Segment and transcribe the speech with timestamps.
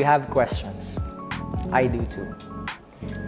[0.00, 0.96] You have questions.
[1.72, 2.24] I do too.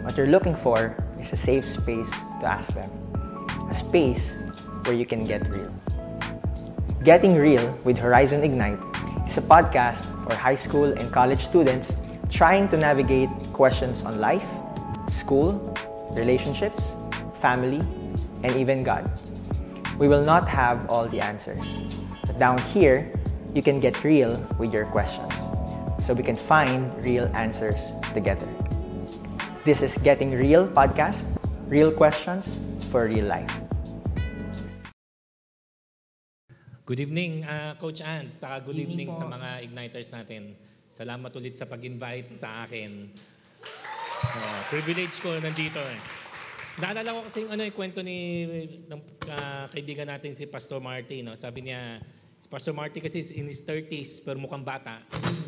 [0.08, 2.08] What you're looking for is a safe space
[2.40, 2.88] to ask them.
[3.68, 4.40] A space
[4.88, 5.68] where you can get real.
[7.04, 8.80] Getting Real with Horizon Ignite
[9.28, 14.48] is a podcast for high school and college students trying to navigate questions on life,
[15.10, 15.76] school,
[16.16, 16.96] relationships,
[17.42, 17.84] family,
[18.44, 19.04] and even God.
[19.98, 21.60] We will not have all the answers.
[22.24, 23.12] But down here,
[23.52, 25.41] you can get real with your questions
[26.02, 28.50] so we can find real answers together.
[29.62, 31.22] This is Getting Real podcast,
[31.70, 32.58] real questions
[32.90, 33.48] for real life.
[36.82, 38.34] Good evening, uh, Coach Ann.
[38.34, 39.22] Saka good Evening evening, po.
[39.22, 40.58] sa mga Igniters natin.
[40.90, 43.06] Salamat ulit sa pag-invite sa akin.
[44.22, 45.98] Uh, privilege ko nandito eh.
[46.82, 48.18] Naalala ko kasi yung ano, yung kwento ni
[48.90, 51.22] ng ah, kaibigan natin si Pastor Marty.
[51.22, 51.38] No?
[51.38, 52.02] Sabi niya,
[52.52, 55.00] Pastor Marty kasi is in his 30s pero mukhang bata.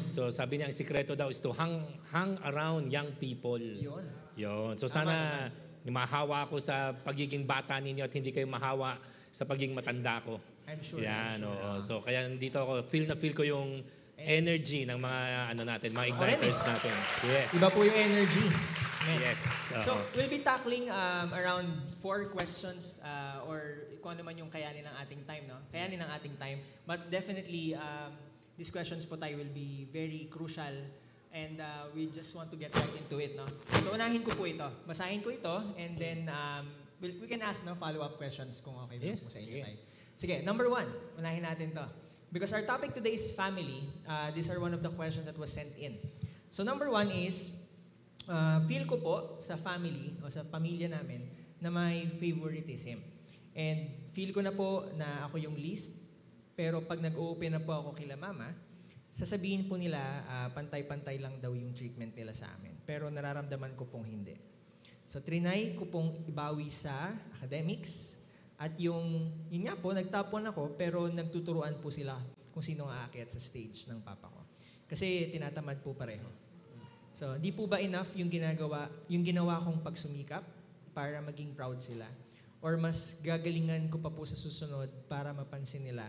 [0.08, 3.60] So sabi niya, ang sikreto daw is to hang, hang around young people.
[3.60, 4.08] Yun.
[4.40, 4.72] Yun.
[4.80, 5.52] So sana
[5.84, 8.96] mahawa ako sa pagiging bata ninyo at hindi kayo mahawa
[9.28, 10.40] sa pagiging matanda ko.
[10.64, 11.04] I'm sure.
[11.04, 11.76] Yan, oo.
[11.84, 13.84] So kaya nandito ako, feel na feel ko yung
[14.18, 15.20] energy ng mga
[15.52, 16.94] ano natin, mga igniters natin.
[17.26, 17.48] Yes.
[17.54, 18.46] Iba po yung energy.
[19.04, 19.20] Amen.
[19.20, 19.68] Yes.
[19.74, 19.82] oo.
[19.84, 21.68] So, we'll be tackling um, around
[22.00, 25.60] four questions uh, or kung ano man yung kayanin ng ating time, no?
[25.68, 26.64] Kayanin ng ating time.
[26.88, 28.16] But definitely, um,
[28.56, 30.72] these questions po tayo will be very crucial
[31.34, 33.44] and uh, we just want to get right into it, no?
[33.84, 34.64] So, unahin ko po ito.
[34.88, 38.96] Basahin ko ito and then um, we'll, we can ask no, follow-up questions kung okay
[39.04, 39.62] Yes, po sa inyo sige.
[39.68, 39.78] tayo.
[40.14, 40.88] Sige, number one,
[41.20, 41.84] unahin natin to.
[42.34, 43.86] Because our topic today is family.
[44.02, 45.94] Uh, these are one of the questions that was sent in.
[46.50, 47.62] So number one is,
[48.26, 51.30] uh, feel ko po sa family o sa pamilya namin
[51.62, 52.98] na may favoritism.
[53.54, 55.94] And feel ko na po na ako yung least,
[56.58, 58.50] pero pag nag-open na po ako kila mama,
[59.14, 62.82] sasabihin po nila ah, pantay-pantay lang daw yung treatment nila sa amin.
[62.82, 64.34] Pero nararamdaman ko pong hindi.
[65.06, 68.23] So trinay ko pong ibawi sa academics
[68.54, 72.18] at yung, yun nga po, nagtapon ako pero nagtuturuan po sila
[72.54, 74.40] kung sino ang aakyat sa stage ng papa ko.
[74.86, 76.26] Kasi tinatamad po pareho.
[77.14, 80.42] So, di po ba enough yung ginagawa, yung ginawa kong pagsumikap
[80.94, 82.06] para maging proud sila?
[82.62, 86.06] Or mas gagalingan ko pa po sa susunod para mapansin nila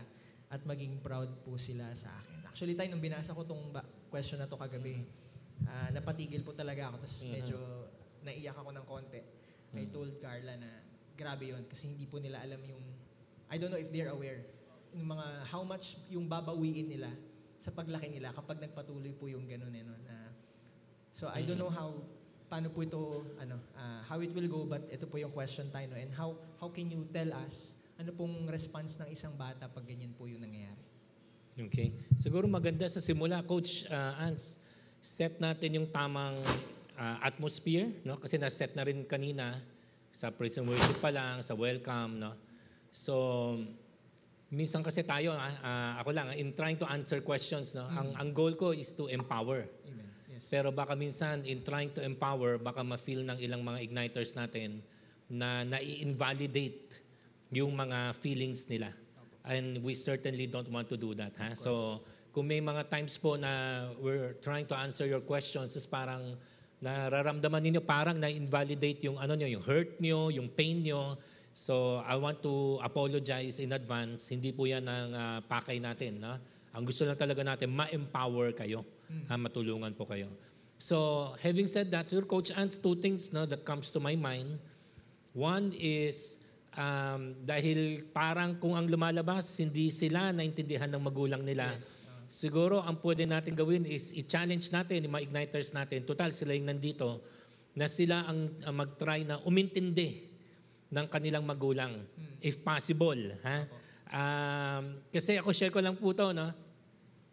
[0.49, 2.45] at maging proud po sila sa akin.
[2.45, 5.01] Actually, tayo, nung binasa ko tong ba- question na to kagabi,
[5.65, 7.03] ah, napatigil po talaga ako.
[7.03, 7.57] Tapos medyo
[8.21, 9.21] naiyak ako ng konti.
[9.75, 10.84] I told Carla na
[11.15, 12.83] grabe yon kasi hindi po nila alam yung,
[13.49, 14.43] I don't know if they're aware,
[14.95, 17.11] yung mga, how much yung babawiin nila
[17.59, 20.15] sa paglaki nila kapag nagpatuloy po yung ganun eh, no, na
[21.15, 21.95] So I don't know how
[22.51, 25.87] paano po ito ano ah, how it will go but ito po yung question tayo
[25.87, 29.87] no and how how can you tell us ano pong response ng isang bata pag
[29.87, 30.83] ganyan po yung nangyayari.
[31.55, 31.95] Okay.
[32.19, 34.59] Siguro maganda sa simula, Coach uh, Ans,
[34.99, 36.35] set natin yung tamang
[36.99, 38.19] uh, atmosphere, no?
[38.19, 39.55] Kasi na-set na rin kanina
[40.15, 42.31] sa praise and worship pa lang, sa welcome, no?
[42.87, 43.59] So,
[44.47, 47.83] minsan kasi tayo, ah, ako lang, in trying to answer questions, no?
[47.91, 49.67] Ang, ang goal ko is to empower.
[49.83, 50.07] Amen.
[50.31, 50.47] Yes.
[50.47, 54.79] Pero baka minsan, in trying to empower, baka ma-feel ng ilang mga igniters natin
[55.27, 56.95] na nai-invalidate
[57.51, 58.95] yung mga feelings nila.
[59.43, 61.35] And we certainly don't want to do that.
[61.35, 61.59] Ha?
[61.59, 61.99] So,
[62.31, 66.39] kung may mga times po na we're trying to answer your questions, is parang
[66.83, 71.15] nararamdaman ninyo parang na-invalidate yung ano nyo, yung hurt nyo, yung pain nyo.
[71.55, 74.27] So, I want to apologize in advance.
[74.27, 76.19] Hindi po yan ang ah, pakay natin.
[76.19, 76.35] No?
[76.75, 78.83] Ang gusto lang talaga natin, ma-empower kayo.
[79.29, 80.27] ha, matulungan po kayo.
[80.75, 84.59] So, having said that, Sir Coach Ants, two things no, that comes to my mind.
[85.31, 86.39] One is,
[86.75, 91.79] um, dahil parang kung ang lumalabas, hindi sila naintindihan ng magulang nila.
[92.25, 96.69] Siguro ang pwede natin gawin is i-challenge natin, yung mga igniters natin, total sila yung
[96.69, 97.21] nandito,
[97.75, 100.31] na sila ang, ang mag-try na umintindi
[100.89, 102.01] ng kanilang magulang,
[102.39, 103.19] if possible.
[103.43, 103.57] Ha?
[104.09, 106.49] Um, kasi ako share ko lang po to, no?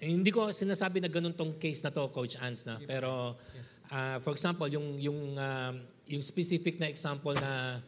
[0.02, 2.74] Eh, hindi ko sinasabi na ganun tong case na to, Coach Ans, na.
[2.82, 3.38] Pero,
[3.86, 5.74] ah, for example, yung, yung, um,
[6.10, 7.78] yung specific na example na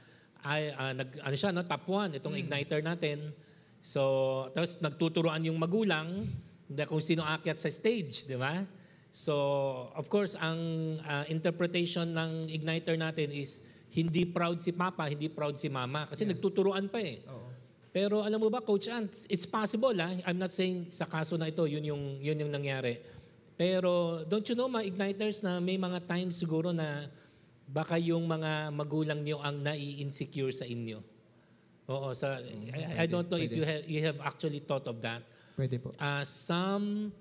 [0.46, 3.34] ay, ah, nag, ano siya, no, top 1, itong igniter natin.
[3.82, 4.00] So,
[4.54, 6.30] tapos nagtuturoan yung magulang
[6.68, 8.64] na kung sino akyat sa stage, di ba?
[9.14, 9.34] So,
[9.94, 10.58] of course, ang
[11.06, 13.62] ah, interpretation ng igniter natin is
[13.94, 16.10] hindi proud si Papa, hindi proud si Mama.
[16.10, 17.22] Kasi nagtuturoan pa eh.
[17.30, 17.46] Oo.
[17.94, 19.94] Pero alam mo ba, Coach Ant, it's possible.
[19.94, 20.18] Ha?
[20.26, 22.98] I'm not saying sa kaso na ito, yun yung, yun yung nangyari.
[23.54, 27.06] Pero don't you know, mga igniters, na may mga times siguro na
[27.70, 30.98] baka yung mga magulang niyo ang nai-insecure sa inyo.
[31.86, 32.42] Oo, sa,
[32.74, 33.58] I, I don't know if pwede.
[33.62, 35.22] you have, you have actually thought of that.
[35.54, 35.94] Pwede po.
[36.02, 37.14] Uh, some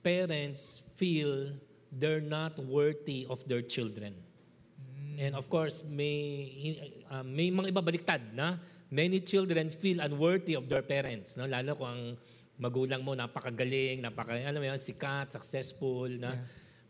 [0.00, 1.52] parents feel
[1.92, 4.16] they're not worthy of their children.
[5.16, 6.76] And of course, may
[7.08, 8.60] uh, may mga iba baliktad na
[8.92, 11.48] many children feel unworthy of their parents, no?
[11.48, 12.02] Lalo kung ang
[12.60, 16.36] magulang mo napakagaling, napaka alam mo sikat, successful, na.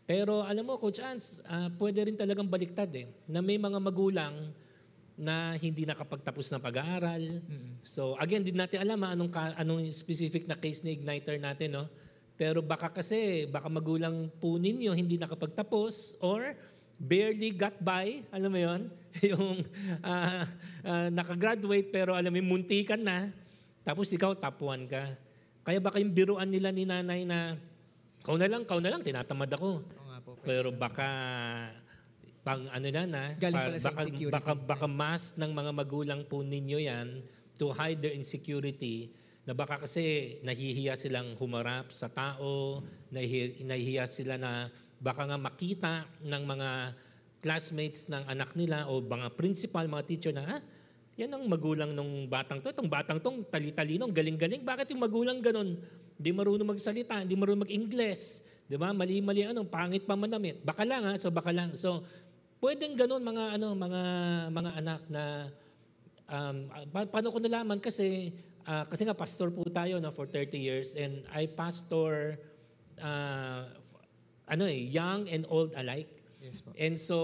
[0.07, 4.55] Pero alam mo, Coach Ans, ah, pwede rin talagang baliktad eh, na may mga magulang
[5.17, 7.41] na hindi nakapagtapos ng pag-aaral.
[7.81, 11.73] So again, din natin alam ah, anong, ka- anong specific na case ni Igniter natin,
[11.73, 11.85] no?
[12.37, 16.53] Pero baka kasi, baka magulang po ninyo hindi nakapagtapos or
[17.01, 18.81] barely got by, alam mo yon
[19.33, 19.65] yung
[20.05, 20.45] ah,
[20.85, 23.33] ah, nakagraduate pero alam mo, muntikan na,
[23.81, 25.17] tapos ikaw one ka.
[25.65, 27.57] Kaya baka yung biruan nila ni nanay na,
[28.21, 29.81] kau na lang, kau na lang, tinatamad ako.
[29.81, 30.31] Oo nga po.
[30.45, 31.09] Pero baka
[32.47, 34.31] pang ano na na, Galing pala sa baka, insecurity.
[34.31, 37.19] baka, baka mas ng mga magulang po ninyo yan
[37.59, 39.11] to hide their insecurity
[39.43, 42.79] na baka kasi nahihiya silang humarap sa tao,
[43.11, 44.71] nahihiya, nahihiya sila na
[45.03, 46.69] baka nga makita ng mga
[47.43, 50.61] classmates ng anak nila o mga principal, mga teacher na, ah,
[51.17, 52.69] yan ang magulang ng batang to.
[52.69, 54.61] Itong batang tong tali-talino, galing-galing.
[54.61, 55.79] Bakit yung magulang ganun?
[56.17, 58.45] Hindi marunong magsalita, hindi marunong mag-Ingles.
[58.67, 58.91] Di ba?
[58.91, 60.59] Mali-mali ano, pangit pa manamit.
[60.61, 61.73] Baka lang ha, so baka lang.
[61.79, 62.03] So,
[62.61, 64.01] pwedeng ganun mga ano, mga
[64.49, 65.23] mga anak na
[66.29, 66.57] um,
[66.89, 68.33] pa- paano ko nalaman kasi
[68.65, 72.37] ah, kasi nga pastor po tayo no for 30 years and I pastor
[73.01, 73.69] ah,
[74.47, 76.09] ano eh young and old alike.
[76.41, 76.73] Yes po.
[76.77, 77.17] And so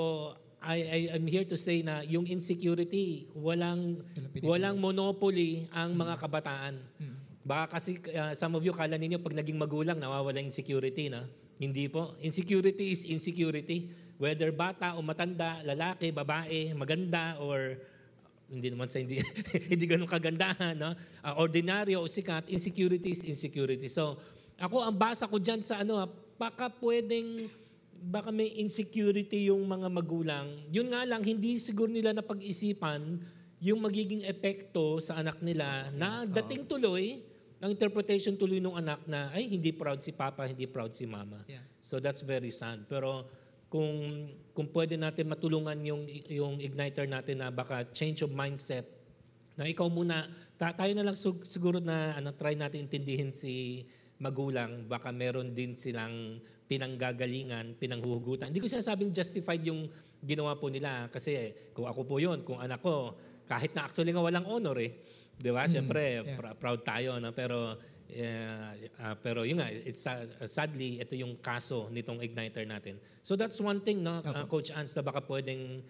[0.63, 4.00] I, I I'm here to say na yung insecurity walang
[4.39, 6.79] walang monopoly ang mga kabataan.
[7.44, 11.27] Baka kasi uh, some of you kala ninyo pag naging magulang nawawala yung insecurity na.
[11.59, 12.15] Hindi po.
[12.24, 13.91] Insecurity is insecurity.
[14.21, 17.77] Whether bata o matanda, lalaki, babae, maganda or
[18.48, 19.18] hindi naman sa hindi
[19.71, 20.94] hindi ganun kagandahan, no?
[21.25, 23.89] Uh, ordinaryo o sikat, insecurity is insecurity.
[23.89, 24.21] So,
[24.62, 27.50] ako ang basa ko diyan sa ano, ah, baka pwedeng
[28.04, 30.48] baka may insecurity yung mga magulang.
[30.69, 33.24] Yun nga lang hindi siguro nila napag-isipan
[33.63, 37.24] yung magiging epekto sa anak nila na dating tuloy
[37.63, 41.48] ang interpretation tuloy ng anak na ay hindi proud si papa, hindi proud si mama.
[41.48, 41.63] Yeah.
[41.80, 42.83] So that's very sad.
[42.92, 43.24] Pero
[43.73, 48.85] kung kung pwede natin matulungan yung yung igniter natin na baka change of mindset
[49.57, 50.29] na ikaw muna
[50.61, 53.81] ta- tayo na lang sug- siguro na ano try natin intindihin si
[54.21, 56.37] magulang baka meron din silang
[56.69, 58.53] pinanggagalingan, pinanghuhugutan.
[58.53, 59.89] Hindi ko sinasabing justified yung
[60.23, 63.17] ginawa po nila kasi kung ako po yon, kung anak ko
[63.49, 65.01] kahit na actually nga walang honor eh.
[65.33, 65.65] 'Di ba?
[65.65, 66.37] Siyempre yeah.
[66.37, 67.73] pr- proud tayo no pero
[69.01, 73.01] ah, pero yun nga it's uh, sadly ito yung kaso nitong igniter natin.
[73.25, 75.81] So that's one thing no uh, coach Ans na baka pwedeng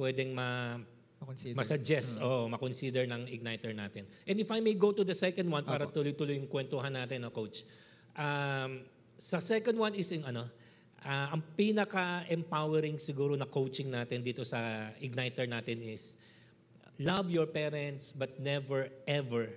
[0.00, 0.80] pwedeng ma
[1.20, 1.52] Ma-consider.
[1.52, 4.08] ma-suggest o ma-consider ng igniter natin.
[4.24, 7.28] And if I may go to the second one para tuloy-tuloy yung kwentuhan natin no
[7.28, 7.68] coach.
[8.16, 8.88] Um,
[9.20, 10.48] sa second one is yung ano
[11.04, 16.16] ah, ang pinaka-empowering siguro na coaching natin dito sa igniter natin is
[17.00, 19.48] love your parents but never ever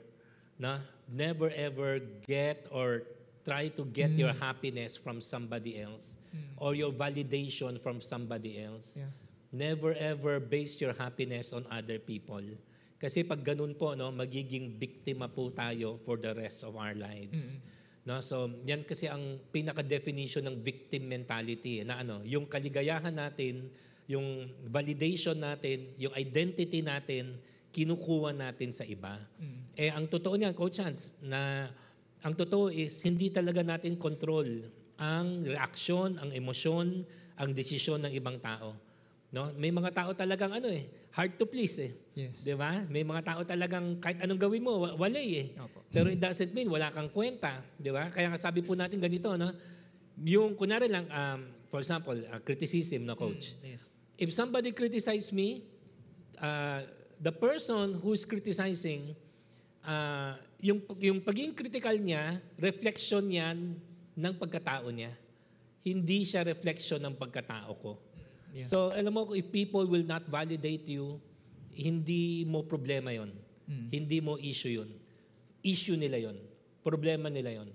[0.63, 0.79] na
[1.11, 3.03] never ever get or
[3.43, 6.15] try to get your happiness from somebody else
[6.55, 8.95] or your validation from somebody else.
[8.95, 9.11] Yeah.
[9.53, 12.41] never ever base your happiness on other people.
[12.97, 17.61] Kasi pag ganun po no magiging biktima po tayo for the rest of our lives.
[18.03, 23.69] No so yan kasi ang pinaka definition ng victim mentality na ano yung kaligayahan natin
[24.09, 27.39] yung validation natin yung identity natin
[27.73, 29.17] kinukuha natin sa iba
[29.73, 31.67] eh ang totoo niyan coach Chance na
[32.21, 34.69] ang totoo is hindi talaga natin control
[35.01, 37.01] ang reaksyon ang emosyon
[37.41, 38.77] ang desisyon ng ibang tao
[39.33, 39.49] No?
[39.57, 41.89] May mga tao talagang ano eh, hard to please eh.
[42.13, 42.45] Yes.
[42.45, 42.85] 'Di ba?
[42.85, 45.47] May mga tao talagang kahit anong gawin mo, wa- walay eh.
[45.57, 45.81] Opo.
[45.89, 48.13] Pero it doesn't mean wala kang kwenta, 'di ba?
[48.13, 49.49] Kaya nga sabi po natin ganito, no?
[50.21, 53.57] Yung kunwari lang um, for example, uh, criticism na coach.
[53.65, 53.89] Yes.
[54.21, 55.65] If somebody criticize me,
[56.37, 56.85] uh,
[57.23, 59.15] the person who's criticizing
[59.87, 63.79] uh, yung yung pagiging critical niya, reflection yan
[64.11, 65.15] ng pagkatao niya.
[65.83, 67.91] Hindi siya reflection ng pagkatao ko.
[68.53, 68.67] Yeah.
[68.67, 71.17] So, alam mo, if people will not validate you,
[71.73, 73.33] hindi mo problema yon.
[73.89, 74.89] Hindi mo issue yun.
[75.65, 76.37] Issue nila yon.
[76.85, 77.69] Problema nila yon.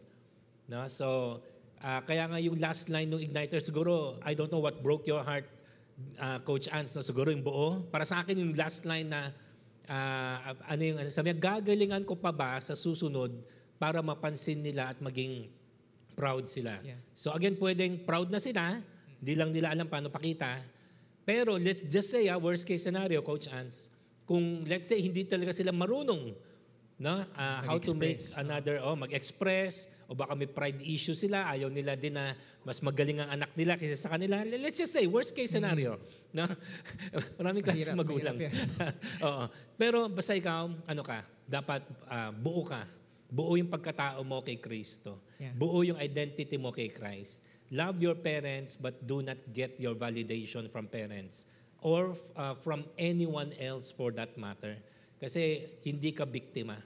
[0.70, 0.86] No?
[0.86, 1.40] So,
[1.82, 5.26] ah, kaya nga yung last line ng Igniter, siguro, I don't know what broke your
[5.26, 5.48] heart,
[6.18, 7.02] ah, Coach Ans, no?
[7.02, 7.86] siguro yung buo.
[7.90, 9.30] Para sa akin, yung last line na,
[9.90, 13.34] ah, ano yung, ano, sabi niya, gagalingan ko pa ba sa susunod
[13.78, 15.50] para mapansin nila at maging
[16.18, 16.82] proud sila.
[16.82, 16.98] Yeah.
[17.14, 18.82] So again, pwedeng proud na sila,
[19.18, 20.62] di lang nila alam paano pakita.
[21.22, 23.92] Pero let's just say, ah, worst case scenario, Coach Ans,
[24.26, 26.34] kung let's say hindi talaga sila marunong
[26.98, 27.22] no?
[27.38, 31.94] Ah, how to make another oh, mag-express o baka may pride issue sila, ayaw nila
[31.94, 32.34] din na
[32.66, 34.42] mas magaling ang anak nila kaysa sa kanila.
[34.42, 36.02] Let's just say worst case scenario,
[36.34, 36.44] no?
[37.38, 38.36] Maraming klase Mahirap, magulang.
[39.26, 39.44] Oo.
[39.78, 42.82] Pero basta ikaw, ano ka, dapat ah, buo ka.
[43.28, 45.22] Buo yung pagkatao mo kay Kristo.
[45.38, 45.54] Yeah.
[45.54, 47.44] Buo yung identity mo kay Christ.
[47.68, 51.44] Love your parents but do not get your validation from parents
[51.84, 54.80] or uh, from anyone else for that matter.
[55.18, 56.78] Kasi hindi ka biktima.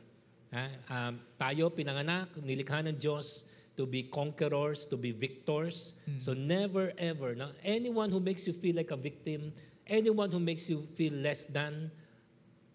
[0.52, 0.64] Ha?
[0.88, 5.96] Um, tayo pinanganak, nilikha ng Diyos to be conquerors, to be victors.
[6.20, 7.56] So never ever, no?
[7.64, 9.52] anyone who makes you feel like a victim,
[9.88, 11.88] anyone who makes you feel less than,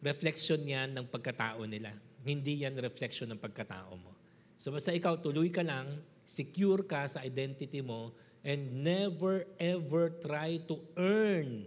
[0.02, 1.94] reflection yan ng pagkatao nila.
[2.26, 4.14] Hindi yan reflection ng pagkatao mo.
[4.58, 10.58] So basta ikaw, tuloy ka lang, secure ka sa identity mo, and never ever try
[10.66, 11.66] to earn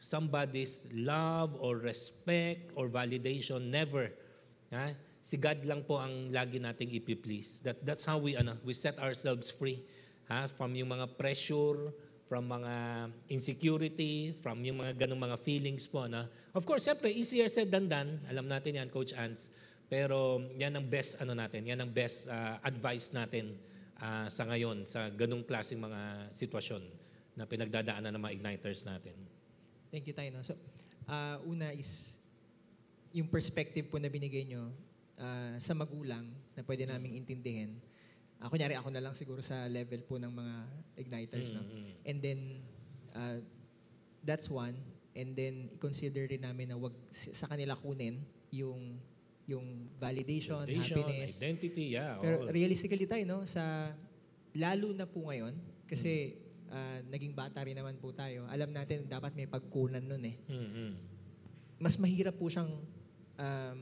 [0.00, 3.68] somebody's love or respect or validation.
[3.68, 4.10] Never.
[4.72, 4.96] Ha?
[5.20, 7.60] Si God lang po ang lagi nating ipiplease.
[7.60, 9.84] That, that's how we, ano, we set ourselves free
[10.26, 10.48] ha?
[10.48, 11.92] from yung mga pressure,
[12.24, 12.74] from mga
[13.28, 16.08] insecurity, from yung mga ganong mga feelings po.
[16.08, 16.24] Na,
[16.56, 18.16] of course, siyempre, easier said than done.
[18.32, 19.52] Alam natin yan, Coach Ants.
[19.90, 23.58] Pero yan ang best ano natin, yan ang best ah, advice natin
[23.98, 26.86] ah, sa ngayon sa ganong klaseng mga sitwasyon
[27.34, 29.39] na pinagdadaanan ng mga igniters natin.
[29.90, 30.30] Thank you, Tay.
[30.30, 30.42] No?
[30.46, 30.54] So,
[31.10, 32.16] ah, una is,
[33.10, 34.70] yung perspective po na binigay nyo
[35.18, 37.74] ah, sa magulang na pwede naming intindihin.
[38.40, 40.54] Uh, kunyari, ako na lang siguro sa level po ng mga
[40.96, 41.52] igniters.
[41.52, 41.60] No?
[42.08, 42.64] And then,
[43.12, 43.36] ah,
[44.24, 44.78] that's one.
[45.12, 48.22] And then, i-consider rin namin na wag sa kanila kunin
[48.54, 48.96] yung
[49.50, 51.42] yung validation, Validation, happiness.
[51.42, 52.14] identity, yeah.
[52.22, 52.54] Pero all.
[52.54, 53.90] realistically tayo, no, sa
[54.54, 55.50] lalo na po ngayon,
[55.90, 56.38] kasi
[56.70, 60.36] ah, naging bata rin naman po tayo, alam natin dapat may pagkunan nun eh.
[60.46, 60.90] Mm-mm.
[61.80, 62.70] Mas mahirap po siyang,
[63.36, 63.78] um,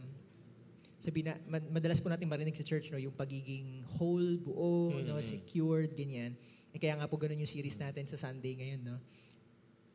[0.99, 5.21] sabi na, mad- madalas po natin marinig sa church, no, yung pagiging whole, buo, no,
[5.23, 6.35] secured, ganyan.
[6.75, 8.97] Eh, kaya nga po ganun yung series natin sa Sunday ngayon, no.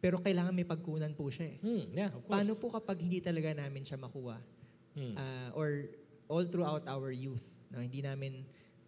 [0.03, 1.57] Pero kailangan may pagkunan po siya eh.
[1.63, 2.33] Hmm, yeah, of course.
[2.35, 4.35] Paano po kapag hindi talaga namin siya makuha?
[4.99, 5.15] Hmm.
[5.15, 5.87] Ah, or
[6.27, 8.43] all throughout our youth, no, hindi namin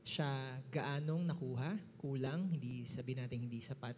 [0.06, 0.30] siya
[0.70, 3.98] gaanong nakuha, kulang, hindi sabi natin hindi sapat.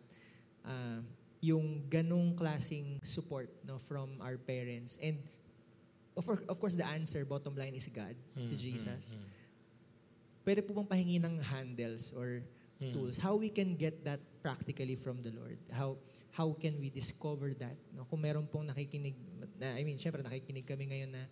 [0.64, 1.04] Ah,
[1.44, 4.98] yung ganong klasing support no from our parents.
[5.04, 5.22] And
[6.18, 9.20] of, of course the answer bottom line is God si Jesus.
[10.48, 12.40] pwede po bang pahingi ng handles or
[12.80, 13.20] tools?
[13.20, 15.60] How we can get that practically from the Lord?
[15.76, 16.00] How
[16.32, 18.08] how can we discover that no?
[18.08, 19.20] Kung meron pong nakikinig
[19.60, 21.28] na, I mean syempre nakikinig kami ngayon na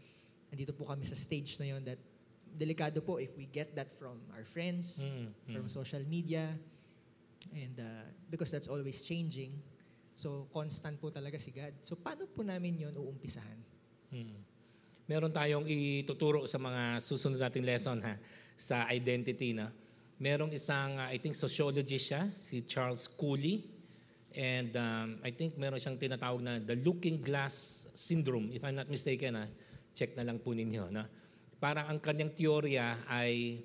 [0.51, 2.01] andito po kami sa stage na yon that
[2.56, 6.56] delikado po if we get that from our friends Mm, from social media
[7.54, 9.54] and uh, because that's always changing
[10.16, 13.60] so constant po talaga si God so paano po namin yon uumpisahan
[14.16, 14.38] Hmm.
[15.06, 18.16] Meron tayong ituturo sa mga susunod nating lesson ha
[18.56, 19.68] sa identity na.
[20.16, 23.68] Merong isang uh, I think sociologist siya, si Charles Cooley.
[24.32, 28.88] And um, I think meron siyang tinatawag na the looking glass syndrome if I'm not
[28.88, 29.46] mistaken ha.
[29.92, 31.04] Check na lang po ninyo na.
[31.66, 33.58] Parang ang kanyang teorya ay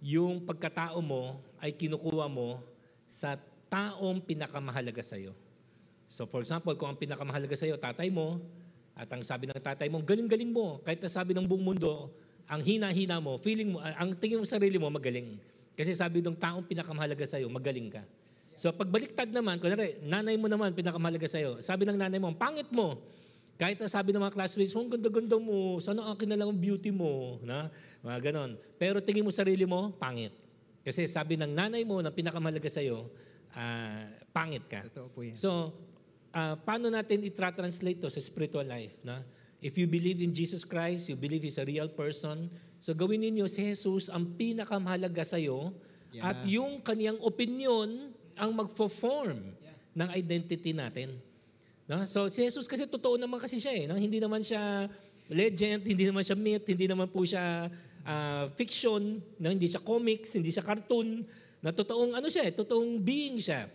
[0.00, 2.64] yung pagkatao mo ay kinukuha mo
[3.04, 3.36] sa
[3.68, 5.36] taong pinakamahalaga sa iyo.
[6.08, 8.40] So for example, kung ang pinakamahalaga sa iyo tatay mo,
[8.96, 10.80] at ang sabi ng tatay mo, galing-galing mo.
[10.80, 12.08] Kahit na sabi ng buong mundo,
[12.48, 15.36] ang hina-hina mo, feeling mo, ang tingin mo sa sarili mo, magaling.
[15.76, 18.08] Kasi sabi ng taong pinakamahalaga sa iyo, magaling ka.
[18.56, 21.60] So pagbaliktad naman, kunwari, nanay mo naman pinakamahalaga sa iyo.
[21.60, 23.04] Sabi ng nanay mo, ang pangit mo.
[23.58, 26.58] Kahit na sabi ng mga classmates mo, ang ganda-ganda mo, sana akin na lang ang
[26.58, 27.42] beauty mo.
[27.42, 27.66] Na?
[28.06, 28.54] Mga ganon.
[28.78, 30.30] Pero tingin mo sarili mo, pangit.
[30.86, 33.10] Kasi sabi ng nanay mo na pinakamahalaga sa iyo,
[33.58, 34.86] ah, pangit ka.
[34.86, 35.74] totoo po yan So,
[36.30, 38.94] ah, paano natin i-translate to sa spiritual life?
[39.02, 39.26] Na?
[39.58, 42.46] If you believe in Jesus Christ, you believe He's a real person,
[42.78, 45.74] so gawin ninyo si Jesus ang pinakamahalaga sa iyo
[46.08, 46.32] Yeah.
[46.32, 49.52] at yung kaniyang opinion ang magfo-form
[49.92, 51.20] ng identity natin.
[51.88, 52.04] No?
[52.04, 53.84] So si Jesus kasi totoo naman kasi siya eh.
[53.88, 53.96] No?
[53.96, 54.86] Hindi naman siya
[55.32, 57.72] legend, hindi naman siya myth, hindi naman po siya
[58.04, 59.48] ah, fiction, no?
[59.48, 61.24] hindi siya comics, hindi siya cartoon.
[61.64, 63.72] Na totoong ano siya eh, totoong being siya.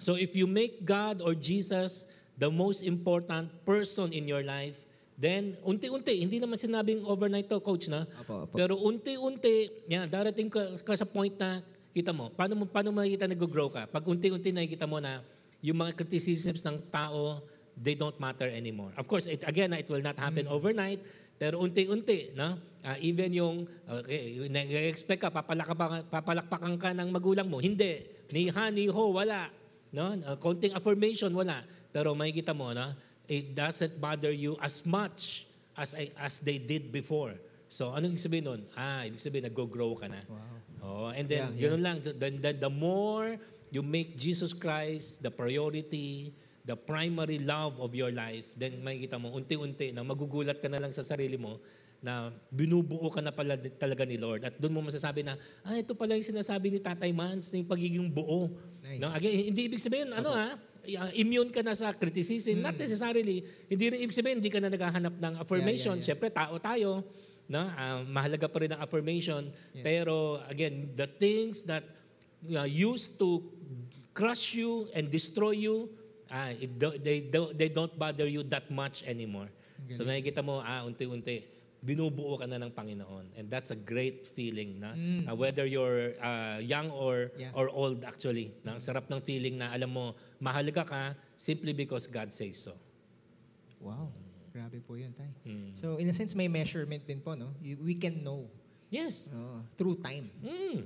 [0.00, 2.08] So if you make God or Jesus
[2.40, 4.74] the most important person in your life,
[5.14, 8.08] then unti-unti, hindi naman sinabing overnight to, coach na.
[8.18, 8.54] Apo, apo.
[8.56, 13.28] Pero unti-unti, yan, darating ka, ka sa point na, kita mo, paano mo, paano makikita
[13.28, 13.84] nag-grow ka?
[13.86, 15.20] Pag unti-unti nakikita mo na
[15.62, 17.40] yung mga criticisms ng tao,
[17.78, 18.92] they don't matter anymore.
[18.98, 21.00] Of course, it, again, it will not happen overnight,
[21.38, 22.58] pero unti-unti, no?
[22.82, 27.62] Ah, even yung, okay, nag-expect ka, papalakpakan, papalakpakan ka ng magulang mo.
[27.62, 28.02] Hindi.
[28.34, 29.46] Ni ha, ni ho, wala.
[29.94, 30.18] No?
[30.18, 31.62] Uh, konting affirmation, wala.
[31.94, 32.90] Pero makikita mo, no?
[33.28, 37.34] it doesn't bother you as much as, I- as they did before.
[37.72, 38.60] So, anong ibig sabihin nun?
[38.76, 40.20] Ah, ibig sabihin, nag-grow ka na.
[40.28, 40.50] Wow.
[40.82, 43.38] Oh, and then, Yeah, yun lang, the, the, the more
[43.72, 49.32] you make Jesus Christ the priority, the primary love of your life, then makikita mo,
[49.32, 51.56] unti-unti, na magugulat ka na lang sa sarili mo,
[52.04, 54.44] na binubuo ka na pala talaga ni Lord.
[54.44, 57.70] At doon mo masasabi na, ah, ito pala yung sinasabi ni Tatay Mans, na yung
[57.70, 58.52] pagiging buo.
[58.84, 59.00] Nice.
[59.00, 59.08] No?
[59.16, 62.60] Again, hindi ibig sabihin, ano ha, uh, immune ka na sa criticism.
[62.60, 63.40] Not necessarily.
[63.72, 65.96] Hindi rin ibig sabihin, hindi ka na naghahanap ng affirmation.
[65.96, 66.06] yeah, yeah.
[66.12, 67.06] Siyempre, tao tayo.
[67.48, 67.62] No?
[67.72, 69.48] Ah, mahalaga pa rin ang affirmation.
[69.72, 69.80] Yes.
[69.80, 71.86] Pero again, the things that
[72.50, 73.46] uh, used to
[74.14, 75.88] crush you and destroy you,
[76.30, 79.48] ah, it do- they, do- they don't bother you that much anymore.
[79.90, 81.42] So nakikita mo, ah, unti-unti,
[81.82, 83.34] binubuo ka na ng Panginoon.
[83.34, 84.94] And that's a great feeling na
[85.26, 87.50] ah, whether you're ah, young or Yeah.
[87.52, 88.54] or old actually.
[88.62, 91.02] Na, ang sarap ng feeling na alam mo, mahalaga ka
[91.34, 92.72] simply because God says so.
[93.82, 94.14] Wow.
[94.54, 95.32] Grabe po yun, Tay.
[95.48, 95.72] Mm.
[95.72, 97.56] So, in a sense, may measurement din po, no?
[97.60, 98.46] We can know
[98.92, 99.32] Yes.
[99.32, 100.28] Oo, through time.
[100.44, 100.84] Mm.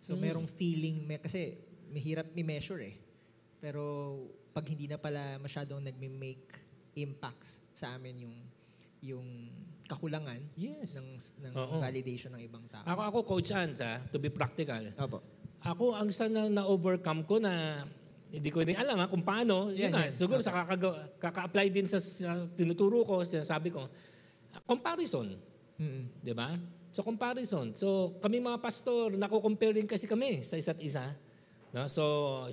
[0.00, 1.60] So, merong feeling, may, kasi
[1.94, 2.94] mahirap i-measure eh.
[3.62, 3.82] Pero,
[4.50, 6.58] pag hindi na pala masyadong nagme-make
[6.94, 8.36] impacts sa amin yung
[9.04, 9.26] yung
[9.84, 10.96] kakulangan Yes.
[10.96, 11.08] ng,
[11.44, 11.76] ng Oo.
[11.76, 12.82] validation ng ibang tao.
[12.88, 14.80] Ako, ako Coach Hans, ah, to be practical.
[14.96, 15.20] Opo.
[15.60, 17.84] Ako, ang sana na-overcome ko na
[18.32, 19.68] hindi ko rin alam ha, kung paano.
[19.76, 20.10] Yan, Yun yan.
[20.10, 23.84] siguro sa kakagawa, kaka-apply din sa, sa tinuturo ko, sinasabi ko,
[24.56, 25.36] ah, comparison.
[25.76, 26.24] Mm-mm.
[26.24, 26.56] Di ba?
[26.88, 27.76] So, comparison.
[27.76, 31.12] So, kami mga pastor, nako-compare rin kasi kami sa isa't isa.
[31.74, 31.90] No?
[31.90, 32.02] So,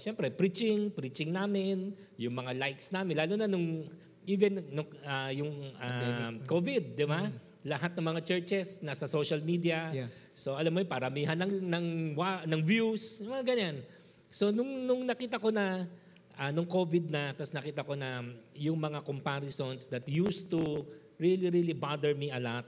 [0.02, 3.86] syempre, preaching, preaching namin, yung mga likes namin, lalo na nung,
[4.26, 7.30] even nung, ah, yung ah, COVID, di ba?
[7.62, 9.94] Lahat ng mga churches nasa social media.
[9.94, 10.10] Yeah.
[10.34, 11.86] So, alam mo yun, paramihan ng, ng,
[12.18, 13.86] wa- ng views, mga ganyan.
[14.26, 15.86] So, nung, nung nakita ko na,
[16.34, 18.26] ah, nung COVID na, tapos nakita ko na
[18.58, 20.82] yung mga comparisons that used to
[21.22, 22.66] really, really bother me a lot,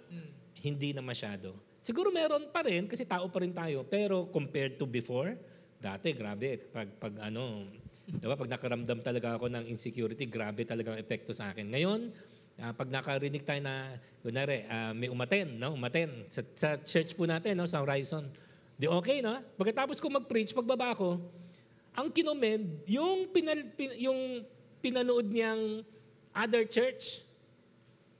[0.61, 1.57] hindi na masyado.
[1.81, 5.33] Siguro meron pa rin, kasi tao pa rin tayo, pero compared to before,
[5.83, 7.67] dati, grabe, pag, pag ano,
[8.07, 11.67] diba, pag nakaramdam talaga ako ng insecurity, grabe talaga ang epekto sa akin.
[11.67, 12.07] Ngayon,
[12.63, 13.91] ah, pag nakarinig tayo na,
[14.23, 15.75] kunwari, ah, may umaten, no?
[15.75, 17.67] umaten, sa, sa church po natin, no?
[17.67, 18.31] sa Horizon,
[18.79, 19.43] di okay, no?
[19.59, 21.19] Pagkatapos ko mag-preach, pagbaba ko,
[21.91, 24.41] ang kinomend, yung, pinal, pin- yung
[24.79, 25.83] pinanood niyang
[26.31, 27.19] other church,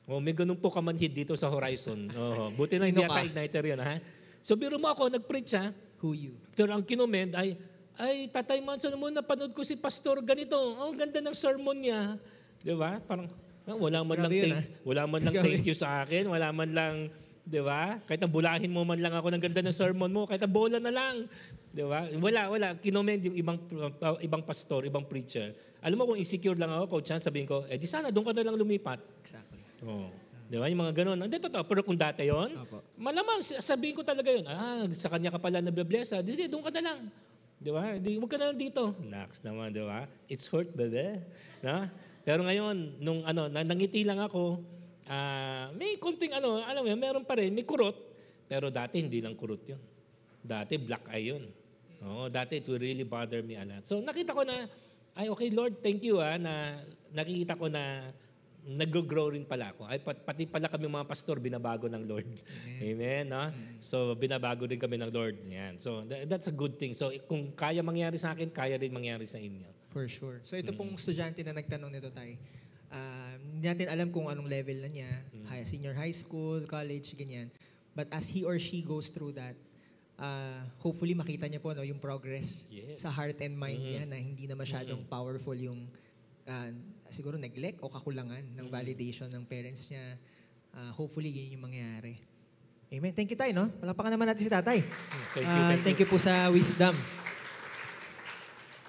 [0.04, 2.12] Oh, may ganun po kamanhid dito sa Horizon.
[2.12, 3.08] Oh, buti na hindi ka?
[3.08, 4.04] ka igniter yun, ha?
[4.44, 5.72] So, biro mo ako, nag-preach, ha?
[6.04, 6.36] Who you?
[6.52, 7.56] Pero ang kinomend ay,
[7.96, 10.60] ay, Tatay Manson mo, napanood ko si Pastor ganito.
[10.60, 12.20] Oh, ang ganda ng sermon niya.
[12.60, 13.00] Di ba?
[13.08, 13.32] Parang,
[13.64, 15.48] ah, wala man lang Grabe yun, thank, wala man lang Grabe.
[15.56, 16.28] thank you sa akin.
[16.28, 17.08] Wala man lang,
[17.48, 18.04] di ba?
[18.04, 20.78] Kahit na bulahin mo man lang ako ng ganda ng sermon mo, kahit na bola
[20.84, 21.24] na lang.
[21.72, 22.12] Di ba?
[22.20, 22.68] Wala, wala.
[22.84, 23.58] Kinomend yung ibang,
[24.04, 25.56] uh, ibang pastor, ibang preacher.
[25.80, 28.44] Alam mo kung insecure lang ako, coach, sabihin ko, eh di sana doon ka na
[28.52, 29.00] lang lumipat.
[29.24, 29.64] Exactly.
[29.88, 30.12] Oh.
[30.54, 30.70] Di ba?
[30.70, 31.18] Yung mga ganun.
[31.18, 31.66] Hindi, totoo.
[31.66, 32.54] Pero kung dati yon,
[32.94, 36.70] malamang sabihin ko talaga yun, ah, sa kanya ka pala nabiblesa, di, di, doon ka
[36.70, 37.10] na lang.
[37.58, 37.98] Di ba?
[37.98, 38.94] Di, huwag ka na lang dito.
[39.02, 40.06] Next naman, di ba?
[40.30, 41.18] It's hurt, baby.
[41.66, 41.90] Na?
[42.22, 44.62] Pero ngayon, nung ano, na, nangiti lang ako,
[45.10, 47.98] ah, may konting ano, alam mo yun, meron pa rin, may kurot.
[48.46, 49.82] Pero dati, hindi lang kurot yun.
[50.38, 51.50] Dati, black eye yun.
[52.06, 53.90] Oo, dati, it will really bother me a lot.
[53.90, 54.70] So, nakita ko na,
[55.18, 56.78] ay, okay, Lord, thank you, ah, na
[57.10, 58.14] nakikita ko na
[58.64, 59.84] nag-grow rin pala ako.
[59.86, 62.30] Ay, pat- pati pala kami mga pastor, binabago ng Lord.
[62.80, 63.28] Amen.
[63.28, 63.52] no?
[63.84, 65.36] So, binabago din kami ng Lord.
[65.52, 65.76] Yan.
[65.76, 66.96] So, tha- that's a good thing.
[66.96, 69.68] So, kung kaya mangyari sa akin, kaya rin mangyari sa inyo.
[69.94, 70.42] For sure.
[70.42, 72.34] So ito pong estudyante na nagtanong nito tayo,
[72.90, 75.12] ah, hindi natin alam kung anong level na niya,
[75.46, 77.54] high, senior high school, college, ganyan.
[77.94, 79.54] But as he or she goes through that,
[80.18, 83.06] ah, hopefully makita niya po no, yung progress Yes.
[83.06, 85.86] sa heart and mind niya na hindi na masyadong powerful yung
[86.50, 86.74] ah,
[87.14, 90.18] siguro neglect o kakulangan ng validation ng parents niya.
[90.74, 92.18] Ah, hopefully yun yung mangyayari.
[92.90, 93.14] Amen.
[93.14, 93.70] Thank you tayo, no?
[93.70, 94.82] Palapakan naman natin si tatay.
[95.34, 96.06] Thank you, Ah, thank you.
[96.06, 96.98] you po sa wisdom.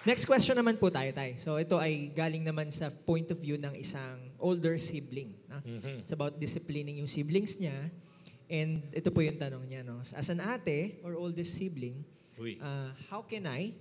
[0.05, 1.41] Next question naman po tayo, tay.
[1.41, 5.33] So ito ay galing naman sa point of view ng isang older sibling.
[5.49, 5.65] No?
[5.65, 6.05] Mhm.
[6.05, 7.89] It's about disciplining yung siblings niya.
[8.45, 9.81] And ito po yung tanong niya.
[9.81, 10.05] No?
[10.05, 12.05] As an ate or oldest sibling,
[12.37, 12.61] Uy.
[12.61, 13.73] uh, how can I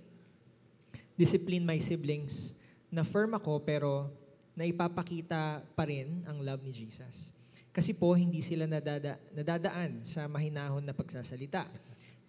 [1.20, 2.56] discipline my siblings
[2.88, 4.08] na firm ako pero
[4.54, 7.34] naipapakita pa rin ang love ni Jesus?
[7.74, 11.66] Kasi po, hindi sila nadada, nadadaan sa mahinahon na pagsasalita.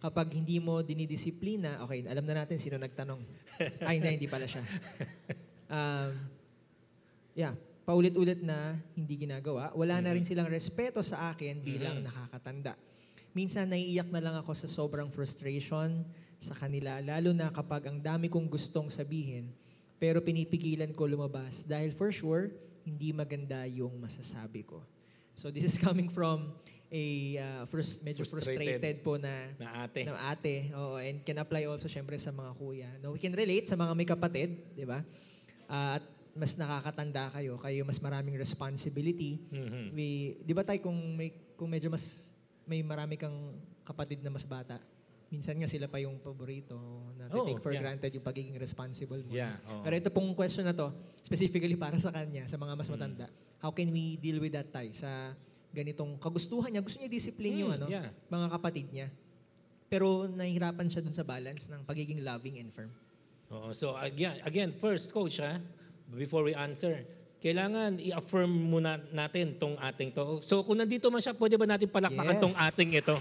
[0.00, 3.20] Kapag hindi mo dinidisiplina, okay, alam na natin sino nagtanong.
[3.88, 4.64] Ay, na, hindi pala siya.
[5.68, 6.12] Um,
[7.36, 7.52] yeah,
[7.84, 9.72] paulit-ulit na hindi ginagawa.
[9.76, 12.72] Wala na rin silang respeto sa akin bilang nakakatanda.
[13.36, 16.04] Minsan naiiyak na lang ako sa sobrang frustration
[16.40, 19.48] sa kanila, lalo na kapag ang dami kong gustong sabihin,
[20.04, 22.52] pero pinipigilan ko lumabas dahil for sure,
[22.84, 24.84] hindi maganda yung masasabi ko.
[25.32, 26.52] So this is coming from
[26.92, 27.04] a
[27.40, 28.76] uh, frus- medyo Frustrated.
[28.76, 30.04] frustrated, po na Na ate.
[30.04, 30.68] na ate.
[30.76, 32.90] Oo, and can apply also syempre sa mga kuya.
[33.00, 35.00] No, we can relate sa mga may kapatid, di ba?
[35.64, 36.04] Ah, at
[36.36, 39.40] mas nakakatanda kayo, kayo mas maraming responsibility.
[39.48, 39.84] Mhm.
[39.90, 40.06] We,
[40.44, 42.28] di ba tayo kung may kung medyo mas
[42.68, 44.76] may marami kang kapatid na mas bata,
[45.34, 46.78] minsan nga sila pa yung paborito
[47.18, 47.82] na Oo, take for yeah.
[47.82, 49.34] granted yung pagiging responsible mo.
[49.34, 49.82] Yeah, oo.
[49.82, 53.26] Pero ito pong question na to, specifically para sa kanya, sa mga mas matanda.
[53.58, 55.34] How can we deal with that tayo sa
[55.74, 56.86] ganitong kagustuhan niya?
[56.86, 58.14] Gusto niya discipline yung Mm, ano, yeah.
[58.30, 59.10] mga kapatid niya.
[59.84, 62.94] Pero nahihirapan siya dun sa balance ng pagiging loving and firm.
[63.50, 65.58] Oo, so again, again, first coach ha,
[66.14, 67.02] before we answer,
[67.38, 70.40] kailangan i-affirm muna natin tong ating to.
[70.40, 72.42] So kung nandito man siya, pwede ba natin palakpakan Yes.
[72.42, 73.16] tong ating ito?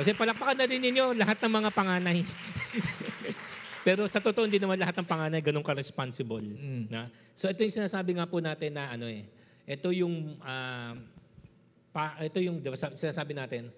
[0.00, 2.24] Kasi palakpakan na rin ninyo lahat ng mga panganay.
[3.86, 6.40] Pero sa totoo, hindi naman lahat ng panganay ganun ka-responsible.
[6.88, 7.12] Na?
[7.36, 9.28] So ito yung sinasabi nga po natin na ano eh,
[9.68, 10.96] ito yung, ah,
[11.92, 13.68] pa, ito yung, di ba, sa- sinasabi natin,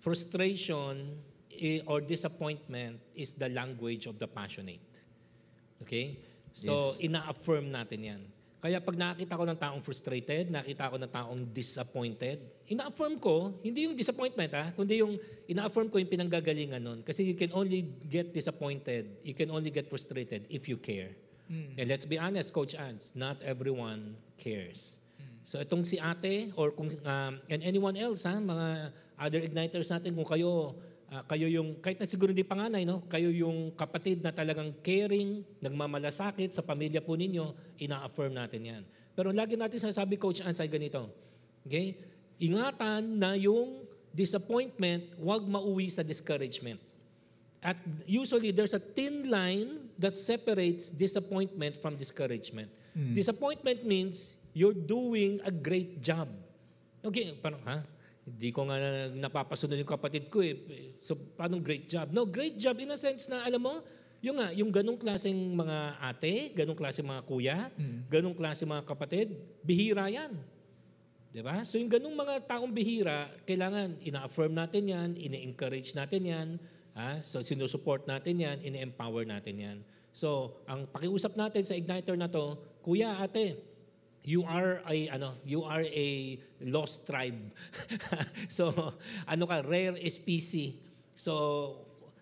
[0.00, 1.20] frustration
[1.52, 4.88] eh, or disappointment is the language of the passionate.
[5.84, 6.16] Okay?
[6.56, 8.22] So, ina-affirm natin yan.
[8.58, 13.86] Kaya pag nakita ko ng taong frustrated, nakita ko ng taong disappointed, ina-affirm ko, hindi
[13.86, 15.14] yung disappointment ha, kundi yung
[15.46, 17.00] ina-affirm ko yung pinanggagalingan nun.
[17.06, 21.14] Kasi you can only get disappointed, you can only get frustrated if you care.
[21.48, 25.00] And let's be honest, Coach Ads, not everyone cares.
[25.48, 30.12] So itong si ate or kung um, and anyone else ha, mga other igniters natin
[30.12, 30.76] kung kayo
[31.12, 35.44] ah, kayo yung kahit na siguro hindi panganay no, kayo yung kapatid na talagang caring,
[35.60, 38.82] nagmamalasakit sa pamilya po ninyo, ina-affirm natin 'yan.
[39.18, 41.10] Pero lagi natin sasabi coach Ansay ganito.
[41.66, 41.98] Okay?
[42.38, 43.82] Ingatan na yung
[44.14, 46.78] disappointment, wag mauwi sa discouragement.
[47.58, 47.74] At
[48.06, 52.70] usually, there's a thin line that separates disappointment from discouragement.
[53.14, 56.30] Disappointment means you're doing a great job.
[57.02, 57.82] Okay, parang, ha?
[58.28, 60.56] Hindi ko nga na- napapasunod yung kapatid ko eh.
[61.00, 62.12] So, paano great job?
[62.12, 63.80] No, great job in a sense na, alam mo,
[64.18, 67.58] yung nga, yung ganong klaseng mga ate, ganong klaseng mga kuya,
[68.10, 69.30] ganong klaseng mga kapatid,
[69.62, 70.34] bihira yan.
[71.38, 71.62] Ba?
[71.62, 76.48] So yung ganung mga taong bihira, kailangan ina-affirm natin yan, ine-encourage natin yan,
[76.98, 77.22] ha?
[77.22, 79.78] so sinusupport natin yan, ine-empower natin yan.
[80.10, 83.54] So ang pakiusap natin sa Igniter na to, Kuya, ate,
[84.28, 87.40] you are a ano you are a lost tribe.
[88.56, 88.92] So
[89.24, 90.76] ano ka rare species
[91.16, 91.32] so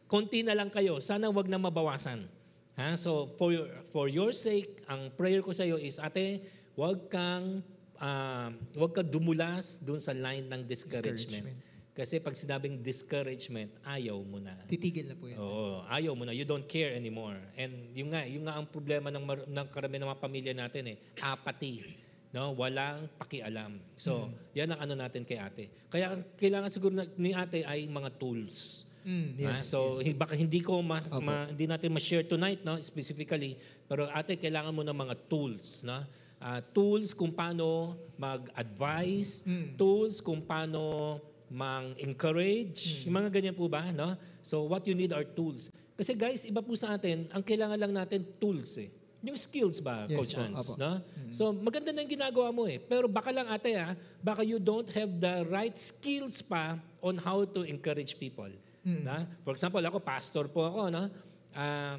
[0.06, 1.02] konti na lang kayo.
[1.02, 2.30] Sana wag na mabawasan.
[2.78, 2.94] Ha?
[2.94, 6.46] So for your, for your sake ang prayer ko sa iyo is ate
[6.78, 7.66] wag kang
[7.98, 11.42] ah, wag ka dumulas dun sa line ng discouragement.
[11.42, 11.75] Discouragement.
[11.96, 14.52] Kasi pag sinabing discouragement, ayaw mo na.
[14.68, 15.40] Titigil na po yan.
[15.40, 16.36] Oo, ayaw mo na.
[16.36, 17.40] You don't care anymore.
[17.56, 20.92] And yung nga, yung nga ang problema ng, mar- ng karamihan ng mga pamilya natin
[20.92, 21.96] eh, apathy.
[22.36, 23.80] No, walang pakialam.
[23.96, 25.72] So, yan ang ano natin kay ate.
[25.88, 28.84] Kaya ang kailangan siguro na, ni ate ay mga tools.
[29.00, 30.12] Mm, Ah, yes, so yes.
[30.12, 31.22] baka hindi ko ma, Opo.
[31.22, 33.54] ma- hindi natin ma-share tonight no specifically
[33.86, 36.02] pero ate kailangan mo ng mga tools na
[36.36, 39.72] Ah, tools kung paano mag-advise, Mm.
[39.74, 41.16] tools kung paano
[41.50, 44.14] mang-encourage, yung mga ganyan po ba, no?
[44.42, 45.70] So what you need are tools.
[45.96, 48.90] Kasi guys, iba po sa atin, ang kailangan lang natin tools eh.
[49.24, 50.72] Yung skills ba, Yes Coach po, Hans, opo.
[50.78, 50.92] no?
[51.34, 52.78] So maganda na yung ginagawa mo eh.
[52.78, 57.42] Pero baka lang ate ah, baka you don't have the right skills pa on how
[57.42, 58.50] to encourage people.
[58.86, 59.26] Na?
[59.42, 61.10] For example, ako pastor po ako, no?
[61.50, 61.98] Ah,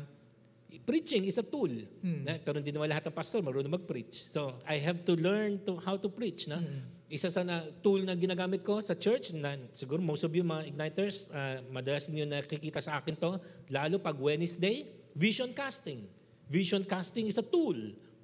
[0.88, 1.68] preaching is a tool.
[2.24, 2.40] Na?
[2.40, 4.24] Pero hindi naman lahat ng pastor marunong mag-preach.
[4.32, 6.48] So, I have to learn to how to preach.
[6.48, 6.64] Na?
[7.08, 10.76] Isa sa na, tool na ginagamit ko sa church, na, siguro most of you mga
[10.76, 13.40] igniters, ah, madalas niyo nakikita sa akin to,
[13.72, 14.84] lalo pag Wednesday,
[15.16, 16.04] vision casting.
[16.52, 17.76] Vision casting is a tool.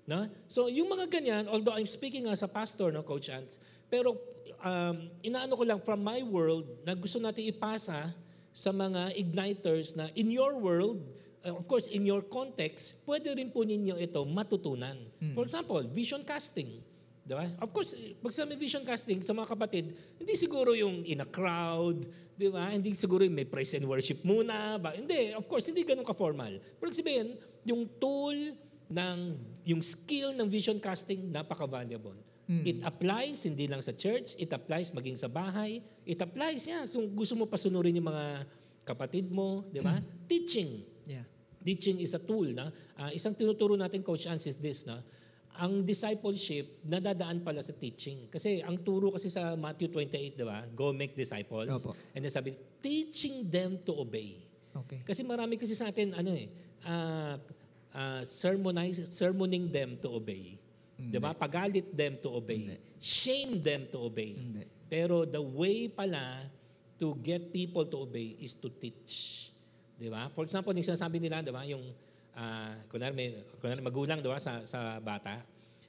[0.04, 0.28] Na?
[0.52, 3.56] So, yung mga ganyan, although I'm speaking as a pastor, no, Coach Ants,
[3.88, 4.20] pero
[4.60, 8.12] um, inaano ko lang from my world na gusto natin ipasa
[8.52, 11.00] sa mga igniters na in your world,
[11.48, 15.00] uh, of course, in your context, pwede rin po ninyo ito matutunan.
[15.32, 16.84] For example, vision casting.
[17.24, 17.48] Di ba?
[17.64, 21.28] Of course, pag sa may vision casting sa mga kapatid, hindi siguro yung in a
[21.28, 22.04] crowd,
[22.36, 22.68] di ba?
[22.68, 24.76] Hindi siguro yung may praise and worship muna.
[24.76, 24.92] Ba?
[24.92, 26.60] Hindi, of course, hindi ganun ka-formal.
[26.60, 28.36] Pero sabihin, yung tool
[28.92, 29.20] ng,
[29.64, 32.20] yung skill ng vision casting, napaka-valuable.
[32.62, 36.84] It applies hindi lang sa church, it applies maging sa bahay, it applies, yeah.
[36.86, 38.44] So gusto mo pasunurin yung mga
[38.84, 40.04] kapatid mo, di ba?
[40.28, 40.84] Teaching.
[41.08, 41.24] Yeah.
[41.64, 42.68] Teaching is a tool na
[43.00, 45.00] ah, isang tinuturo natin coach Ans is this na
[45.58, 48.26] ang discipleship nadadaan pala sa teaching.
[48.30, 50.66] Kasi ang turo kasi sa Matthew 28, di ba?
[50.74, 51.70] Go make disciples.
[51.70, 51.94] Opo.
[52.14, 54.42] And then sabi, teaching them to obey.
[54.74, 55.06] Okay.
[55.06, 56.50] Kasi marami kasi sa atin ano eh,
[56.90, 57.38] ah,
[57.94, 60.58] ah, sermonize, sermoning them to obey.
[60.98, 61.36] Di ba?
[61.36, 62.80] Pagalit them to obey.
[63.02, 64.38] Shame them to obey.
[64.38, 64.64] Hindi.
[64.88, 66.48] Pero the way pala
[67.02, 69.50] to get people to obey is to teach.
[69.98, 70.30] Di ba?
[70.32, 71.84] For example, yung sinasabi nila, di ba, yung,
[72.38, 75.42] uh, kunwari, may, kunwari magulang, di ba, sa, sa bata.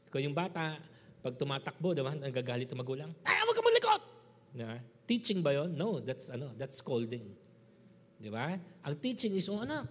[0.09, 0.79] Kung yung bata,
[1.25, 4.03] pag tumatakbo, di ba, nagagalit yung magulang, ay, huwag ka malikot!
[4.55, 4.77] Di ba?
[5.05, 5.77] Teaching ba yon?
[5.77, 7.35] No, that's, ano, that's scolding.
[8.17, 8.57] Di ba?
[8.87, 9.91] Ang teaching is, oh anak,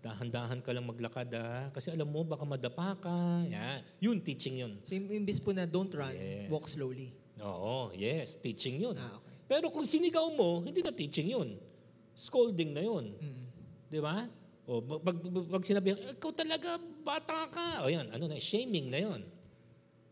[0.00, 3.16] dahan-dahan ka lang maglakad ah, kasi alam mo, baka madapa ka.
[3.50, 3.82] Yan.
[3.98, 4.72] Yun, teaching yun.
[4.86, 6.46] So, im- imbis po na don't run, Yes.
[6.48, 7.10] walk slowly.
[7.42, 8.96] Oo, yes, teaching yun.
[8.96, 9.36] Ah, okay.
[9.44, 11.60] Pero kung sinigaw mo, hindi na teaching yun.
[12.16, 13.12] Scolding na yun.
[13.20, 13.44] Mm.
[13.92, 14.24] Di ba?
[14.66, 16.74] O pag, pag, pag sinabi, ikaw talaga,
[17.06, 17.86] bata ka.
[17.86, 19.22] O yan, ano na, shaming na yun.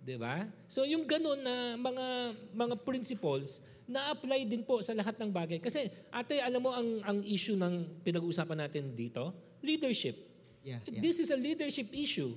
[0.05, 0.47] Di ba?
[0.69, 2.07] So yung ganun na mga
[2.53, 5.59] mga principles na-apply din po sa lahat ng bagay.
[5.59, 9.33] Kasi ate, alam mo ang ang issue ng pinag-uusapan natin dito,
[9.65, 10.17] leadership.
[10.61, 11.01] Yeah, yeah.
[11.01, 12.37] This is a leadership issue.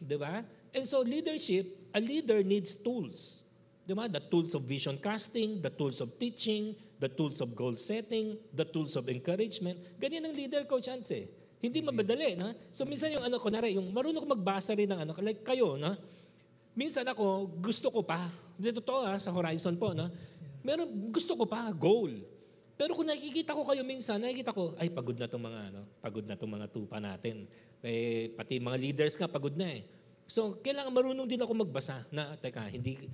[0.00, 0.40] Di ba?
[0.72, 3.44] And so leadership, a leader needs tools.
[3.84, 4.08] Di ba?
[4.08, 8.62] The tools of vision casting, the tools of teaching, the tools of goal setting, the
[8.68, 9.80] tools of encouragement.
[9.96, 11.32] Ganyan ang leader, Coach Hans eh.
[11.64, 12.36] Hindi mabadali.
[12.36, 12.52] Na?
[12.68, 15.96] So minsan yung ano, kunwari, yung marunong ko magbasa rin ng ano, like kayo, no?
[16.76, 18.28] Minsan ako, gusto ko pa.
[18.60, 20.12] Hindi totoo ha, sa horizon po, no?
[20.60, 22.20] Meron, gusto ko pa, goal.
[22.76, 26.24] Pero kung nakikita ko kayo minsan, nakikita ko, ay pagod na itong mga, ano, pagod
[26.24, 27.48] na itong mga tupa natin.
[27.80, 29.84] Eh, pati mga leaders ka, pagod na eh.
[30.28, 33.08] So, kailangan marunong din ako magbasa na, teka, hindi,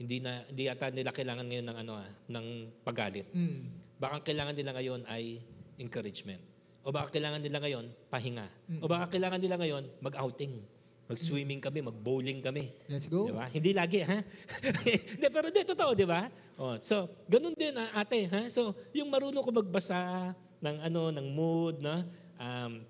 [0.00, 2.46] hindi na, hindi ata nila kailangan ngayon ng, ano, ah, ng
[2.80, 3.28] pagalit.
[3.36, 3.68] Mm.
[4.00, 5.44] Baka kailangan nila ngayon ay
[5.76, 6.40] encouragement.
[6.80, 8.48] O baka kailangan nila ngayon, pahinga.
[8.80, 10.64] O baka kailangan nila ngayon, mag-outing.
[11.04, 12.72] Mag-swimming kami, mag-bowling kami.
[12.88, 13.28] Let's go.
[13.28, 13.52] Di ba?
[13.52, 14.24] Hindi lagi, ha?
[15.12, 16.32] Hindi, pero di, totoo, di ba?
[16.56, 18.48] Oh, so, ganun din, ah, ate, ha?
[18.48, 20.32] So, yung marunong ko magbasa
[20.64, 22.08] ng ano, ng mood, na,
[22.40, 22.80] um,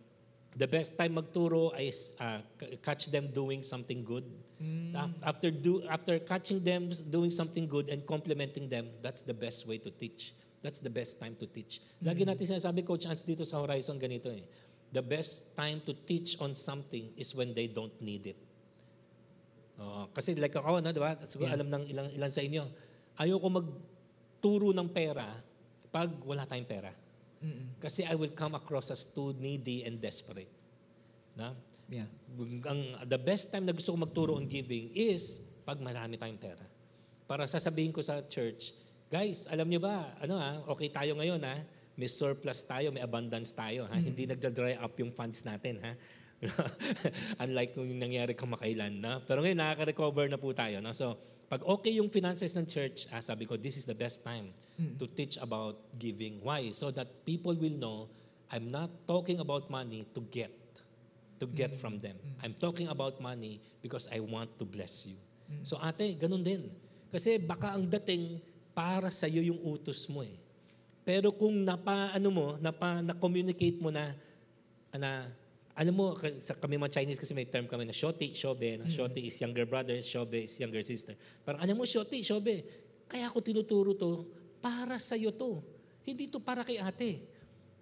[0.54, 2.38] the best time magturo is uh,
[2.84, 4.26] catch them doing something good.
[4.92, 9.64] Af- After do after catching them doing something good and complimenting them, that's the best
[9.64, 10.36] way to teach.
[10.60, 11.80] That's the best time to teach.
[12.04, 14.44] Lagi natin sinasabi, Coach Hans, dito sa Horizon, ganito eh.
[14.92, 18.38] The best time to teach on something is when they don't need it.
[19.80, 21.16] Oo, kasi like ako, na, di ba?
[21.24, 21.56] Siguro Yeah.
[21.56, 22.68] alam ng ilang, ilan sa inyo,
[23.16, 25.24] ayoko magturo ng pera
[25.88, 26.92] pag wala tayong pera.
[27.40, 27.80] Mm-mm.
[27.80, 30.52] Kasi I will come across as too needy and desperate.
[31.32, 31.56] Na?
[31.90, 32.08] Yeah.
[32.70, 36.62] Ang, the best time na gusto ko magturo on giving is pag marami tayong pera.
[37.26, 38.72] Para sasabihin ko sa church,
[39.10, 41.58] guys, alam niyo ba, ano ha, okay tayo ngayon ha,
[41.98, 45.92] may surplus tayo, may abundance tayo ha, hindi nagda-dry up yung funds natin ha.
[47.44, 49.20] Unlike kung nangyari kamakailan na.
[49.20, 50.80] Pero ngayon, nakaka-recover na po tayo.
[50.80, 50.96] No?
[50.96, 54.54] So, pag okay yung finances ng church, ah, sabi ko, this is the best time
[54.96, 56.40] to teach about giving.
[56.40, 56.72] Why?
[56.72, 58.08] So that people will know
[58.50, 60.50] I'm not talking about money to get,
[61.40, 62.20] to get from them.
[62.44, 65.16] I'm talking about money because I want to bless you.
[65.66, 66.70] So ate, ganun din.
[67.10, 68.38] Kasi baka ang dating
[68.70, 70.38] para sa iyo yung utos mo eh.
[71.02, 74.14] Pero kung napa ano mo, napa na-communicate mo na
[74.94, 75.26] na
[75.74, 78.76] alam mo, ka- sa kami mga Chinese kasi may term kami na shoti, shobe.
[78.76, 81.16] Na shoti is younger brother, shobe is younger sister.
[81.40, 82.62] Parang alam mo, shoti, shobe.
[83.08, 84.28] Kaya ako tinuturo to,
[84.60, 85.64] para sa iyo to.
[86.04, 87.24] Hindi to para kay ate.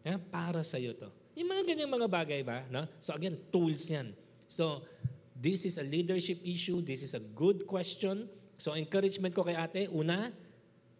[0.06, 1.10] Eh, para sa iyo to.
[1.38, 2.66] Yung mga ganyang mga bagay ba?
[2.66, 2.90] No?
[2.98, 4.10] So again, tools yan.
[4.50, 4.82] So,
[5.38, 6.82] this is a leadership issue.
[6.82, 8.26] This is a good question.
[8.58, 10.34] So, encouragement ko kay ate, una,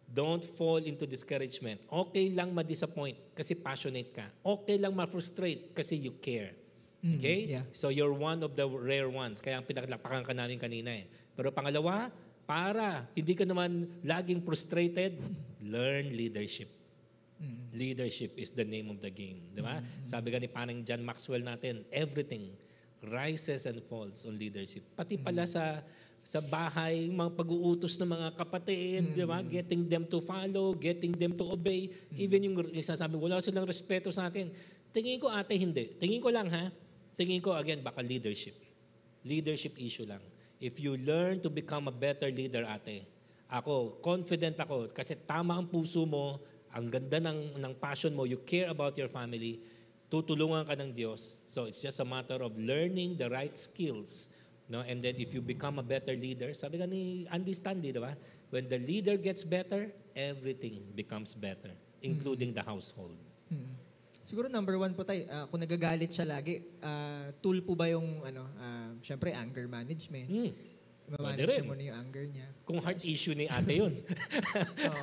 [0.09, 1.85] Don't fall into discouragement.
[1.85, 4.25] Okay lang ma-disappoint kasi passionate ka.
[4.41, 6.57] Okay lang ma-frustrate kasi you care.
[7.05, 7.61] Okay?
[7.61, 7.65] yeah.
[7.77, 9.45] So you're one of the rare ones.
[9.45, 11.05] Kaya ang pinaglapakan ka namin kanina eh.
[11.37, 12.09] Pero pangalawa,
[12.49, 15.21] para hindi ka naman laging frustrated,
[15.61, 16.73] learn leadership.
[17.71, 19.47] Leadership is the name of the game.
[19.55, 19.79] Di ba?
[20.03, 22.51] Sabi nga ni parang John Maxwell natin, everything
[22.99, 24.83] rises and falls on leadership.
[24.99, 25.79] Pati pala sa
[26.29, 29.41] sa bahay, mga pag-uutos ng mga kapatid, di ba?
[29.41, 31.89] Getting them to follow, getting them to obey.
[32.13, 34.53] Even yung, yung sasabi, wala silang respeto sa akin.
[34.93, 35.97] Tingin ko ate, hindi.
[35.97, 36.69] Tingin ko lang ha.
[37.17, 38.61] Tingin ko again, baka leadership.
[39.25, 40.21] Leadership issue lang.
[40.61, 43.09] If you learn to become a better leader, ate,
[43.49, 48.41] ako, confident ako, kasi tama ang puso mo, ang ganda ng, ng passion mo, you
[48.45, 49.61] care about your family,
[50.09, 51.45] tutulungan ka ng Diyos.
[51.49, 54.33] So it's just a matter of learning the right skills.
[54.69, 54.85] No?
[54.85, 58.13] And then if you become a better leader, sabi ka ni Andy Stanley, di ba?
[58.49, 63.17] When the leader gets better, everything becomes better, including the household.
[63.53, 63.89] Mm.
[64.29, 68.21] Siguro number one po tayo, ah, kung nagagalit siya lagi, ah, tool po ba yung,
[68.21, 70.29] ano, ah, syempre, anger management.
[70.29, 70.53] Hmm.
[71.09, 72.47] Mamanage siya muna yung anger niya.
[72.63, 73.95] Kung heart issue ni ate yun.
[74.85, 75.03] Oo.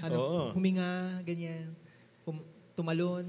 [0.00, 0.42] ano, Oo.
[0.52, 0.84] huminga,
[1.22, 1.72] ganyan.
[2.22, 3.24] Pum- tumalon.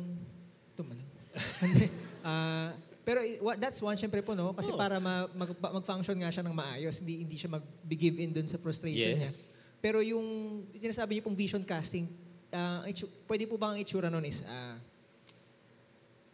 [0.73, 1.07] Tumalon.
[2.21, 2.73] Ah,
[3.05, 4.49] Pero i- wa- that's one, syempre po, no?
[4.49, 4.75] Kasi Oo.
[4.75, 8.57] para ma- mag, mag-function nga siya ng maayos, hindi, hindi siya mag-give in dun sa
[8.57, 9.29] frustration niya.
[9.29, 9.45] Yes.
[9.77, 10.25] Pero yung
[10.71, 12.09] sinasabi niyo pong vision casting,
[12.49, 14.73] ah, ang itsu- pwede po ba ang itsura nun is, ah,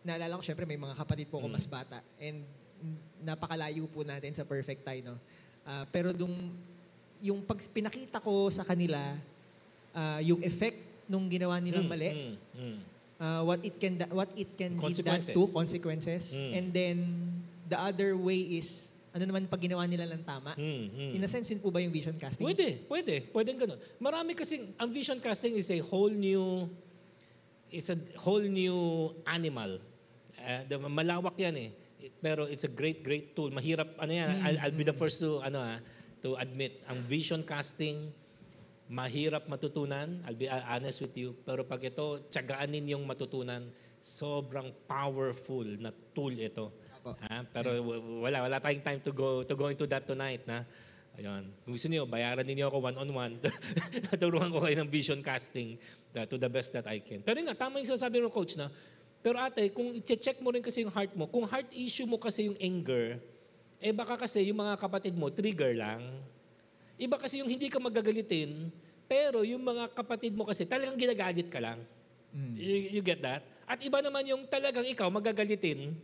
[0.02, 1.54] naalala ko syempre may mga kapatid po ako Mm.
[1.54, 2.42] mas bata and
[2.80, 5.14] mm, napakalayo po natin sa perfect tie, no?
[5.62, 6.34] Ah, pero dung,
[7.22, 8.98] yung pag pinakita ko sa kanila,
[9.94, 12.78] ah, yung effect nung ginawa nilang Mm, mali, mm, mm.
[13.20, 16.52] uh, what it can what it can lead that to consequences Mm.
[16.56, 16.98] and then
[17.68, 21.12] the other way is ano naman pag ginawa nila ng tama Mm, mm.
[21.14, 23.28] in a sense yun po ba yung vision casting Pwede, pwede.
[23.28, 23.76] Pwede ganun.
[24.00, 26.72] Marami kasi, ang vision casting is a whole new,
[27.70, 29.78] is a whole new animal.
[30.40, 31.70] Uh, the- malawak yan eh.
[32.22, 33.52] Pero it's a great, great tool.
[33.52, 35.78] Mahirap, ano yan, I'll, I'll be the first to, ano ah,
[36.22, 38.10] to admit, ang vision casting,
[38.92, 40.20] mahirap matutunan.
[40.28, 41.38] I'll be honest with you.
[41.48, 43.72] Pero pag ito, tiyagaanin yung matutunan,
[44.04, 46.74] sobrang powerful na tool ito.
[47.02, 47.16] Apo.
[47.18, 47.48] Ha?
[47.50, 47.70] Pero
[48.22, 50.44] wala, wala tayong time to go to go into that tonight.
[50.44, 50.68] Na?
[51.16, 51.52] Ayun.
[51.64, 53.40] Kung gusto niyo, bayaran niyo ako one-on-one.
[54.12, 55.76] Naturuan ko kayo ng vision casting
[56.16, 57.20] uh, to the best that I can.
[57.20, 58.72] Pero nga, tama yung sasabi mo, coach, na
[59.22, 62.50] pero ate, kung i-check mo rin kasi yung heart mo, kung heart issue mo kasi
[62.50, 63.22] yung anger,
[63.82, 66.02] eh baka kasi yung mga kapatid mo, trigger lang.
[66.98, 68.70] Iba kasi yung hindi ka magagalitin,
[69.06, 71.82] pero yung mga kapatid mo kasi talagang ginagalit ka lang.
[72.58, 73.44] You, you get that?
[73.66, 75.98] At iba naman yung talagang ikaw magagalitin,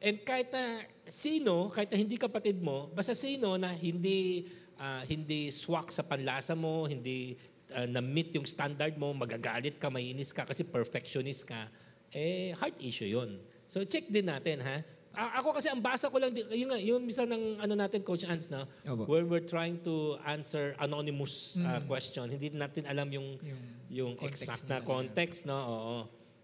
[0.00, 4.48] And kahit na sino, kahit na hindi kapatid mo, basta sino na hindi
[4.80, 7.36] ah, hindi swak sa panlasa mo, hindi
[7.68, 11.68] ah, na-meet yung standard mo, magagalit ka, mainis ka kasi perfectionist ka,
[12.14, 13.38] eh heart issue yun.
[13.70, 14.82] So check din natin ha.
[15.10, 18.46] A- ako kasi ang basa ko lang, yung, yung misa ng ano natin, Coach Ans,
[18.46, 19.10] na, Opo.
[19.10, 24.46] where we're trying to answer anonymous ah, question, hindi natin alam yung, Yung yung, context
[24.46, 25.58] exact na context, no?
[25.58, 25.96] Oo.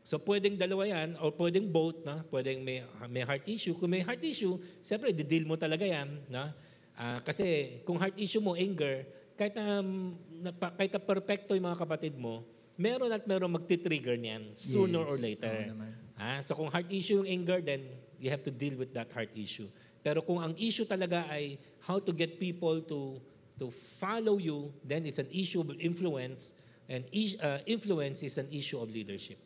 [0.03, 2.27] So pwedeng dalawa yan or pwedeng both, na?
[2.27, 3.75] Pwedeng may may heart issue.
[3.75, 6.51] Kung may heart issue, siyempre di-deal mo talaga yan, na?
[6.99, 9.07] Ah, kasi kung heart issue mo anger,
[9.39, 12.43] kahit na, um, na kahit na perfecto yung mga kapatid mo,
[12.77, 15.25] meron at meron magti-trigger niyan sooner or Yes.
[15.25, 15.57] later.
[15.57, 15.91] Oo naman.
[16.17, 17.85] Ah, so kung heart issue yung anger, then
[18.17, 19.69] you have to deal with that heart issue.
[20.01, 23.21] Pero kung ang issue talaga ay how to get people to
[23.57, 26.53] to follow you, then it's an issue of influence,
[26.89, 27.05] and
[27.41, 29.41] uh, influence is an issue of leadership.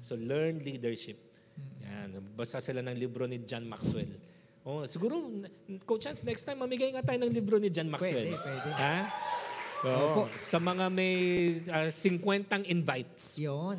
[0.00, 1.20] So learn leadership.
[1.84, 4.08] Yan, basa sila ng libro ni John Maxwell.
[4.66, 5.30] Oh, siguro
[5.86, 8.34] Coach Chance next time mamigay nga tayo ng libro ni John Maxwell.
[8.34, 8.68] Pwede, pwede.
[8.74, 8.96] Ha?
[9.84, 10.24] Oo.
[10.40, 11.16] sa mga may
[11.68, 13.36] uh, 50 invites.
[13.36, 13.76] yun.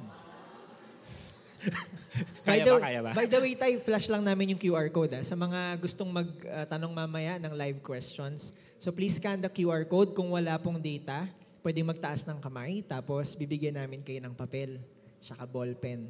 [2.45, 3.11] Kaya the, ba, kaya ba?
[3.17, 6.93] by the way tayo flash lang namin yung QR code ah, sa mga gustong magtanong
[6.93, 10.13] mamaya ng live questions so please scan the QR code.
[10.13, 11.25] Kung wala pong data
[11.65, 14.79] pwedeng magtaas ng kamay tapos bibigyan namin kayo ng papel
[15.17, 16.07] saka ballpen.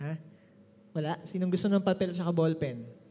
[0.00, 0.16] Ha?
[0.96, 1.20] Wala?
[1.28, 3.05] Sinong gusto ng papel saka ballpen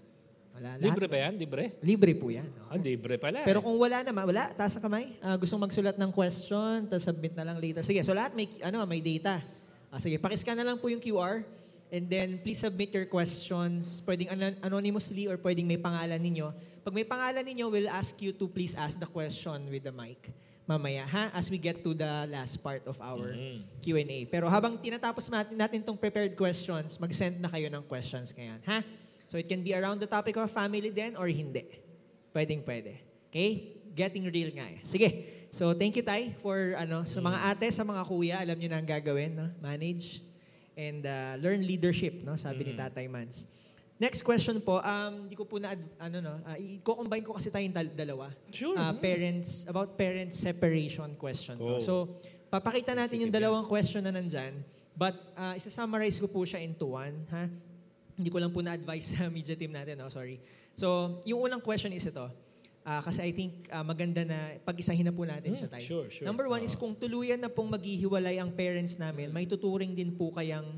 [0.55, 1.33] wala lahat Libre ba yan?
[1.35, 1.63] Libre?
[1.83, 3.43] libre po yan Ah, libre pala.
[3.43, 5.19] Pero kung wala naman, wala, taas sa kamay.
[5.19, 7.83] Ah, gustong magsulat ng question, tapos submit na lang later.
[7.83, 9.43] Sige, so lahat may, ano, may data.
[9.91, 11.43] Ah, sige, pakiscan na lang po yung QR.
[11.87, 14.01] And then, please submit your questions.
[14.01, 16.49] Pwedeng anon- anonymously or pwedeng may pangalan ninyo.
[16.81, 20.33] Pag may pangalan ninyo, we'll ask you to please ask the question with the mic.
[20.65, 21.29] Mamaya, ha?
[21.29, 23.61] As we get to the last part of our Mhm.
[23.79, 24.25] Q&A.
[24.25, 28.81] Pero habang tinatapos natin, natin tong prepared questions, mag-send na kayo ng questions ngayon, ha?
[29.25, 31.65] So it can be around the topic of family then or hindi.
[32.33, 33.01] Pwedeng pwede.
[33.29, 33.81] Okay?
[33.95, 34.79] Getting real nga eh.
[34.85, 35.09] Sige.
[35.55, 38.83] So thank you Tay for ano sa mga ate, sa mga kuya, alam niyo na
[38.83, 39.47] ang gagawin, no?
[39.63, 40.19] Manage
[40.75, 42.35] and uh, learn leadership, no?
[42.35, 43.47] Sabi ni Tatay Mans.
[43.95, 47.71] Next question po, um, di ko po na, ano no, uh, i-combine ko kasi tayong
[47.71, 48.27] dal- dalawa.
[48.51, 48.75] Sure.
[48.75, 51.79] Uh, parents, about parent separation question to.
[51.79, 51.79] Oh.
[51.79, 51.93] So,
[52.51, 54.59] papakita natin yung dalawang question na nandyan,
[54.99, 57.47] but uh, isa-summarize ko po siya into one, ha?
[58.15, 60.07] Hindi ko lang po na-advise sa media team natin, no?
[60.07, 60.39] sorry.
[60.71, 62.27] So, yung unang question is ito.
[62.85, 65.83] Ah, kasi I think ah, maganda na pag-isahin na po natin Hmm, siya tayo.
[65.83, 66.25] sure, sure.
[66.25, 70.29] Number one is kung tuluyan na pong maghihiwalay ang parents namin, may tuturing din po
[70.29, 70.69] kayang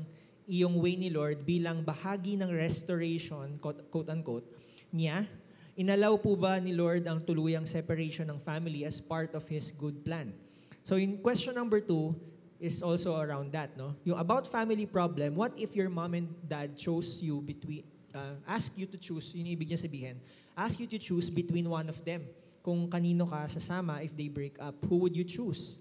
[0.48, 4.48] iyong way ni Lord bilang bahagi ng restoration, quote, quote-unquote,
[4.88, 5.28] niya.
[5.76, 10.00] Inalaw po ba ni Lord ang tuluyang separation ng family as part of His good
[10.00, 10.32] plan?
[10.80, 12.16] So in question number two
[12.58, 13.94] is also around that, no?
[14.02, 18.74] Yung about family problem, what if your mom and dad chose you between, uh, ask
[18.74, 20.18] you to choose, yun yung ibig niya sabihin,
[20.58, 22.26] ask you to choose between one of them.
[22.66, 25.78] Kung kanino ka sasama if they break up, who would you choose?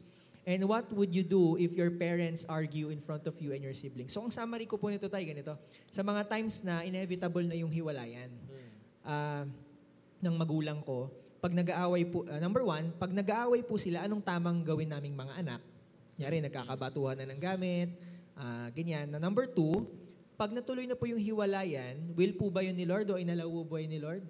[0.47, 3.75] And what would you do if your parents argue in front of you and your
[3.75, 4.15] siblings?
[4.15, 5.59] So ang summary ko po nito tayo ganito.
[5.91, 8.31] Sa mga times na inevitable na yung hiwalayan
[9.03, 9.43] ah,
[10.23, 11.11] ng magulang ko,
[11.43, 15.33] pag nag-aaway po, ah, number one, pag nag-aaway po sila, anong tamang gawin naming mga
[15.35, 15.61] anak?
[16.17, 17.93] Nyari, nagkakabatuhan na ng gamit,
[18.33, 19.05] ah, ganyan.
[19.07, 19.85] Na number two,
[20.33, 23.65] pag natuloy na po yung hiwalayan, will po ba yun ni Lord o inalaw po
[23.65, 24.21] ba yun ni Lord?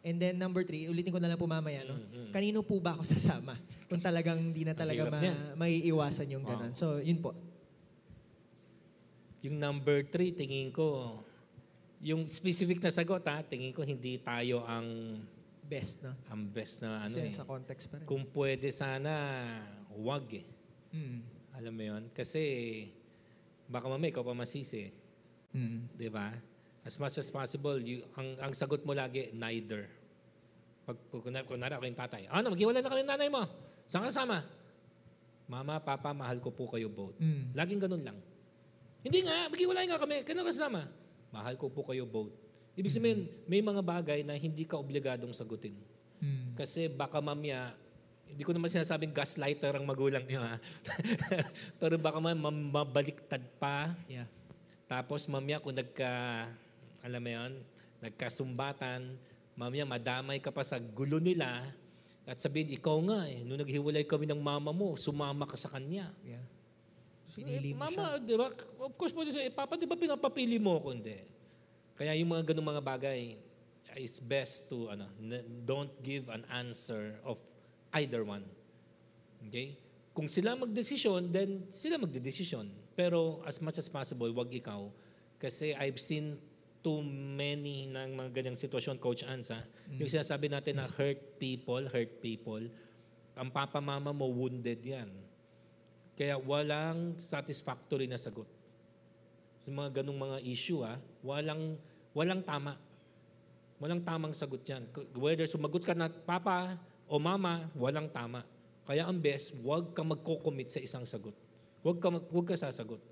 [0.00, 1.96] And then number three, ulitin ko na lang po mamaya, no?
[2.32, 3.52] Kanino po ba ako sasama?
[3.92, 5.60] Kung talagang hindi na talaga ma- niyan.
[5.60, 6.72] maiiwasan yung ganun.
[6.72, 7.36] So, yun po.
[9.40, 11.20] Yung number three, tingin ko,
[12.00, 15.20] yung specific na sagot ha, tingin ko hindi tayo ang
[15.70, 16.10] Best, no?
[16.26, 17.30] ang best na ano Kasi eh.
[17.30, 18.06] sa context pa rin.
[18.08, 19.12] Kung pwede sana,
[19.94, 20.42] wag eh.
[20.90, 21.20] Mm.
[21.58, 22.02] Alam mo yun?
[22.14, 22.42] Kasi
[23.70, 24.90] baka mamaya ikaw pa masisi.
[25.54, 25.90] Mm.
[25.94, 26.34] Di ba?
[26.82, 29.86] As much as possible, you, ang, ang sagot mo lagi, neither.
[30.88, 33.44] Pag, kunwari, kunwari ako yung tatay, ano, maghiwalay na kami ng nanay mo.
[33.84, 34.42] Saan ka sama?
[35.50, 37.18] Mama, papa, mahal ko po kayo both.
[37.18, 37.52] Mm.
[37.54, 38.18] Laging ganun lang.
[39.02, 40.22] Hindi nga, maghiwalay nga kami.
[40.22, 40.86] Kailan ka sasama?
[41.30, 42.34] Mahal ko po kayo both.
[42.78, 43.20] Ibig sabihin,
[43.50, 45.74] may mga bagay na hindi ka obligadong sagutin.
[46.22, 46.54] Mm.
[46.54, 47.74] Kasi baka mamya,
[48.30, 50.56] hindi ko naman sinasabing gaslighter ang magulang niyo ha.
[51.80, 52.38] Pero baka man
[52.70, 53.92] mabaliktad pa.
[54.06, 54.30] Yeah.
[54.86, 56.46] Tapos mamya kung nagka,
[57.02, 57.52] alam mo yun,
[58.02, 59.18] nagkasumbatan,
[59.54, 61.62] mamya madamay ka pa sa gulo nila
[62.30, 66.14] at sabihin, ikaw nga eh, nung naghiwalay kami ng mama mo, sumama ka sa kanya.
[66.22, 66.46] Yeah.
[67.34, 68.06] Pinili Eh, mo siya.
[68.06, 68.46] Mama, di ba?
[68.86, 70.94] Of course, siya, eh, Papa, di ba pinapapili mo ako?
[70.94, 71.18] Hindi.
[71.98, 73.34] Kaya yung mga ganung mga bagay,
[73.98, 75.10] it's best to, ano,
[75.66, 77.42] don't give an answer of
[77.94, 78.44] either one.
[79.48, 79.78] Okay?
[80.10, 82.68] Kung sila magdesisyon, then sila magdedesisyon.
[82.98, 84.90] Pero as much as possible, wag ikaw.
[85.40, 86.36] Kasi I've seen
[86.80, 89.64] too many ng mga ganyang sitwasyon, Coach Ansa.
[89.96, 92.64] Yung sinasabi natin na hurt people, hurt people,
[93.36, 95.08] ang papa mama mo wounded yan.
[96.16, 98.48] Kaya walang satisfactory na sagot.
[99.64, 101.80] Yung mga ganong mga issue, ah, walang,
[102.12, 102.76] walang tama.
[103.80, 104.84] Walang tamang sagot yan.
[105.16, 106.76] Whether sumagot ka na papa
[107.10, 108.46] o mama, walang tama.
[108.86, 111.34] Kaya ang best, huwag ka magko-commit sa isang sagot.
[111.82, 113.02] Huwag ka, mag- huwag ka sasagot.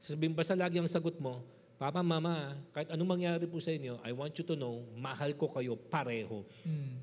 [0.00, 4.14] Sabihin, basta lagi ang sagot mo, Papa, Mama, kahit anong mangyari po sa inyo, I
[4.14, 6.46] want you to know, mahal ko kayo pareho.
[6.62, 6.96] Mm.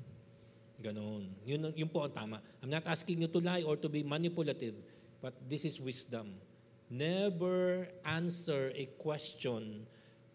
[0.82, 1.22] Ganon.
[1.44, 2.42] Yun, yun po ang tama.
[2.58, 4.74] I'm not asking you to lie or to be manipulative,
[5.20, 6.40] but this is wisdom.
[6.88, 9.86] Never answer a question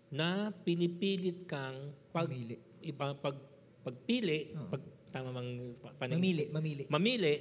[0.08, 2.32] na pinipilit kang pag,
[2.80, 3.36] iba, pag,
[3.84, 4.72] pagpili, Oo.
[4.72, 6.84] pag tama mang paning- Mamili, mamili.
[6.88, 7.34] mamili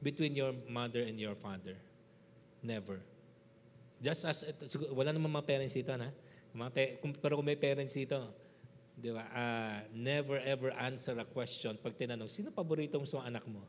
[0.00, 1.76] between your mother and your father.
[2.60, 3.00] Never.
[3.98, 6.12] Just as, ito, siguro, wala namang mga parents dito, na?
[6.52, 8.20] Mga pe- kung, pero kung may parents dito,
[8.94, 13.44] di ba, ah, never ever answer a question pag tinanong, sino paborito mo sa anak
[13.44, 13.64] mo?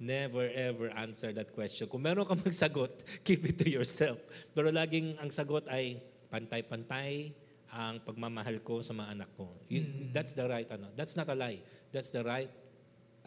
[0.00, 1.84] Never ever answer that question.
[1.86, 4.16] Kung meron ka magsagot, keep it to yourself.
[4.50, 6.00] Pero laging ang sagot ay
[6.32, 7.30] pantay-pantay
[7.70, 9.46] ang pagmamahal ko sa mga anak ko.
[9.68, 10.90] You- That's the right, ano.
[10.96, 11.62] That's not a lie.
[11.92, 12.50] That's the right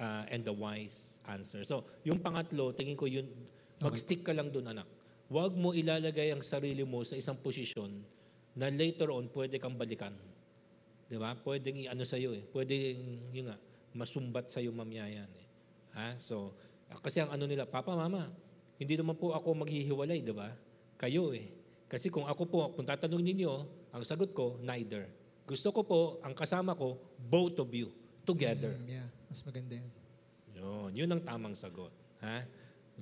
[0.04, 1.64] uh, and the wise answer.
[1.64, 3.32] So, yung pangatlo, tingin ko yun,
[3.80, 4.88] mag-stick ka lang doon, anak.
[5.32, 8.04] Huwag mo ilalagay ang sarili mo sa isang posisyon
[8.54, 10.14] na later on pwede kang balikan.
[11.08, 11.34] Di ba?
[11.40, 12.44] Pwedeng i-ano sa'yo eh.
[12.52, 13.58] Pwedeng, yun nga,
[13.96, 15.48] masumbat sa'yo mamaya yan eh.
[15.96, 16.08] Ha?
[16.20, 16.54] So,
[17.02, 18.30] kasi ang ano nila, Papa, Mama,
[18.78, 20.52] hindi naman po ako maghihiwalay, di ba?
[21.00, 21.50] Kayo eh.
[21.88, 23.54] Kasi kung ako po, kung tatanungin ninyo,
[23.94, 25.06] ang sagot ko, neither.
[25.46, 27.94] Gusto ko po, ang kasama ko, both of you,
[28.24, 28.74] together.
[28.80, 29.92] Mm, yeah, mas maganda yun.
[30.54, 31.92] Yun, yun ang tamang sagot.
[32.24, 32.48] Ha?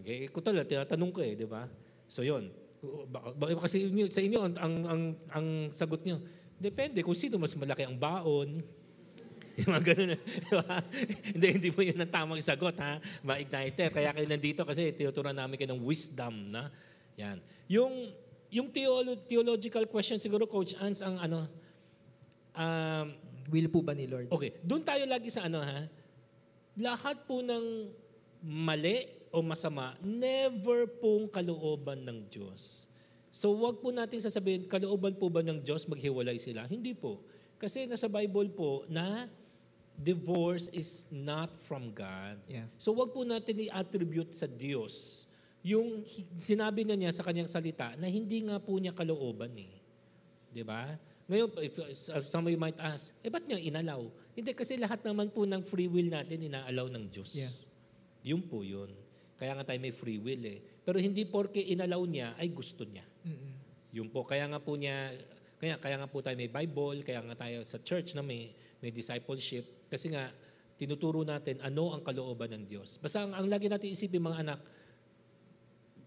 [0.02, 1.70] Okay, ikaw talaga, tinatanong ko eh, di ba?
[2.10, 2.50] So yun,
[2.82, 6.18] Ba- bakit kasi inyo, sa inyo ang, ang, ang, ang sagot nyo,
[6.58, 8.58] depende kung sino mas malaki ang baon.
[9.62, 10.18] Yung mga ganun,
[10.50, 10.82] di ba?
[11.30, 12.98] hindi, hindi mo yun ang tamang sagot, ha?
[13.22, 13.94] Ma-igniter.
[13.94, 16.74] Kaya kayo nandito kasi tinuturuan namin kayo ng wisdom, na?
[17.22, 17.38] Yan.
[17.70, 18.10] Yung,
[18.50, 21.46] yung theolo- theological question siguro, Coach Ans, ang ano,
[22.58, 23.06] um,
[23.52, 24.32] Will po ba ni Lord?
[24.32, 25.84] Okay, doon tayo lagi sa ano ha.
[26.80, 27.91] Lahat po ng
[28.41, 32.88] mali o masama, never pong kalooban ng Diyos.
[33.32, 36.64] So wag po natin sasabihin, kalooban po ba ng Diyos maghiwalay sila?
[36.68, 37.20] Hindi po.
[37.60, 39.28] Kasi nasa Bible po na
[39.95, 42.39] divorce is not from God.
[42.47, 42.68] Yeah.
[42.80, 45.28] So wag po natin i-attribute sa Diyos
[45.62, 46.02] yung
[46.41, 49.78] sinabi na niya sa kanyang salita na hindi nga po niya kalooban eh.
[50.49, 50.97] 'Di ba?
[51.32, 54.04] Ngayon, if, if some of you might ask, eh ba't niya inalaw?
[54.36, 57.32] Hindi, kasi lahat naman po ng free will natin inaalaw ng Diyos.
[57.32, 57.56] Yeah.
[58.36, 58.92] Yun po yun.
[59.40, 60.60] Kaya nga tayo may free will eh.
[60.84, 63.08] Pero hindi porke inalaw niya ay gusto niya.
[63.24, 63.54] Mm-mm.
[63.96, 64.28] Yun po.
[64.28, 65.16] Kaya nga po niya,
[65.56, 68.52] kaya, kaya nga po tayo may Bible, kaya nga tayo sa church na may,
[68.84, 69.88] may discipleship.
[69.88, 70.28] Kasi nga,
[70.76, 73.00] tinuturo natin ano ang kalooban ng Diyos.
[73.00, 74.60] Basta ang, ang lagi natin isipin mga anak,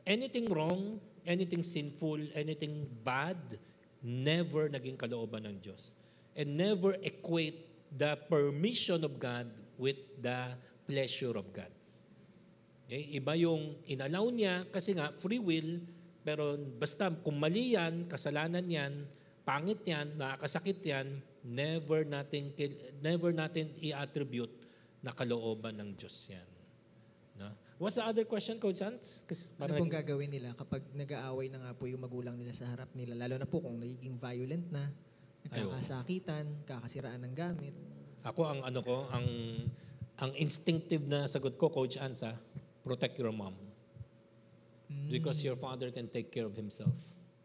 [0.04, 3.38] anything wrong, anything sinful, anything bad,
[4.04, 5.96] never naging kalooban ng Diyos.
[6.36, 9.48] And never equate the permission of God
[9.80, 10.52] with the
[10.84, 11.72] pleasure of God.
[12.84, 13.16] Okay?
[13.16, 15.80] Iba yung inalaw niya kasi nga free will,
[16.20, 18.92] pero basta kung mali yan, kasalanan yan,
[19.48, 22.52] pangit yan, nakakasakit yan, never natin,
[23.00, 24.52] never natin i-attribute
[25.00, 26.53] na kalooban ng Diyos yan.
[27.74, 29.26] What's the other question, Coach Hans?
[29.26, 32.94] Kasi Ano pong gagawin nila kapag nag-aaway na nga po yung magulang nila sa harap
[32.94, 33.18] nila?
[33.18, 34.94] Lalo na po kung nagiging violent na,
[35.50, 37.74] nagkakasakitan, kakasiraan ng gamit.
[38.22, 39.26] Ako ang ano ko, ang
[40.22, 42.38] ang instinctive na sagot ko, Coach Ansa,
[42.86, 43.58] protect your mom.
[45.10, 46.94] Because your father can take care of himself.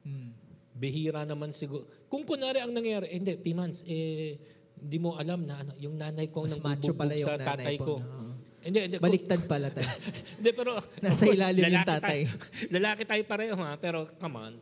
[0.06, 0.38] Mm.
[0.78, 1.90] Bihira naman siguro.
[2.06, 4.38] Kung kunwari ang nangyari, eh, hindi, Pimans, eh,
[4.80, 7.50] hindi mo alam na ano, yung nanay ko Mas nang macho pala yung sa nanay
[7.50, 7.96] tatay po, ko.
[8.00, 8.29] no?
[8.60, 8.98] Hindi, hindi.
[9.00, 9.88] Baliktad pala tayo.
[10.40, 10.84] Hindi, pero...
[11.00, 12.28] Nasa course, ilalim yung tatay.
[12.28, 12.28] Tayo,
[12.76, 14.54] lalaki tayo pareho ha, pero come on.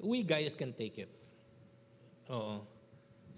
[0.00, 1.12] We guys can take it.
[2.32, 2.64] Oo.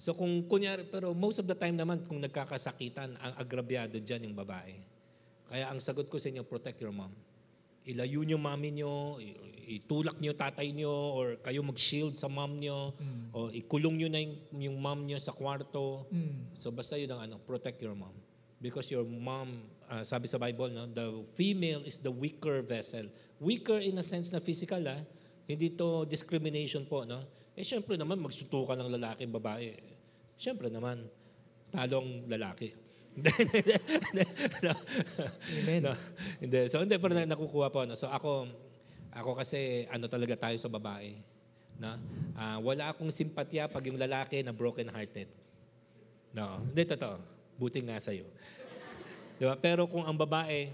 [0.01, 4.37] So kung kunyari, pero most of the time naman, kung nagkakasakitan, ang agrabyado dyan yung
[4.39, 4.79] babae.
[5.51, 7.13] Kaya ang sagot ko sa inyo, protect your mom.
[7.85, 9.37] Ilayo niyo mami niyo, i-
[9.77, 12.95] itulak niyo tatay niyo, or kayo mag-shield sa mom niyo,
[13.35, 16.09] o ikulong niyo na yung, yung mom niyo sa kwarto.
[16.09, 16.55] Mm.
[16.57, 18.15] So basta yun ang ano, protect your mom.
[18.61, 23.11] Because your mom, uh, sabi sa Bible, no, the female is the weaker vessel.
[23.43, 25.03] Weaker in a sense na physical, ah.
[25.51, 27.27] Hindi to discrimination po, no?
[27.59, 29.75] Eh, syempre naman, magsutukan ng lalaki, babae.
[30.39, 31.11] Syempre naman,
[31.75, 32.71] talong lalaki.
[34.65, 34.73] no,
[35.59, 35.81] Amen.
[35.83, 35.93] no,
[36.39, 36.61] hindi.
[36.71, 37.83] So, hindi, pero na- nakukuha po.
[37.83, 37.99] No?
[37.99, 38.47] So, ako,
[39.11, 41.19] ako kasi, ano talaga tayo sa babae.
[41.83, 41.99] No?
[42.39, 45.27] Ah, wala akong simpatya pag yung lalaki na broken-hearted.
[46.31, 47.19] No, hindi totoo.
[47.59, 48.25] Buti nga sa'yo.
[49.41, 49.57] Di ba?
[49.57, 50.69] Pero kung ang babae,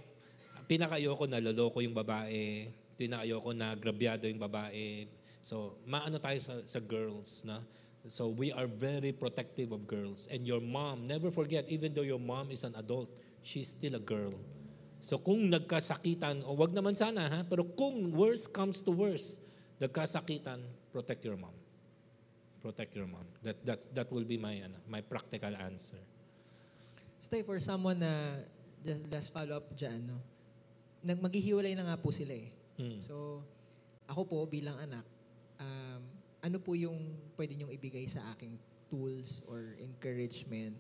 [0.67, 2.67] pinakayoko na loloko yung babae,
[2.99, 5.07] pinakayoko na grabyado yung babae.
[5.47, 7.63] So, maano tayo sa, sa girls, na?
[8.11, 10.27] So, we are very protective of girls.
[10.27, 13.07] And your mom, never forget, even though your mom is an adult,
[13.47, 14.35] she's still a girl.
[14.99, 17.41] So, kung nagkasakitan, o wag naman sana, ha?
[17.47, 19.47] Pero kung worst comes to worst,
[19.79, 20.59] nagkasakitan,
[20.91, 21.55] protect your mom.
[22.59, 23.31] Protect your mom.
[23.47, 26.03] That, that, that will be my, ano, my practical answer.
[27.27, 28.43] So for someone na,
[28.87, 30.23] just last follow up dyan, no?
[31.03, 32.55] Nag maghihiwalay na nga po sila eh.
[32.79, 33.03] Mm.
[33.03, 33.43] So,
[34.07, 35.03] ako po bilang anak,
[35.59, 36.03] um,
[36.39, 38.55] ano po yung pwede niyong ibigay sa aking
[38.87, 40.79] tools or encouragement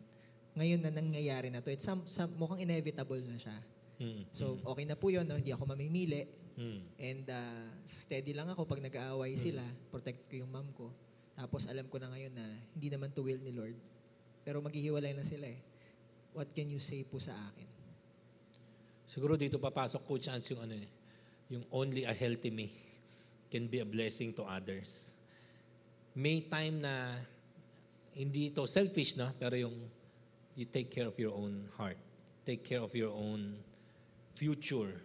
[0.57, 1.69] ngayon na nangyayari na to?
[1.69, 3.59] It's some, some, mukhang inevitable na siya.
[4.01, 4.25] Mm.
[4.33, 5.37] So, okay na po yun, no?
[5.37, 6.25] hindi ako mamimili.
[6.57, 6.81] Mm.
[6.97, 9.61] And uh, steady lang ako pag nag-aaway sila,
[9.93, 10.89] protect ko yung mom ko.
[11.37, 13.77] Tapos alam ko na ngayon na hindi naman to will ni Lord.
[14.49, 15.61] Pero maghihiwalay na sila eh.
[16.33, 17.76] What can you say po sa akin?
[19.07, 20.89] Siguro dito papasok ko chance yung ano eh,
[21.55, 22.67] yung only a healthy me
[23.47, 25.15] can be a blessing to others.
[26.11, 27.15] May time na
[28.17, 29.77] hindi ito selfish na, pero yung
[30.59, 32.01] you take care of your own heart.
[32.43, 33.61] Take care of your own
[34.35, 34.97] future.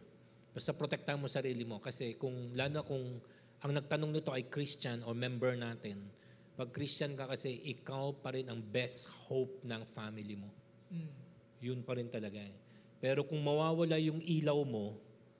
[0.55, 1.83] Basta protektahan mo sarili mo.
[1.83, 3.03] Kasi kung, lalo na kung
[3.61, 5.99] ang nagtanong nito ay Christian o member natin,
[6.55, 10.49] pag Christian ka kasi, ikaw pa rin ang best hope ng family mo.
[10.93, 11.11] Mm.
[11.61, 12.55] Yun pa rin talaga eh.
[13.01, 14.95] Pero kung mawawala yung ilaw mo,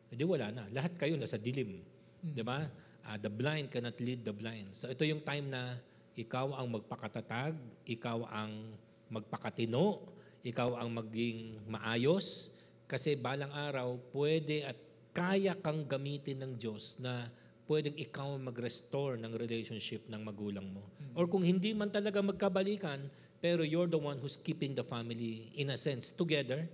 [0.09, 0.65] edi wala na.
[0.73, 1.85] Lahat kayo nasa dilim.
[2.19, 2.65] Di ba?
[3.05, 4.73] Ah, the blind cannot lead the blind.
[4.73, 5.77] So ito yung time na
[6.17, 7.55] ikaw ang magpakatatag,
[7.85, 8.75] ikaw ang
[9.07, 10.01] magpakatino,
[10.41, 12.49] ikaw ang maging maayos,
[12.91, 14.75] kasi balang araw, pwede at
[15.15, 17.31] kaya kang gamitin ng Diyos na
[17.71, 20.83] pwedeng ikaw mag-restore ng relationship ng magulang mo.
[21.15, 23.07] Or kung hindi man talaga magkabalikan,
[23.39, 26.67] pero you're the one who's keeping the family, in a sense, together.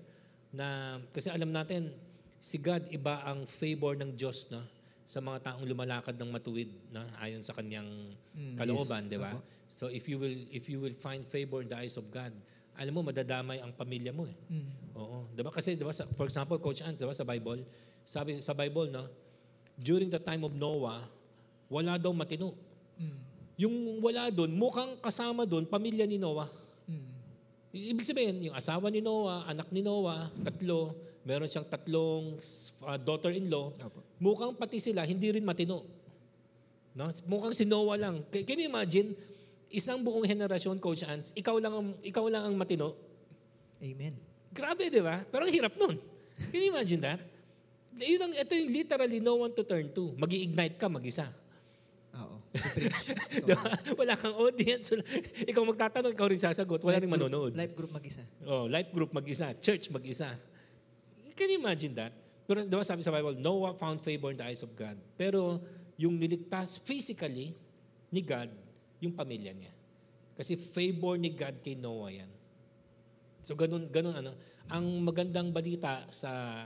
[0.53, 1.91] Na, kasi alam natin,
[2.39, 4.63] si God, iba ang favor ng Diyos na
[5.07, 7.87] sa mga taong lumalakad ng matuwid na ayon sa kanyang
[8.35, 9.11] Mm, kalooban, yes.
[9.11, 9.31] di ba?
[9.33, 9.41] Opo.
[9.67, 12.31] So if you will if you will find favor in the eyes of God,
[12.75, 14.35] alam mo madadamay ang pamilya mo eh.
[14.47, 14.69] Mm.
[14.95, 15.17] Oo.
[15.31, 17.67] 'Di ba kasi 'di ba for example Coach Ans, 'di ba sa Bible,
[18.03, 19.07] sabi sa Bible no,
[19.75, 21.03] during the time of Noah,
[21.67, 22.55] wala daw matino.
[22.95, 23.17] Mm.
[23.57, 26.47] Yung wala doon, mukhang kasama doon pamilya ni Noah.
[27.77, 32.39] Ibig sabihin, yung asawa ni Noah, anak ni Noah, tatlo, meron siyang tatlong
[32.81, 33.99] uh, daughter-in-law, Opo.
[34.17, 35.85] mukhang pati sila hindi rin matino.
[36.97, 37.13] No?
[37.29, 38.25] Mukhang si Noah lang.
[38.33, 39.13] Can you imagine,
[39.69, 42.97] isang buong henerasyon, Coach Ans, ikaw lang ang, ikaw lang ang matino?
[43.77, 44.17] Amen.
[44.49, 45.21] Grabe, di ba?
[45.27, 46.01] Pero ang hirap nun.
[46.49, 47.21] Can you imagine that?
[47.97, 50.13] Yun ang, ito yung literally no one to turn to.
[50.17, 51.29] mag ignite ka mag-isa.
[53.47, 53.73] Ba?
[53.97, 54.93] Wala kang audience.
[55.45, 56.81] Ikaw magtatanong, ikaw rin sasagot.
[56.83, 57.51] Wala rin group- manonood.
[57.55, 58.23] Life group mag-isa.
[58.43, 60.35] Oh, life group mag-isa, church mag-isa.
[61.37, 62.11] Can you imagine that?
[62.47, 64.95] Pero di ba sabi sa Bible, Noah found favor in the eyes of God.
[65.19, 65.61] Pero
[65.99, 67.51] yung niligtas physically
[68.07, 68.47] ni God,
[69.03, 69.73] yung pamilya niya.
[70.37, 72.31] Kasi favor ni God kay Noah yan.
[73.43, 74.31] So ganun, ganun ano.
[74.71, 76.63] Ang magandang balita sa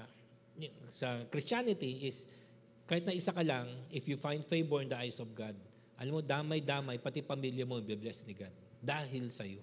[0.92, 2.30] sa Christianity is
[2.86, 5.56] kahit na isa ka lang, if you find favor in the eyes of God,
[6.02, 8.50] alam mo, damay-damay, pati pamilya mo, bless ni God.
[8.82, 9.62] Dahil sa'yo.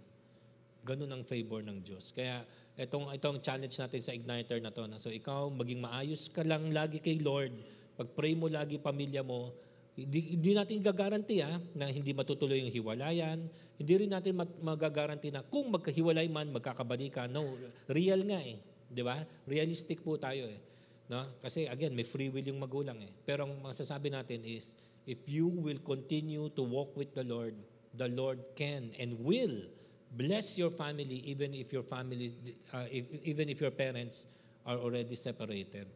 [0.86, 2.14] Ganun ang favor ng Diyos.
[2.14, 2.46] Kaya
[2.78, 4.86] itong, itong challenge natin sa Igniter na to.
[4.86, 7.50] Na, so ikaw, maging maayos ka lang lagi kay Lord.
[7.98, 9.50] Pag-pray mo lagi pamilya mo,
[9.98, 13.42] hindi, hindi natin gagaranti ha, na hindi matutuloy yung hiwalayan.
[13.74, 17.26] Hindi rin natin mat, magagaranti na kung magkahiwalay man, magkakabalikan.
[17.34, 17.58] No,
[17.90, 18.62] real nga eh.
[18.86, 19.26] Di ba?
[19.42, 20.62] Realistic po tayo eh.
[21.10, 21.26] No?
[21.42, 23.10] Kasi again, may free will yung magulang eh.
[23.26, 24.78] Pero ang masasabi natin is,
[25.08, 27.56] if you will continue to walk with the Lord,
[27.96, 29.64] the Lord can and will
[30.12, 32.36] bless your family even if your family,
[32.76, 34.28] uh, if, even if your parents
[34.68, 35.88] are already separated.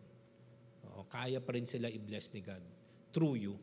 [0.89, 2.65] Oo, kaya pa rin sila i-bless ni God
[3.13, 3.55] through you.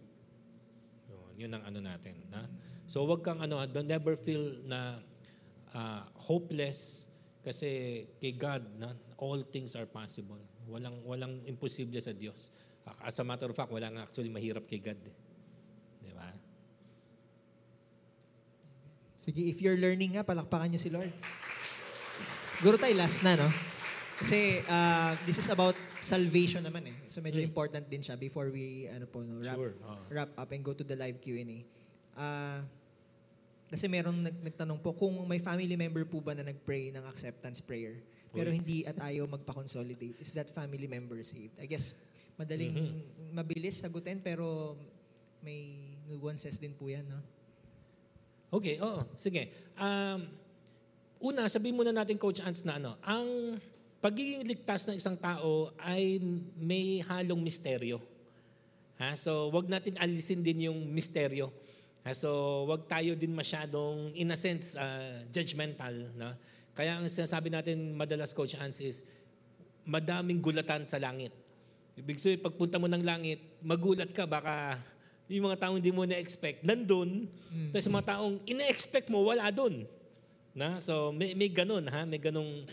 [1.10, 2.14] Yun, yun ang ano natin.
[2.30, 2.46] Na?
[2.86, 5.02] So wag kang ano, don't never feel na
[5.74, 7.10] uh, hopeless
[7.42, 10.38] kasi kay God na all things are possible.
[10.70, 12.54] Walang walang imposible sa Diyos.
[13.02, 14.98] As a matter of fact, wala nga actually mahirap kay God.
[15.02, 15.16] Eh.
[16.06, 16.30] Di ba?
[19.20, 21.12] Sige, if you're learning nga, palakpakan niyo si Lord.
[22.64, 23.52] Guro tayo last na, no?
[24.20, 26.96] Kasi uh, this is about salvation naman eh.
[27.12, 30.04] So medyo important din siya before we ano po no, wrap, Sure, oo.
[30.12, 31.64] wrap up and go to the live Q&A.
[32.20, 32.60] Ah,
[33.72, 37.64] kasi meron nag, nagtanong po kung may family member po ba na nag-pray ng acceptance
[37.64, 38.00] prayer
[38.30, 40.22] pero hindi at ayaw magpa-consolidate.
[40.22, 41.56] Is that family member saved?
[41.58, 41.98] I guess
[42.38, 43.04] madaling
[43.34, 44.78] mabilis sagutin pero
[45.42, 47.20] may nuances din po yan, no?
[48.50, 49.06] Okay, oo.
[49.14, 49.54] Sige.
[49.78, 50.26] Um,
[51.22, 53.62] una, sabihin muna natin, Coach Ants, na ano, ang
[54.02, 56.18] pagiging ligtas ng isang tao ay
[56.58, 58.02] may halong misteryo.
[58.98, 59.14] Ha?
[59.14, 61.54] So, wag natin alisin din yung misteryo.
[62.02, 62.18] Ha?
[62.18, 66.10] So, wag tayo din masyadong, in a sense, uh, judgmental.
[66.18, 66.34] Na?
[66.74, 69.06] Kaya ang sinasabi natin madalas, Coach Hans, is
[69.86, 71.32] madaming gulatan sa langit.
[72.00, 74.82] Ibig sabihin, pagpunta mo ng langit, magulat ka, baka
[75.30, 77.30] yung mga taong hindi mo na-expect, nandun.
[77.70, 79.86] Tapos yung mga taong ina-expect mo, wala dun.
[80.58, 80.82] Na?
[80.82, 82.02] So, may, may ganun, ha?
[82.04, 82.66] May ganung,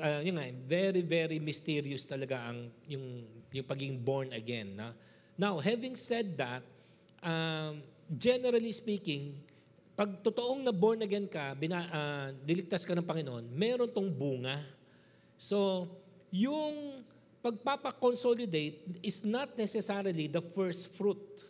[0.00, 4.72] uh, yun nga, very, very mysterious talaga ang yung, yung pagiging born again.
[4.72, 4.96] Na?
[5.36, 6.64] Now, having said that,
[7.20, 9.36] um, generally speaking,
[9.92, 14.56] pag totoong na born again ka, bina, uh, diligtas ka ng Panginoon, meron tong bunga.
[15.36, 15.84] So,
[16.32, 17.04] yung
[17.40, 21.44] pagpapakonsolidate is not necessarily the first fruit.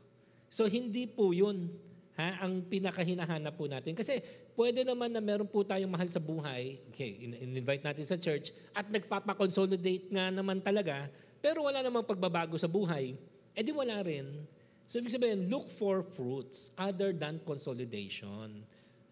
[0.51, 1.71] So, hindi po yun
[2.19, 3.95] ha, ang pinakahinahanap po natin.
[3.95, 4.23] Kasi
[4.55, 8.55] pwede naman na meron po tayong mahal sa buhay, okay, in- in-invite natin sa church,
[8.75, 11.11] at nagpapakonsolidate nga naman talaga,
[11.41, 13.17] pero wala namang pagbabago sa buhay,
[13.55, 14.27] eh di wala rin.
[14.91, 18.67] So, ibig sabihin, look for fruits other than consolidation.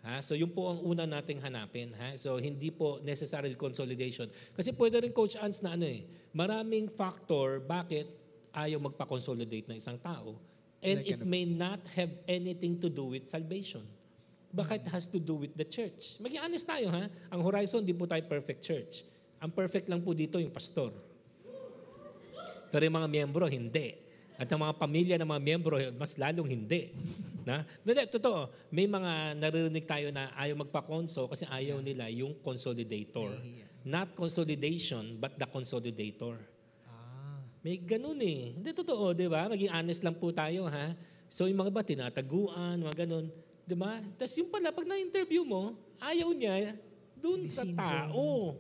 [0.07, 0.23] Ha?
[0.23, 1.91] So, yun po ang una nating hanapin.
[1.99, 2.15] Ha?
[2.17, 4.31] So, hindi po necessarily consolidation.
[4.55, 8.07] Kasi pwede rin Coach Ans na ano eh, maraming factor bakit
[8.55, 10.39] ayaw magpa-consolidate ng isang tao.
[10.79, 13.83] And Like it may not have anything to do with salvation.
[14.49, 16.17] Baka it has to do with the church.
[16.23, 17.11] Maging honest tayo ha.
[17.35, 19.05] Ang Horizon, di po tayo perfect church.
[19.43, 20.95] Ang perfect lang po dito yung pastor.
[22.69, 23.97] Pero yung mga miyembro, hindi.
[24.39, 26.95] At ang mga pamilya ng mga miyembro, mas lalong hindi.
[27.49, 27.65] Na?
[27.81, 28.53] Hindi, totoo.
[28.69, 33.33] May mga naririnig tayo na ayaw magpa-conso kasi ayaw nila yung consolidator.
[33.89, 36.37] Not consolidation, but the consolidator.
[36.85, 37.41] Ah.
[37.65, 38.53] May ganun eh.
[38.53, 39.49] Hindi totoo, di ba?
[39.49, 40.93] Maging honest lang po tayo, ha?
[41.33, 43.33] So yung mga ba, tinataguan, mga ganun.
[43.65, 43.97] Di ba?
[44.21, 45.73] Tapos yung pala, pag na-interview mo,
[46.05, 46.77] ayaw niya
[47.17, 48.57] dun sa tao.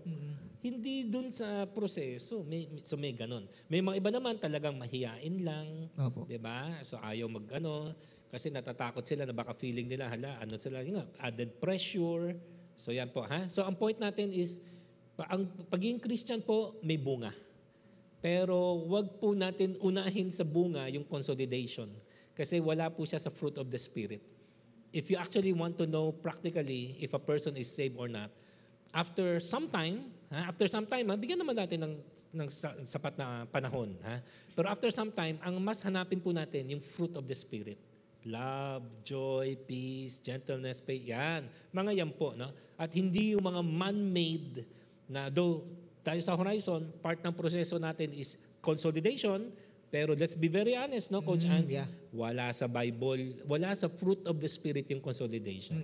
[0.58, 2.42] Hindi dun sa proseso.
[2.42, 3.46] May, so may ganun.
[3.70, 5.86] May mga iba naman talagang mahiyain lang.
[5.94, 6.26] Opo.
[6.26, 6.82] Di ba?
[6.82, 7.94] So ayaw mag ano,
[8.28, 12.36] kasi natatakot sila na baka feeling nila, hala, ano sila, yun nga, added pressure.
[12.76, 13.48] So yan po, ha?
[13.48, 14.60] So ang point natin is,
[15.16, 17.32] ang pagiging Christian po, may bunga.
[18.20, 21.88] Pero wag po natin unahin sa bunga yung consolidation.
[22.36, 24.22] Kasi wala po siya sa fruit of the Spirit.
[24.92, 28.30] If you actually want to know practically if a person is saved or not,
[28.92, 31.94] after some time, ha, after some time, ha, bigyan naman natin ng,
[32.36, 33.96] ng sa- sapat na panahon.
[34.04, 34.20] Ha?
[34.52, 37.87] Pero after some time, ang mas hanapin po natin yung fruit of the Spirit.
[38.28, 41.48] Love, joy, peace, gentleness, faith, yan.
[41.72, 42.36] Mga yan po.
[42.36, 42.52] No?
[42.76, 44.68] At hindi yung mga man-made
[45.08, 45.64] na though
[46.04, 49.48] tayo sa Horizon, part ng proseso natin is consolidation,
[49.88, 51.72] pero let's be very honest, no, Coach Mm, Hans?
[51.72, 51.88] yeah.
[52.12, 55.80] Wala sa Bible, wala sa fruit of the Spirit yung consolidation.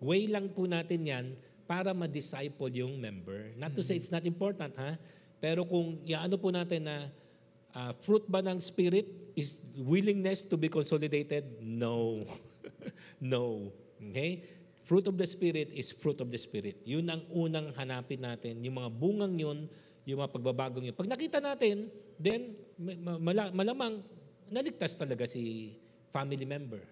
[0.00, 1.26] Way lang po natin yan
[1.64, 3.56] para ma-disciple yung member.
[3.56, 5.00] Not to say it's not important, ha?
[5.40, 7.08] Pero kung yaano po natin na
[7.72, 11.58] ah, fruit ba ng Spirit is willingness to be consolidated?
[11.60, 12.26] No.
[13.20, 13.70] no.
[14.00, 14.44] Okay?
[14.82, 16.82] Fruit of the Spirit is fruit of the Spirit.
[16.82, 18.58] Yun ang unang hanapin natin.
[18.64, 19.58] Yung mga bungang yun,
[20.02, 20.96] yung mga pagbabagong yun.
[20.96, 21.86] Pag nakita natin,
[22.18, 24.02] then ma- ma- mala- malamang
[24.50, 25.74] naligtas talaga si
[26.10, 26.82] family member.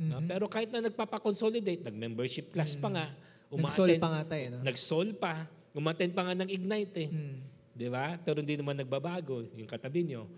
[0.00, 0.20] No?
[0.24, 3.06] Pero kahit na nagpapa-consolidate, nag-membership class pa nga,
[3.52, 4.58] Nag-sol uma-attend- pa nga tayo, no?
[4.64, 5.32] Nag-sol pa,
[5.76, 7.08] umattend pa nga ng Ignite eh.
[7.08, 7.36] Mm.
[7.80, 8.20] Di ba?
[8.20, 10.28] Pero hindi naman nagbabago yung katabi nyo.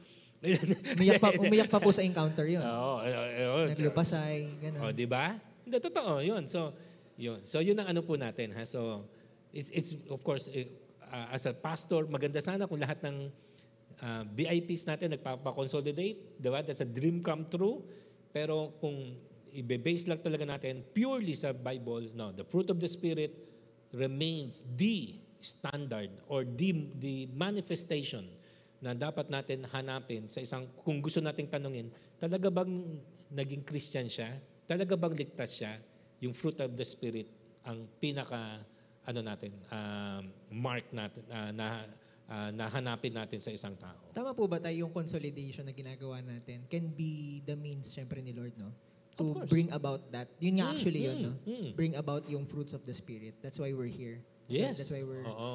[0.94, 2.62] Umiyak pa, umiyak pa po sa encounter yun.
[2.62, 3.02] Oo.
[3.02, 4.78] eh, eh, oh, Naglupasay, gano'n.
[4.78, 5.34] Oh, di ba?
[5.66, 6.46] Hindi, totoo, yun.
[6.46, 6.70] So,
[7.18, 7.42] yun.
[7.42, 8.54] So, yun ang ano po natin.
[8.54, 8.62] Ha?
[8.62, 9.10] So,
[9.50, 10.70] it's, it's of course, eh,
[11.10, 13.26] uh, as a pastor, maganda sana kung lahat ng
[14.02, 16.38] uh, VIPs natin nagpapakonsolidate.
[16.38, 16.62] Di ba?
[16.62, 17.82] That's a dream come true.
[18.30, 19.18] Pero kung
[19.50, 23.34] ibe-base lang talaga natin purely sa Bible, no, the fruit of the Spirit
[23.94, 28.30] remains the standard or the, the manifestation
[28.82, 32.98] na dapat natin hanapin sa isang, kung gusto nating tanungin, talaga bang
[33.30, 34.34] naging Christian siya?
[34.66, 35.78] Talaga bang ligtas siya?
[36.22, 37.30] Yung fruit of the Spirit
[37.62, 38.58] ang pinaka,
[39.06, 41.66] ano natin, um, mark natin, ah, na,
[42.26, 44.10] ah, na hanapin natin sa isang tao.
[44.14, 48.34] Tama po ba tayo yung consolidation na ginagawa natin can be the means, syempre, ni
[48.34, 48.70] Lord, no?
[49.20, 50.26] To bring about that.
[50.40, 51.32] Yun nga Mm, actually yun, mm, no?
[51.44, 51.68] mm.
[51.76, 53.38] Bring about yung fruits of the Spirit.
[53.44, 54.24] That's why we're here.
[54.52, 54.74] So, Yes.
[54.76, 55.52] that's why we're Oo.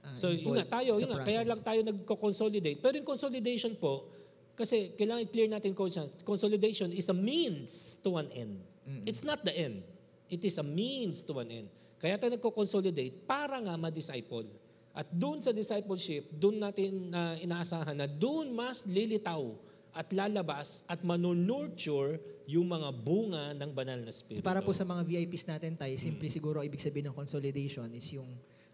[0.00, 2.78] uh, So yun nga, tayo, yun nga, kaya lang tayo nagko-consolidate.
[2.78, 4.06] Pero yung consolidation po,
[4.54, 8.62] kasi kailangan i-clear natin, Coach Hans, consolidation is a means to an end.
[9.06, 9.82] It's not the end.
[10.26, 11.68] It is a means to an end.
[11.98, 14.46] Kaya tayo nagko-consolidate para nga ma-disciple.
[14.90, 19.54] At doon sa discipleship, doon natin na inaasahan na doon mas lilitaw
[19.92, 24.42] at lalabas at manunurture yung mga bunga ng banal na So Espiritu.
[24.42, 26.34] para po sa mga VIPs natin tayo, simple Mm.
[26.34, 28.26] siguro ibig sabihin ng consolidation is yung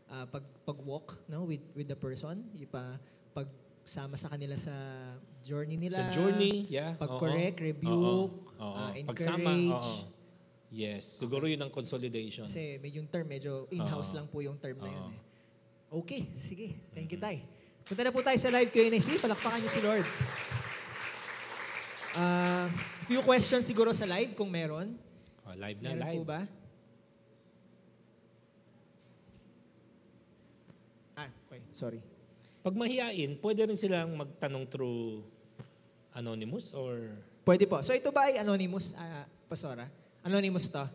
[0.06, 2.94] ah, pag pag-walk no with with the person, yung pa
[3.32, 4.72] pagsama sa kanila sa
[5.40, 5.98] journey nila.
[5.98, 6.94] Sa journey, yeah.
[6.94, 8.74] Pag-correct, oo, rebuke, oo.
[8.76, 9.90] ah, Pagsama, encourage.
[9.92, 10.14] oo.
[10.66, 12.44] Yes, siguro yun ang consolidation.
[12.44, 14.16] Kasi may yung term, medyo in-house Oo.
[14.18, 15.20] lang po yung term na yun eh.
[16.02, 16.74] Okay, sige.
[16.90, 17.46] Thank you, Tay.
[17.82, 18.98] Punta na po tayo sa live Q&A.
[18.98, 20.06] Sige, palakpakan niyo si Lord.
[22.16, 22.72] Ah,
[23.04, 24.96] few questions siguro sa live kung meron.
[25.44, 26.16] Oh, live na, Meron live.
[26.16, 26.40] po ba?
[31.20, 31.60] Ah, okay.
[31.76, 32.00] Sorry.
[32.64, 35.20] Pag mahihain, pwede rin silang magtanong through
[36.16, 37.12] anonymous or...
[37.44, 37.84] Pwede po.
[37.84, 39.84] So ito ba ay anonymous, ah, Pastora?
[40.24, 40.88] Anonymous to?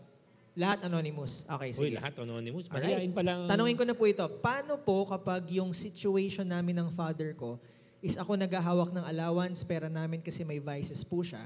[0.57, 1.47] Lahat anonymous.
[1.47, 1.85] Okay, sige.
[1.85, 2.67] Uy, lahat anonymous.
[2.67, 3.47] Mahihain pa lang.
[3.47, 4.25] Tanungin ko na po ito.
[4.43, 7.55] Paano po kapag yung situation namin ng father ko
[8.01, 11.41] is ako naghahawak ng allowance, pera namin kasi may vices po siya.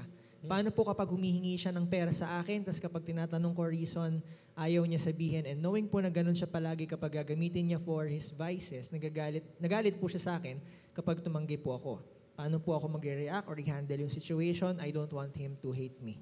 [0.46, 4.22] Paano po kapag humihingi siya ng pera sa akin, tapos kapag tinatanong ko reason,
[4.56, 8.32] ayaw niya sabihin, and knowing po na ganun siya palagi kapag gagamitin niya for his
[8.32, 10.56] vices, nagagalit, nagalit po siya sa akin
[10.96, 11.92] kapag tumanggi po ako.
[12.36, 14.80] Paano po ako magre-react or i-handle yung situation?
[14.80, 16.20] I don't want him to hate me.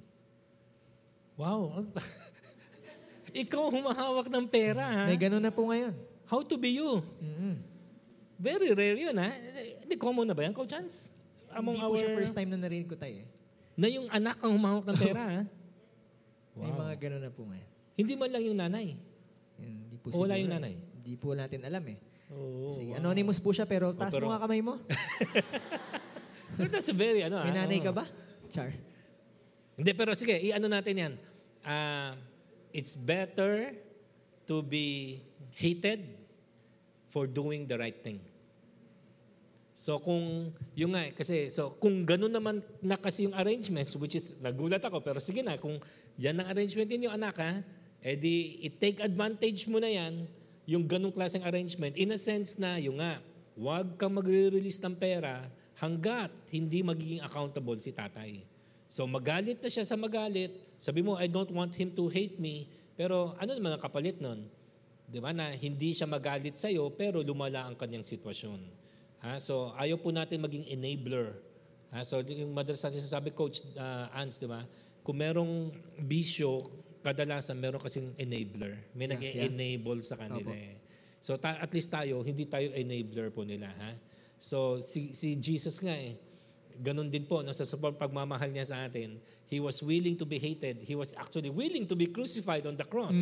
[1.39, 1.85] Wow.
[3.45, 5.03] Ikaw humahawak ng pera, ha?
[5.11, 5.95] May ganun na po ngayon.
[6.26, 7.03] How to be you?
[7.22, 7.74] mm
[8.35, 9.30] Very rare yun, ha?
[9.82, 11.07] Hindi, common na ba yan, Coach Hans?
[11.55, 13.28] Among Hindi po siya our- first time na narinig ko tayo eh.
[13.74, 15.43] Na yung anak ang humahawak ng pera, ha?
[16.59, 16.87] May Wow.
[16.87, 17.68] mga ganun na po ngayon.
[17.95, 18.87] Hindi man lang yung nanay.
[19.59, 20.74] Hindi po O wala yung nanay?
[20.74, 21.99] Hindi po natin alam eh.
[22.30, 22.70] Oo.
[22.70, 23.03] Sige, wow.
[23.03, 24.78] anonymous po siya pero taas pero- mo nga kamay mo.
[26.59, 28.07] But that's a very, ano, May ah, nanay ka ba?
[28.47, 28.70] Char.
[29.74, 31.12] Hindi, pero sige, i-ano natin yan.
[31.66, 32.14] Ah,
[32.70, 33.74] it's better
[34.47, 35.18] to be
[35.59, 36.07] hated
[37.15, 38.19] for doing the right thing.
[39.75, 44.35] So kung, yung nga, kasi, so kung ganun naman na kasi yung arrangements, which is,
[44.43, 45.79] nagulat ako, pero sige na, kung
[46.19, 47.62] yan ang arrangement ninyo, anak ha,
[48.03, 50.27] edi i-take advantage mo na yan,
[50.67, 53.23] yung ganung klaseng arrangement, in a sense na, yung nga,
[53.55, 55.47] huwag kang magre-release ng pera
[55.79, 58.43] hanggat hindi magiging accountable si tatay.
[58.91, 62.71] So magalit na siya sa magalit, sabi mo, I don't want him to hate me,
[62.95, 64.47] pero ano naman ang kapalit nun?
[65.05, 68.61] Di ba na hindi siya magalit sa'yo, pero lumala ang kanyang sitwasyon.
[69.24, 69.36] Ha?
[69.40, 71.36] So ayaw po natin maging enabler.
[71.92, 72.02] Ha?
[72.05, 74.64] So yung madalas natin sabi, Coach uh, Ans, di ba?
[75.05, 76.64] Kung merong bisyo,
[77.05, 78.80] kadalasan meron kasing enabler.
[78.96, 80.57] May Yeah, nag-enable sa kanila Opo.
[80.57, 80.80] eh.
[81.20, 83.68] So ta- at least tayo, hindi tayo enabler po nila.
[83.68, 83.90] Ha?
[84.40, 86.16] So si, si Jesus nga eh,
[86.80, 90.80] ganun din po, nasa sa pagmamahal niya sa atin, He was willing to be hated.
[90.82, 93.14] He was actually willing to be crucified on the cross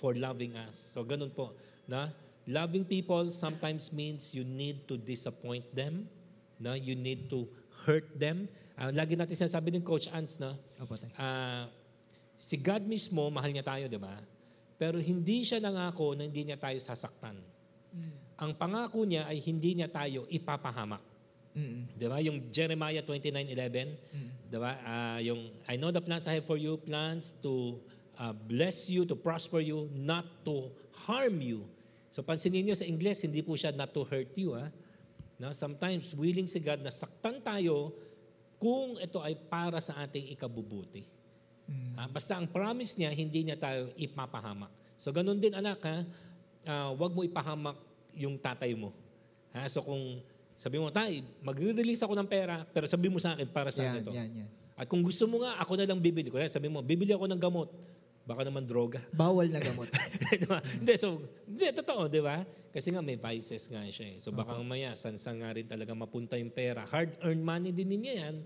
[0.00, 0.74] for loving us.
[0.76, 1.54] So ganun po.
[1.88, 2.12] Na?
[2.46, 6.10] Loving people sometimes means you need to disappoint them.
[6.58, 6.74] Na?
[6.74, 7.46] You need to
[7.86, 8.50] hurt them.
[8.78, 11.68] Ah, lagi natin sinasabi ng Coach Ants na Opo, ah,
[12.40, 14.16] si God mismo, mahal niya tayo, di ba?
[14.80, 17.38] Pero hindi siya nangako na hindi niya tayo sasaktan.
[18.40, 21.04] Ang pangako niya ay hindi niya tayo ipapahamak.
[21.52, 21.94] Mm-mm.
[21.94, 22.16] Di ba?
[22.24, 24.72] Yung Jeremiah 29:11, di ba?
[24.82, 27.78] Ah, yung I know the plans I have for you, plans to
[28.22, 30.70] ah, bless you, to prosper you, not to
[31.10, 31.66] harm you.
[32.14, 34.54] So pansinin niyo sa English, hindi po siya not to hurt you.
[34.54, 34.70] Ha?
[35.42, 35.50] No?
[35.50, 37.90] Sometimes willing si God na saktan tayo
[38.62, 41.02] kung ito ay para sa ating ikabubuti.
[41.98, 44.70] Ah, basta ang promise niya, hindi niya tayo ipapahamak.
[45.00, 46.06] So ganun din anak ha,
[46.62, 47.74] Ah, wag mo ipahamak
[48.14, 48.94] yung tatay mo.
[49.50, 49.66] Ha?
[49.66, 50.22] So kung
[50.54, 53.98] sabi mo, tay, magre-release ako ng pera, pero sabi mo sa akin para sa Yan,
[53.98, 54.14] ito.
[54.14, 54.48] yan, yan.
[54.78, 56.30] At kung gusto mo nga, ako na lang bibili.
[56.30, 57.68] Kaya sabi mo, bibili ako ng gamot.
[58.22, 59.02] Baka naman droga.
[59.10, 59.90] Bawal na gamot.
[60.42, 60.62] di ba?
[60.62, 62.46] Hindi, so, hindi, totoo, di ba?
[62.72, 64.16] Kasi nga may vices nga siya eh.
[64.16, 66.88] So baka mamaya, sansan nga rin talaga mapunta yung pera.
[66.88, 68.36] Hard-earned money din ninyo yan.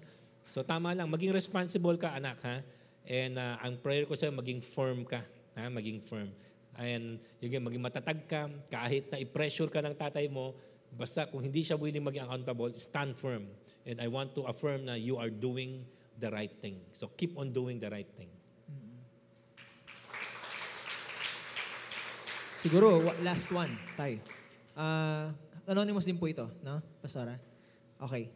[0.48, 2.58] So tama lang, maging responsible ka anak ha.
[3.06, 5.22] And uh, ang prayer ko sa'yo, maging firm ka.
[5.54, 5.70] Ha?
[5.70, 6.34] Maging firm.
[6.74, 10.58] And yun, maging matatag ka, kahit na i-pressure ka ng tatay mo,
[10.90, 13.46] basta kung hindi siya willing maging accountable, stand firm.
[13.86, 15.86] And I want to affirm na you are doing
[16.18, 16.82] the right thing.
[16.90, 18.35] So keep on doing the right thing.
[22.66, 24.18] Siguro, last one, tay.
[24.74, 25.30] Ah,
[25.70, 26.82] anonymous din po ito, no?
[26.98, 27.38] Pastora?
[27.94, 28.26] Okay.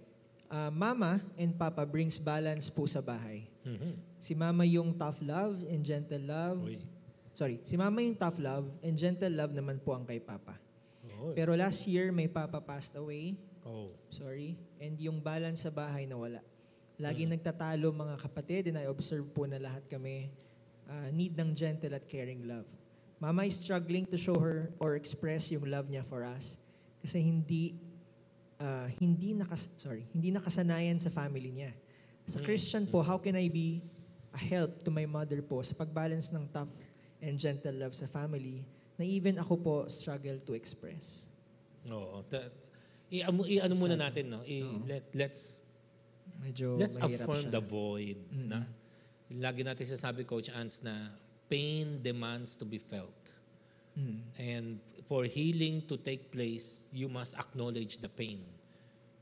[0.47, 3.43] Ah, mama and Papa brings balance po sa bahay.
[3.66, 3.99] Mhm.
[4.22, 6.62] Si Mama yung tough love and gentle love.
[6.62, 6.78] Uy.
[7.35, 10.55] Sorry, si Mama yung tough love and gentle love naman po ang kay Papa.
[11.26, 11.35] Oy.
[11.35, 13.35] Pero last year, may Papa passed away.
[13.66, 13.91] Oh.
[14.14, 14.55] Sorry.
[14.78, 16.39] And yung balance sa bahay nawala.
[17.03, 20.31] Laging nagtatalo mga kapatid and I observe po na lahat kami
[20.87, 22.70] ah, need ng gentle at caring love.
[23.21, 26.57] Mama is struggling to show her or express yung love niya for us
[27.05, 27.77] kasi hindi
[28.57, 31.73] ah, hindi nakas sorry, hindi nakasanayan sa family niya.
[32.25, 33.85] Sa Christian po, how can I be
[34.33, 36.71] a help to my mother po sa pagbalance ng tough
[37.21, 38.64] and gentle love sa family
[38.97, 41.27] na even ako po struggle to express.
[41.89, 42.23] Oo.
[42.29, 42.53] Ta-
[43.11, 44.05] i-ano, i-ano muna Sad.
[44.05, 44.41] natin, no?
[44.45, 44.85] I, Oo.
[44.85, 45.61] let, let's
[46.41, 47.53] Medyo let's mahirap affirm siya.
[47.53, 48.18] the void.
[48.33, 48.64] Na?
[49.29, 51.12] Lagi natin sasabi, Coach Ants, na
[51.51, 53.12] pain demands to be felt.
[53.98, 54.22] Mm.
[54.38, 54.66] And
[55.11, 58.38] for healing to take place, you must acknowledge the pain.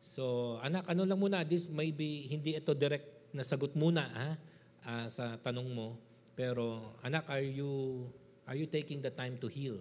[0.04, 4.28] So, anak, ano lang muna, this may be, hindi ito direct na sagot muna ha,
[4.84, 5.96] ah, sa tanong mo.
[6.36, 8.04] Pero, anak, are you,
[8.46, 9.80] are you taking the time to heal?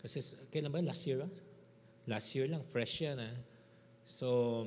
[0.00, 0.80] Kasi, kailan ba?
[0.80, 1.26] Last year?
[1.26, 1.32] ah?
[2.08, 3.20] Last year lang, fresh yan.
[3.20, 3.30] Ha?
[4.02, 4.66] So,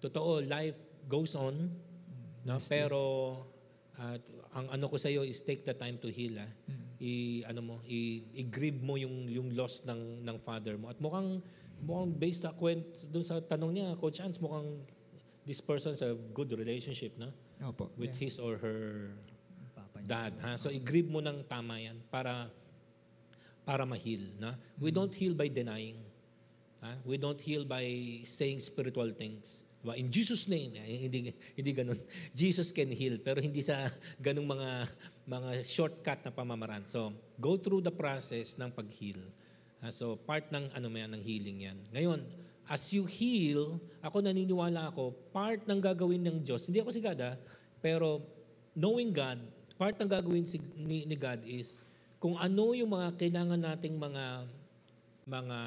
[0.00, 1.68] totoo, life goes on.
[2.46, 2.56] No?
[2.64, 3.00] Pero,
[4.02, 4.22] at
[4.58, 6.34] ang ano ko sa iyo is take the time to heal.
[6.42, 6.50] ah.
[6.98, 10.90] I ano mo, i, i-grieve mo yung yung loss ng ng father mo.
[10.90, 11.38] At mukhang
[11.82, 14.82] mukhang based sa kwent doon sa tanong niya, Coach Hans, mukhang
[15.46, 17.30] this person's a good relationship, no?
[17.62, 17.94] Opo.
[17.94, 19.14] With his or her
[19.74, 20.58] Papa dad, ha?
[20.58, 22.50] So i-grieve mo ng tama 'yan para
[23.62, 24.58] para ma-heal, na?
[24.82, 26.02] We don't heal by denying.
[26.82, 26.98] Ha?
[27.06, 27.86] We don't heal by
[28.26, 29.62] saying spiritual things.
[29.82, 29.98] Diba?
[29.98, 31.98] In Jesus name, eh, hindi hindi ganun.
[32.38, 33.90] Jesus can heal pero hindi sa
[34.22, 34.86] ganung mga
[35.26, 36.86] mga shortcut na pamamaraan.
[36.86, 37.10] So,
[37.42, 39.18] go through the process ng pag-heal.
[39.82, 41.78] Ah, so, part ng ano yan, ng healing 'yan.
[41.90, 42.22] Ngayon,
[42.70, 47.18] as you heal, ako naniniwala ako, part ng gagawin ng Diyos, hindi ako si God
[47.18, 47.34] ah,
[47.82, 48.22] pero
[48.78, 49.42] knowing God,
[49.74, 51.82] part ng gagawin si, ni, ni God is
[52.22, 54.46] kung ano yung mga kailangan nating mga
[55.26, 55.58] mga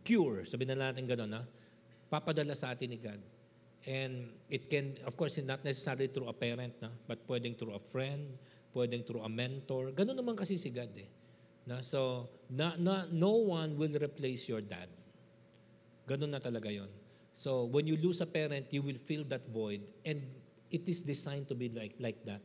[0.00, 1.42] cure, sabihin na natin gano'n, ha?
[2.08, 3.20] Papadala sa atin ni God.
[3.84, 7.82] And it can, of course, not necessarily through a parent, na, but pwedeng through a
[7.82, 8.32] friend,
[8.72, 9.92] pwedeng through a mentor.
[9.92, 11.08] Ganun naman kasi si God eh.
[11.68, 14.88] Na, so, na, na, no one will replace your dad.
[16.08, 16.88] Ganun na talaga yon.
[17.36, 19.84] So, when you lose a parent, you will feel that void.
[20.04, 20.24] And
[20.72, 22.40] it is designed to be like, like that.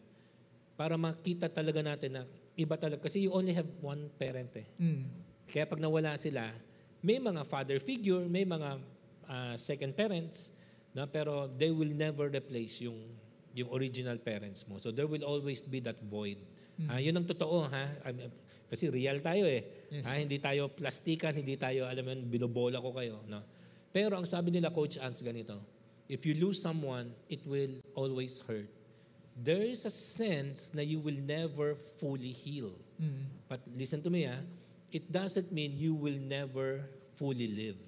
[0.76, 2.24] Para makita talaga natin na
[2.56, 3.08] iba talaga.
[3.08, 4.68] Kasi you only have one parent eh.
[4.80, 5.08] Mm.
[5.48, 6.52] Kaya pag nawala sila,
[7.00, 8.80] may mga father figure, may mga
[9.30, 10.52] ah, second parents,
[10.92, 12.98] na pero they will never replace yung
[13.54, 14.82] yung original parents mo.
[14.82, 16.42] So there will always be that void.
[16.88, 17.92] Ah, yun ang totoo ha.
[18.08, 18.32] I mean,
[18.72, 19.66] kasi real tayo eh.
[19.92, 23.44] Yes, Ah, hindi tayo plastikan, hindi tayo alam mo yun, binobola ko kayo, no.
[23.92, 25.60] Pero ang sabi nila Coach Ants ganito,
[26.08, 28.70] if you lose someone, it will always hurt.
[29.36, 32.72] There is a sense na you will never fully heal.
[33.02, 33.28] Mm.
[33.50, 34.40] But listen to me, ah.
[34.94, 36.86] It doesn't mean you will never
[37.20, 37.80] fully live.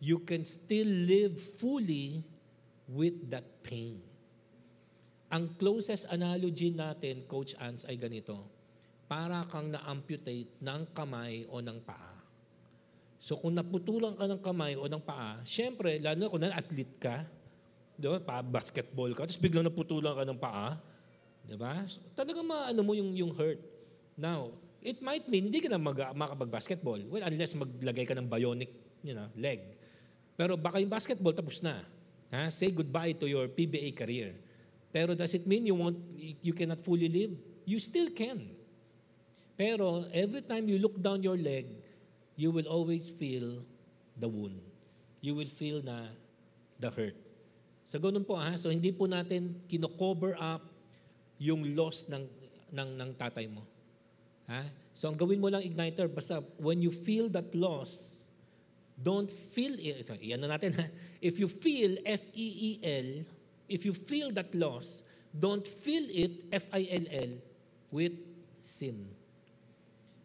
[0.00, 2.24] You can still live fully
[2.88, 4.00] with that pain.
[5.30, 8.48] Ang closest analogy natin, Coach Ans, ay ganito.
[9.06, 12.18] Para kang na-amputate ng kamay o ng paa.
[13.20, 17.16] So kung naputulan ka ng kamay o ng paa, syempre, lalo na kung na-athlete ka,
[18.00, 20.80] di ba, pa, basketball ka, tapos biglang naputulan ka ng paa,
[21.44, 21.84] di ba?
[21.84, 23.60] So, talagang maano mo yung, yung hurt.
[24.16, 27.04] Now, it might mean hindi ka na mag, makapag-basketball.
[27.12, 28.72] Well, unless maglagay ka ng bionic
[29.04, 29.60] you know, leg.
[30.40, 31.84] Pero baka yung basketball tapos na.
[32.32, 32.48] Ha?
[32.48, 34.32] Say goodbye to your PBA career.
[34.88, 37.36] Pero does it mean you won't you cannot fully live?
[37.68, 38.48] You still can.
[39.60, 41.68] Pero every time you look down your leg,
[42.40, 43.60] you will always feel
[44.16, 44.64] the wound.
[45.20, 46.08] You will feel na
[46.80, 47.20] the hurt.
[47.84, 50.64] Sa ganun po ha, so hindi po natin kino-cover up
[51.36, 52.24] yung loss ng,
[52.72, 53.60] ng, ng tatay mo.
[54.48, 54.64] Ha?
[54.96, 58.24] So ang gawin mo lang igniter, basta when you feel that loss,
[59.00, 60.04] don't feel it.
[60.20, 60.86] Yan na natin ha.
[61.24, 63.24] If you feel, F-E-E-L,
[63.68, 65.00] if you feel that loss,
[65.32, 67.40] don't feel it, F-I-L-L,
[67.88, 68.14] with
[68.60, 69.08] sin.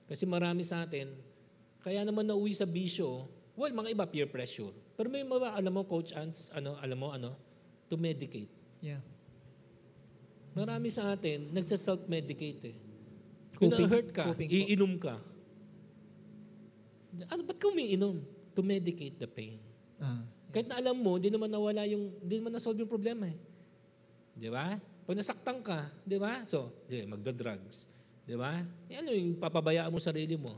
[0.05, 1.15] Kasi marami sa atin,
[1.79, 4.75] kaya naman nauwi sa bisyo, well, mga iba peer pressure.
[4.99, 7.37] Pero may mga, alam mo, Coach Ants, ano, alam mo, ano,
[7.87, 8.51] to medicate.
[8.83, 9.01] Yeah.
[10.55, 12.77] Marami sa atin, nagsa-self-medicate eh.
[13.55, 15.15] Kung na-hurt ka, iinom ka.
[17.31, 18.19] Ano, ba't ka umiinom?
[18.55, 19.59] To medicate the pain.
[19.99, 20.23] Ah.
[20.55, 23.35] Kahit na alam mo, hindi naman nawala yung, hindi naman nasolve yung problema eh.
[24.35, 24.79] Di ba?
[24.79, 26.47] Pag nasaktan ka, di ba?
[26.47, 27.91] So, di, magda-drugs.
[28.23, 28.63] Di ba?
[28.87, 30.55] Eh, ano yung papabayaan mo sarili mo?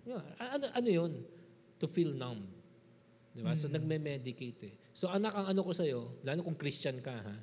[0.00, 0.24] Di ba?
[0.56, 1.12] Ano, ano yun?
[1.76, 2.48] To feel numb.
[3.36, 3.52] Di ba?
[3.52, 4.74] So, nagme-medicate eh.
[4.96, 7.36] So, anak, ang ano ko sa'yo, lalo kung Christian ka, ha?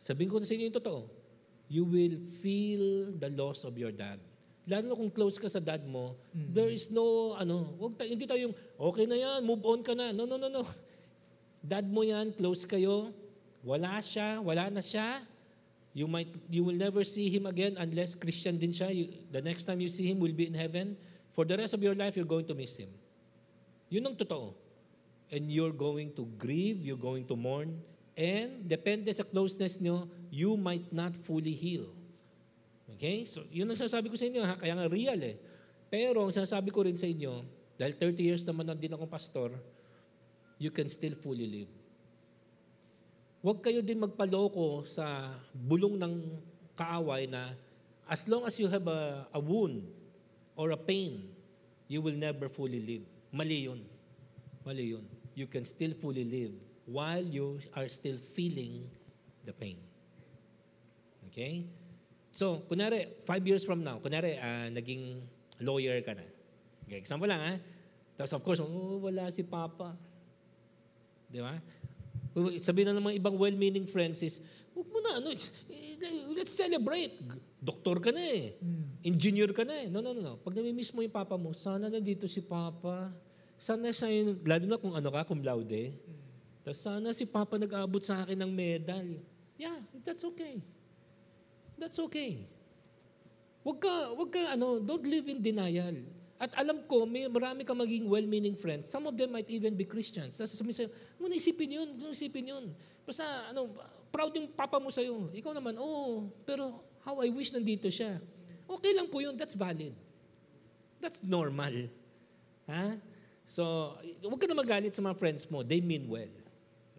[0.00, 1.02] Sabihin ko na sa inyo yung totoo.
[1.68, 4.18] You will feel the loss of your dad.
[4.68, 8.28] Lalo na kung close ka sa dad mo, there is no, ano, wag tayo, hindi
[8.28, 10.12] tayo yung, okay na yan, move on ka na.
[10.12, 10.64] No, no, no, no.
[11.64, 13.12] Dad mo yan, close kayo,
[13.64, 15.24] wala siya, wala na siya.
[15.90, 18.94] You might, you will never see him again unless Christian din siya.
[18.94, 20.94] You, the next time you see him will be in heaven.
[21.34, 22.90] For the rest of your life, you're going to miss him.
[23.90, 24.54] Yun ang totoo.
[25.34, 27.78] And you're going to grieve, you're going to mourn,
[28.18, 31.86] and depende sa closeness nyo, you might not fully heal.
[33.00, 33.24] Okay?
[33.24, 34.60] So, yun ang sasabi ko sa inyo, ha?
[34.60, 35.40] kaya nga real eh.
[35.88, 37.40] Pero, ang sasabi ko rin sa inyo,
[37.80, 39.56] dahil 30 years naman na din akong pastor,
[40.60, 41.72] you can still fully live.
[43.40, 46.28] Huwag kayo din magpaloko sa bulong ng
[46.76, 47.56] kaaway na
[48.04, 49.80] as long as you have a, a wound
[50.52, 51.24] or a pain,
[51.88, 53.08] you will never fully live.
[53.32, 53.80] Mali yun.
[54.60, 55.08] Mali yun.
[55.32, 56.52] You can still fully live
[56.84, 58.92] while you are still feeling
[59.48, 59.80] the pain.
[61.32, 61.64] Okay?
[62.30, 65.18] So, kunwari, five years from now, kunwari, ah, naging
[65.60, 66.22] lawyer ka na.
[66.86, 67.54] Okay, example lang, ha?
[68.14, 69.98] Tapos, of course, oh, wala si Papa.
[71.26, 71.58] Di ba?
[72.62, 74.38] Sabihin na ng mga ibang well-meaning friends is,
[74.70, 75.40] huwag mo na, ano, eh,
[76.34, 77.18] let's celebrate.
[77.58, 78.54] Doktor ka na eh.
[79.02, 79.86] Engineer ka na eh.
[79.90, 80.34] No, no, no, no.
[80.38, 83.10] Pag namimiss mo yung papa mo, sana nandito si papa.
[83.60, 85.92] Sana siya yung, lalo na kung ano ka, cum laude.
[86.62, 89.06] Tapos sana si papa nag-aabot sa akin ng medal.
[89.60, 89.76] Yeah,
[90.06, 90.62] that's okay.
[91.80, 92.44] That's okay.
[93.64, 95.96] Wag ka, wag ka, ano, don't live in denial.
[96.40, 98.88] At alam ko, may marami ka maging well-meaning friends.
[98.88, 100.36] Some of them might even be Christians.
[100.36, 102.64] Tapos sasabihin sa'yo, huwag mo na isipin yun, huwag mo na isipin yun.
[103.04, 103.72] Basta, ano,
[104.08, 105.32] proud yung papa mo sa'yo.
[105.32, 106.12] Ikaw naman, oo, oh,
[106.44, 108.20] pero how I wish nandito siya.
[108.64, 109.92] Okay lang po yun, that's valid.
[111.00, 111.92] That's normal.
[112.68, 112.96] Ha?
[113.44, 115.60] So, huwag ka na magalit sa mga friends mo.
[115.60, 116.32] They mean well.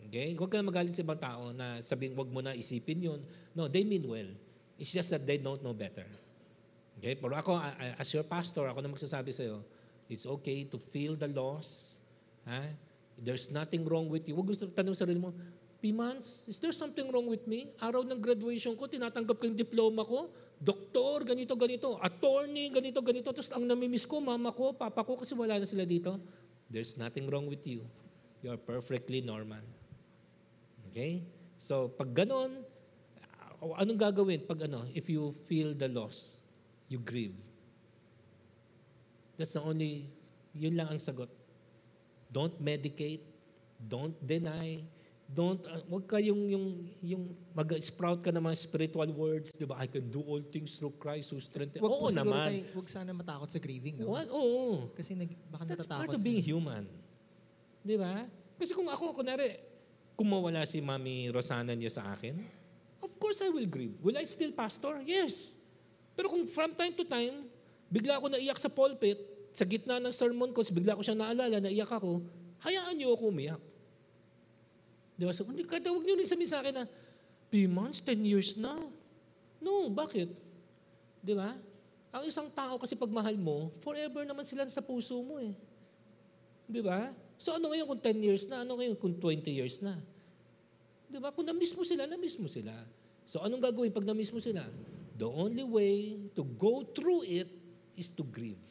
[0.06, 0.38] Okay?
[0.38, 3.22] Huwag ka na magalit sa ibang tao na sabihin, huwag mo na isipin yun.
[3.58, 4.30] No, they mean well.
[4.82, 6.10] It's just that they don't know better.
[6.98, 7.14] Okay?
[7.14, 7.62] Pero ako,
[8.02, 9.62] as your pastor, ako na magsasabi sa'yo,
[10.10, 12.02] it's okay to feel the loss.
[12.50, 12.66] Ha?
[13.22, 14.34] There's nothing wrong with you.
[14.34, 15.38] Huwag gusto tanong sa sarili mo,
[15.82, 17.74] Pimans, is there something wrong with me?
[17.82, 20.30] Araw ng graduation ko, tinatanggap ko yung diploma ko,
[20.62, 25.34] doktor, ganito, ganito, attorney, ganito, ganito, tapos ang namimiss ko, mama ko, papa ko, kasi
[25.34, 26.22] wala na sila dito.
[26.70, 27.82] There's nothing wrong with you.
[28.46, 29.66] You are perfectly normal.
[30.94, 31.26] Okay?
[31.58, 32.62] So, pag ganon,
[33.62, 36.42] anong gagawin pag ano, if you feel the loss,
[36.90, 37.38] you grieve.
[39.38, 40.10] That's the only,
[40.54, 41.30] yun lang ang sagot.
[42.32, 43.22] Don't medicate,
[43.78, 44.82] don't deny,
[45.30, 46.66] don't, uh, wag ka yung, yung,
[47.06, 49.78] yung mag-sprout ka ng mga spiritual words, di ba?
[49.78, 51.82] I can do all things through Christ who strengthens.
[51.82, 52.50] Wag Oo naman.
[52.50, 54.18] tayo, wag sana matakot sa grieving, no?
[54.18, 54.28] What?
[54.34, 54.90] Oo.
[54.98, 56.02] Kasi nag, baka That's natatakot.
[56.10, 56.90] part of being human.
[57.82, 58.26] Di ba?
[58.58, 59.58] Kasi kung ako, kunwari,
[60.14, 62.61] kung mawala si Mami Rosana niya sa akin,
[63.22, 63.94] course I will grieve.
[64.02, 64.98] Will I still pastor?
[65.06, 65.54] Yes.
[66.18, 67.46] Pero kung from time to time,
[67.94, 69.22] bigla ako naiyak sa pulpit,
[69.54, 72.26] sa gitna ng sermon ko, bigla ko siya naalala, naiyak ako,
[72.66, 73.62] hayaan niyo ako umiyak.
[75.14, 75.32] Di ba?
[75.38, 76.86] So, hindi, kada huwag niyo rin sabihin sa akin na,
[77.52, 78.74] P months, 10 years na.
[79.62, 80.34] No, bakit?
[81.22, 81.54] Di ba?
[82.12, 85.54] Ang isang tao kasi pag mahal mo, forever naman sila sa puso mo eh.
[86.66, 87.12] Di ba?
[87.36, 88.64] So ano ngayon kung 10 years na?
[88.64, 90.00] Ano ngayon kung 20 years na?
[91.12, 91.32] Di ba?
[91.36, 92.72] Kung na-miss mo sila, na-miss mo sila.
[93.26, 94.66] So anong gagawin pag na-miss mo sila?
[95.16, 97.50] The only way to go through it
[97.94, 98.62] is to grieve.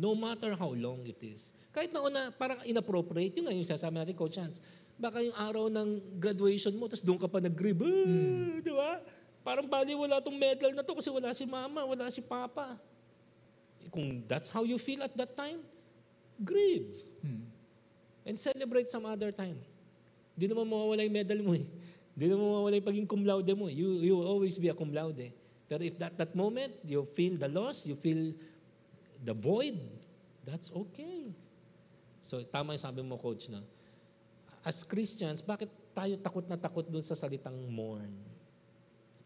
[0.00, 1.52] No matter how long it is.
[1.70, 4.64] Kahit na una, parang inappropriate, yun nga yung sasama natin, Coach Chance.
[4.96, 7.84] Baka yung araw ng graduation mo, tapos doon ka pa nag-grieve.
[7.84, 9.04] Ah, Di ba?
[9.40, 12.76] Parang bali wala tong medal na to kasi wala si mama, wala si papa.
[13.88, 15.64] Kung that's how you feel at that time,
[16.40, 17.00] grieve.
[17.24, 17.48] Hmm.
[18.24, 19.56] And celebrate some other time.
[20.36, 21.64] Hindi naman mawawala yung medal mo eh.
[22.20, 23.72] Hindi naman mawawala yung pagiging cum laude mo.
[23.72, 25.32] You, you will always be a cum laude.
[25.64, 28.36] Pero if that, that moment, you feel the loss, you feel
[29.24, 29.80] the void,
[30.44, 31.32] that's okay.
[32.20, 33.64] So, tama yung sabi mo, coach, na
[34.60, 38.12] as Christians, bakit tayo takot na takot dun sa salitang mourn?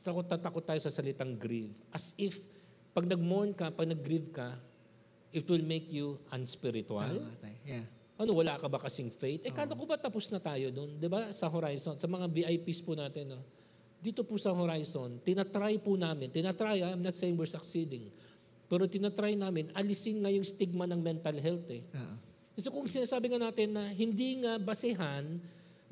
[0.07, 1.75] Takot na takot tayo sa salitang grieve.
[1.91, 2.39] As if,
[2.95, 4.55] pag nag-mourn ka, pag nag-grieve ka,
[5.35, 7.27] it will make you unspiritual.
[7.67, 7.83] Yeah.
[8.15, 9.43] Ano, wala ka ba kasing faith?
[9.43, 10.95] Eh, kala ko ba tapos na tayo doon?
[11.03, 11.35] Di ba?
[11.35, 11.99] Sa Horizon.
[11.99, 13.35] Sa mga VIPs po natin.
[13.35, 13.43] No?
[13.99, 16.29] Dito po sa Horizon, tinatry po namin.
[16.29, 18.13] Tinatry, I'm not saying we're succeeding.
[18.69, 21.83] Pero tinatry namin, alisin nga yung stigma ng mental health eh.
[21.91, 22.15] Oo.
[22.55, 25.43] So kung sinasabi nga natin na hindi nga basehan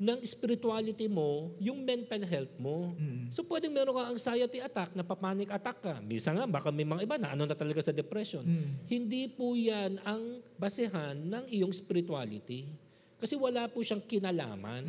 [0.03, 2.91] ng spirituality mo yung mental health mo.
[3.31, 5.95] So pwedeng meron kang anxiety attack, na panic attack ka.
[6.03, 8.43] Bisa nga, baka may mga iba na ano na talaga sa depression.
[8.91, 12.67] Hindi po yan ang basehan ng iyong spirituality.
[13.15, 14.83] Kasi wala po siyang kinalaman.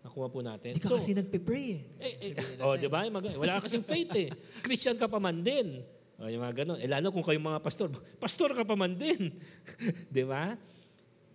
[0.00, 0.72] Nakuha po natin.
[0.72, 1.80] Hindi ka kasi nagpe-pray eh.
[2.00, 3.04] Eh, eh, oh, di ba?
[3.04, 4.32] Wala ka kasing faith eh.
[4.64, 5.84] Christian ka pa man din.
[6.16, 6.80] O, yung mga ganun.
[6.80, 9.36] Eh, lalo kung kayong mga pastor, pastor ka pa man din.
[10.16, 10.56] di ba?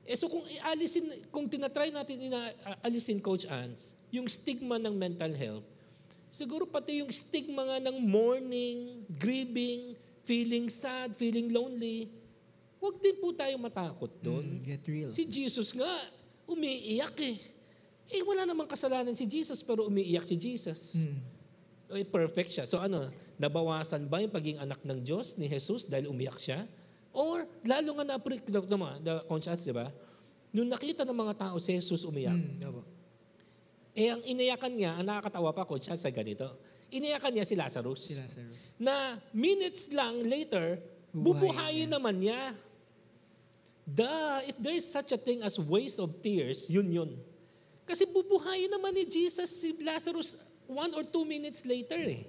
[0.05, 2.53] Eh, so kung alisin, kung tinatry natin ina,
[2.85, 5.65] alisin, Coach Ans, yung stigma ng mental health,
[6.29, 12.13] siguro pati yung stigma nga ng mourning, grieving, feeling sad, feeling lonely,
[12.77, 14.45] huwag din po tayo matakot doon.
[14.45, 15.09] Mm, get real.
[15.09, 15.89] Si Jesus nga,
[16.45, 17.37] umiiyak eh.
[18.05, 20.93] Eh, wala namang kasalanan si Jesus, pero umiiyak si Jesus.
[20.93, 21.17] Mm.
[21.97, 22.65] Eh, perfect siya.
[22.69, 23.09] So ano,
[23.41, 26.69] nabawasan ba yung pagiging anak ng Diyos ni Jesus dahil umiyak siya?
[27.15, 29.87] Or lalo nga na naman, the conscience, di ba?
[30.51, 32.81] Nung nakita ng mga tao si Jesus umiyak, Mm, opo.
[33.95, 36.51] eh ang iniyakan niya, ang nakakatawa pa, conscience, sa ganito,
[36.91, 38.11] iniyakan niya si Lazarus.
[38.11, 38.75] Si Lazarus.
[38.75, 40.83] Na minutes lang later,
[41.15, 42.51] bubuhayin naman niya.
[43.85, 47.11] Da, if there's such a thing as waste of tears, yun yun.
[47.85, 50.35] Kasi bubuhayin naman ni Jesus si Lazarus
[50.65, 52.25] one or two minutes later eh.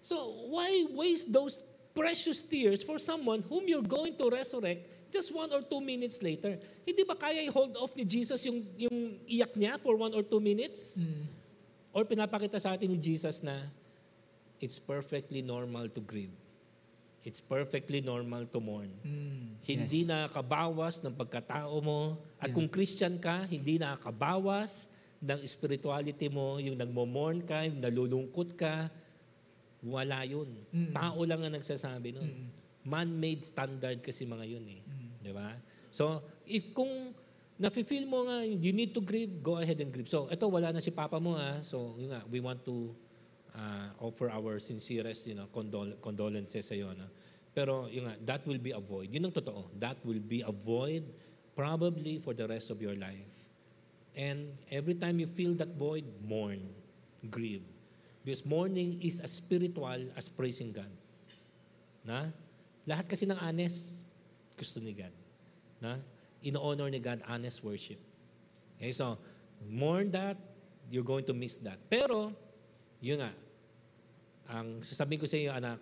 [0.00, 0.16] So
[0.48, 1.60] why waste those
[1.94, 6.58] precious tears for someone whom you're going to resurrect just one or two minutes later?
[6.86, 10.40] Hindi ba kaya i-hold off ni Jesus yung, yung iyak niya for one or two
[10.40, 10.98] minutes?
[10.98, 11.26] Mm.
[11.90, 13.66] Or pinapakita sa atin ni Jesus na
[14.62, 16.34] it's perfectly normal to grieve.
[17.20, 18.88] It's perfectly normal to mourn.
[19.04, 19.60] Mm.
[19.60, 20.08] Hindi Yes.
[20.08, 22.16] nakakabawas ng pagkatao mo.
[22.40, 24.88] At kung Christian ka, hindi nakakabawas
[25.20, 28.88] ng spirituality mo, yung nagmo-mourn ka, yung nalulungkot ka,
[29.80, 30.48] wala yun.
[30.72, 30.92] Mm.
[30.92, 32.52] Tao lang ang nagsasabi nun.
[32.84, 34.80] Man-made standard kasi mga yun eh.
[35.20, 35.52] Di ba?
[35.92, 37.12] So, if kung
[37.60, 40.08] nafe-feel mo nga, you need to grieve, go ahead and grieve.
[40.08, 41.60] So, ito, wala na si Papa mo ha.
[41.60, 42.96] So, yun nga, we want to
[43.52, 46.96] uh, offer our sincerest you know, condol- condolences sa iyo.
[46.96, 47.08] No?
[47.52, 49.12] Pero, yun nga, that will be a void.
[49.12, 49.68] Yun ang totoo.
[49.76, 51.04] That will be a void
[51.52, 53.28] probably for the rest of your life.
[54.16, 56.64] And every time you feel that void, mourn,
[57.28, 57.66] grieve.
[58.24, 60.92] Because mourning is as spiritual as praising God.
[62.04, 62.28] Na?
[62.84, 64.04] Lahat kasi ng honest,
[64.56, 65.12] gusto ni God.
[65.80, 65.96] Na?
[66.44, 68.00] Ino-honor ni God honest worship.
[68.76, 69.16] Okay, so,
[69.68, 70.36] mourn that,
[70.88, 71.76] you're going to miss that.
[71.88, 72.32] Pero,
[73.00, 73.32] yun nga,
[74.48, 75.80] ang sasabihin ko sa iyo, anak,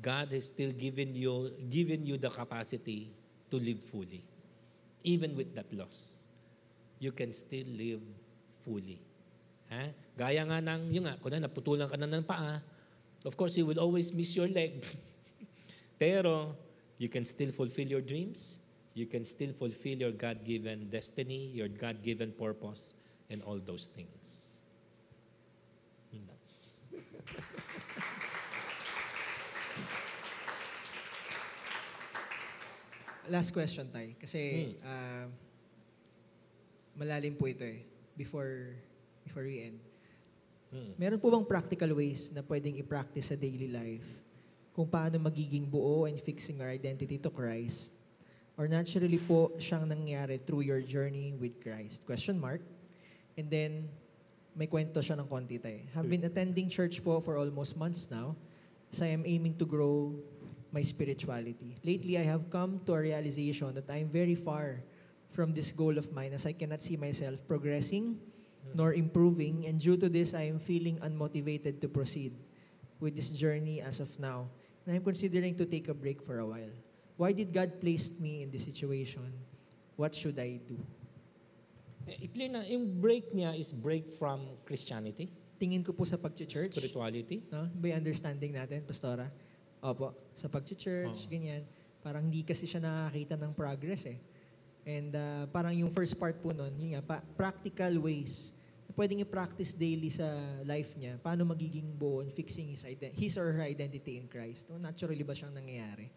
[0.00, 3.12] God has still given you, given you the capacity
[3.52, 4.24] to live fully.
[5.04, 6.24] Even with that loss.
[7.00, 8.04] You can still live
[8.64, 9.00] fully.
[9.70, 9.94] Ha?
[10.18, 12.58] Gaya nga ng, yun nga, kung na naputulan ka na ng paa,
[13.22, 14.82] of course, you will always miss your leg.
[16.02, 16.58] Pero,
[16.98, 18.58] you can still fulfill your dreams.
[18.92, 22.98] You can still fulfill your God-given destiny, your God-given purpose,
[23.30, 24.58] and all those things.
[26.10, 26.40] Yun lang.
[33.30, 34.18] Last question, Tay.
[34.18, 34.74] Kasi Hmm.
[34.82, 35.26] ah,
[36.98, 37.86] malalim po ito eh.
[38.18, 38.74] Before,
[39.30, 39.78] before we end.
[40.74, 40.90] Hmm.
[40.98, 44.06] Meron po bang practical ways na pwedeng i-practice sa daily life
[44.74, 47.94] kung paano magiging buo and fixing our identity to Christ?
[48.58, 52.02] Or naturally po siyang nangyari through your journey with Christ?
[52.02, 52.58] Question mark.
[53.38, 53.86] And then,
[54.58, 55.78] may kwento siya ng konti tayo.
[55.94, 58.34] Have been attending church po for almost months now
[58.90, 60.10] as I am aiming to grow
[60.74, 61.78] my spirituality.
[61.86, 64.82] Lately, I have come to a realization that I am very far
[65.30, 68.18] from this goal of mine as I cannot see myself progressing
[68.74, 69.66] nor improving.
[69.66, 72.32] And due to this, I am feeling unmotivated to proceed
[73.00, 74.48] with this journey as of now.
[74.86, 76.72] And I'm considering to take a break for a while.
[77.16, 79.28] Why did God place me in this situation?
[79.96, 80.80] What should I do?
[82.08, 85.28] Eh, clear na, yung break niya is break from Christianity,
[85.60, 86.72] Tingin ko po sa pag-church.
[86.72, 87.44] spirituality.
[87.52, 87.68] No?
[87.84, 89.28] Yung understanding natin, Pastora?
[89.84, 90.16] Opo.
[90.32, 91.28] Sa pag-church, Oo.
[91.28, 91.68] ganyan.
[92.00, 94.16] Parang hindi kasi siya nakakita ng progress eh.
[94.84, 98.56] And uh, parang yung first part po nun, yun nga, pa- practical ways
[98.88, 100.26] na pwedeng i-practice daily sa
[100.64, 101.20] life niya.
[101.20, 104.72] Paano magiging buo and fixing his, ide- his or her identity in Christ.
[104.72, 104.80] No?
[104.80, 106.08] Naturally ba siyang nangyayari?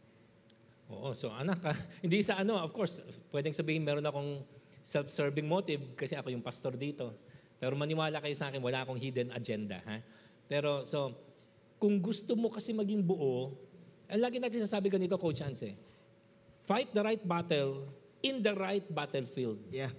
[0.89, 4.43] Oo, so anak, ah, hindi sa ano, of course, pwedeng sabihin meron akong
[4.83, 7.15] self-serving motive kasi ako yung pastor dito.
[7.59, 9.79] Pero maniwala kayo sa akin, wala akong hidden agenda.
[9.87, 10.03] Ha?
[10.51, 11.15] Pero so,
[11.79, 13.55] kung gusto mo kasi maging buo,
[14.11, 15.75] ang lagi natin sasabi ganito, Coach Hans, eh,
[16.67, 17.87] fight the right battle
[18.23, 19.59] in the right battlefield.
[19.69, 19.91] Yeah.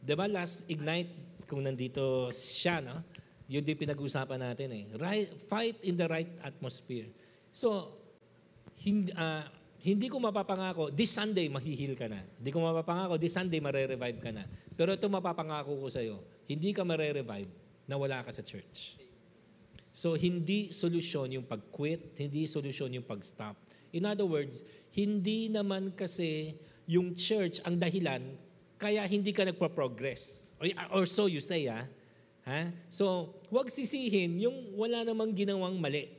[0.00, 3.02] Di ba last Ignite, kung nandito siya, no?
[3.50, 4.84] yun din pinag-usapan natin eh.
[4.94, 7.10] Right, fight in the right atmosphere.
[7.50, 7.98] So,
[8.78, 9.50] hindi, ah,
[9.82, 12.22] hindi ko mapapangako, this Sunday mahihil ka na.
[12.38, 14.46] Hindi ko mapapangako, this Sunday mare-revive ka na.
[14.78, 17.50] Pero ito mapapangako ko sa'yo, hindi ka mare-revive
[17.90, 18.94] na wala ka sa church.
[19.90, 23.58] So, hindi solusyon yung pag-quit, hindi solusyon yung pag-stop.
[23.90, 24.62] In other words,
[24.94, 26.54] hindi naman kasi
[26.90, 28.18] yung church ang dahilan
[28.74, 30.50] kaya hindi ka nagpa-progress.
[30.58, 30.66] Or,
[30.98, 31.86] or so you say, ah.
[32.48, 32.74] Ha?
[32.90, 36.10] So, huwag sisihin yung wala namang ginawang mali.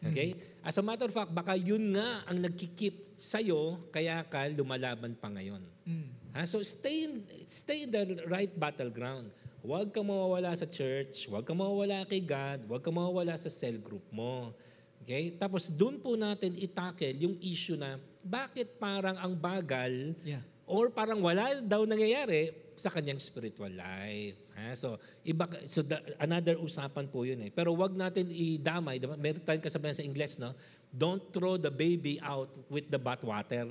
[0.00, 0.38] Okay?
[0.64, 5.28] As a matter of fact, baka yun nga ang nagkikip sa'yo, kaya ka lumalaban pa
[5.32, 5.60] ngayon.
[5.84, 6.08] Mm.
[6.36, 6.44] Ha?
[6.44, 9.32] So stay in, stay in the right battleground.
[9.64, 13.80] Huwag kang mawawala sa church, huwag kang mawawala kay God, huwag kang mawawala sa cell
[13.80, 14.52] group mo.
[15.00, 15.32] Okay?
[15.40, 20.40] Tapos doon po natin itackle yung issue na bakit parang ang bagal Yeah.
[20.64, 24.34] or parang wala daw nangyayari sa kanyang spiritual life.
[24.56, 24.74] Ha?
[24.74, 27.50] So, iba, so the, another usapan po yun eh.
[27.50, 28.98] Pero wag natin idamay.
[28.98, 30.50] Meron tayong kasabihan sa Ingles, no?
[30.88, 33.70] Don't throw the baby out with the bathwater.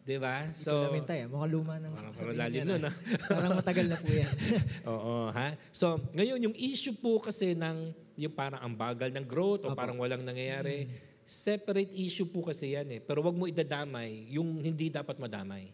[0.00, 0.48] Di ba?
[0.56, 1.22] So, Ito namin tayo.
[1.28, 2.88] Mukhang luma ng Parang- parang lalim nun, no?
[2.88, 2.94] ah.
[3.32, 4.32] parang matagal na po yan.
[4.92, 5.48] Oo, ha?
[5.70, 9.76] So, ngayon, yung issue po kasi ng yung parang ang bagal ng growth o Opo.
[9.76, 10.88] parang walang nangyayari,
[11.30, 12.98] separate issue po kasi yan eh.
[12.98, 15.70] Pero wag mo idadamay yung hindi dapat madamay.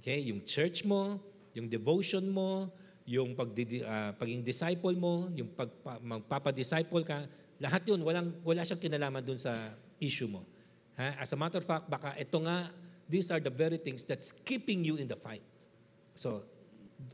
[0.00, 0.32] Okay?
[0.32, 1.20] Yung church mo,
[1.52, 2.72] yung devotion mo,
[3.04, 3.52] yung pag
[4.16, 7.28] paging disciple mo, yung pagpa, magpapa-disciple ka,
[7.60, 10.40] lahat yun, walang, wala siyang kinalaman dun sa issue mo.
[10.96, 11.20] Ha?
[11.20, 12.72] As a matter of fact, baka ito nga,
[13.04, 15.44] these are the very things that's keeping you in the fight.
[16.16, 16.48] So,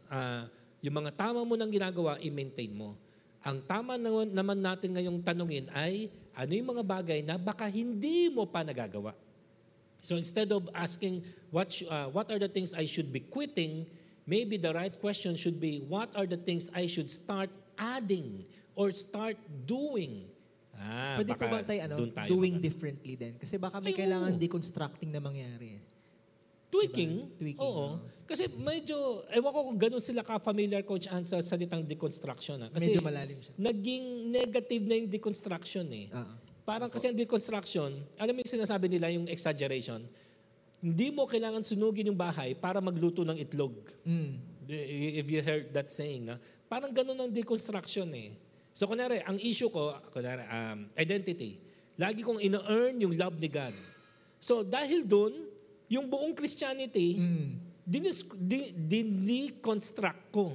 [0.07, 0.47] ah,
[0.79, 2.95] yung mga tama mo nang ginagawa, i-maintain mo.
[3.41, 8.45] Ang tama naman, natin ngayong tanungin ay, ano yung mga bagay na baka hindi mo
[8.45, 9.17] pa nagagawa?
[10.01, 13.89] So instead of asking, what, sh- uh, what are the things I should be quitting,
[14.29, 17.49] maybe the right question should be, what are the things I should start
[17.81, 18.45] adding
[18.77, 20.29] or start doing?
[20.77, 21.97] Ah, Pwede po ba tayo, ano,
[22.29, 23.37] doing baka- differently din?
[23.37, 25.81] Kasi baka may Ay, kailangan deconstructing na mangyari.
[26.71, 27.13] Tweaking?
[27.27, 27.39] Diba?
[27.39, 27.99] Tweaking, Oo.
[27.99, 27.99] oo.
[28.31, 32.63] Kasi medyo, ewan ko kung ganun sila ka-familiar, Coach Ann, sa salitang deconstruction.
[32.63, 32.71] Ah.
[32.71, 33.53] Kasi Medyo malalim siya.
[33.59, 36.07] naging negative na yung deconstruction eh.
[36.15, 36.35] Oo.
[36.63, 40.07] Parang kasi ang deconstruction, alam mo yung sinasabi nila, yung exaggeration,
[40.79, 43.75] hindi mo kailangan sunugin yung bahay para magluto ng itlog.
[44.07, 44.33] Mm.
[44.71, 46.39] If you heard that saying, ah,
[46.71, 48.39] parang ganun ang deconstruction eh.
[48.71, 51.59] So kunwari, ang issue ko, kunwari, um, identity.
[51.99, 53.75] Lagi kong ina-earn yung love ni God.
[54.39, 55.51] So dahil doon,
[55.91, 57.49] yung buong Christianity, Mm.
[57.83, 60.55] dinis, di, diniconstruct ko.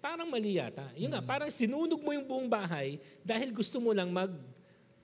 [0.00, 0.88] Parang mali yata.
[0.96, 4.32] Yun nga, parang sinunog mo yung buong bahay dahil gusto mo lang mag,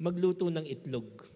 [0.01, 1.28] magluto ng itlog.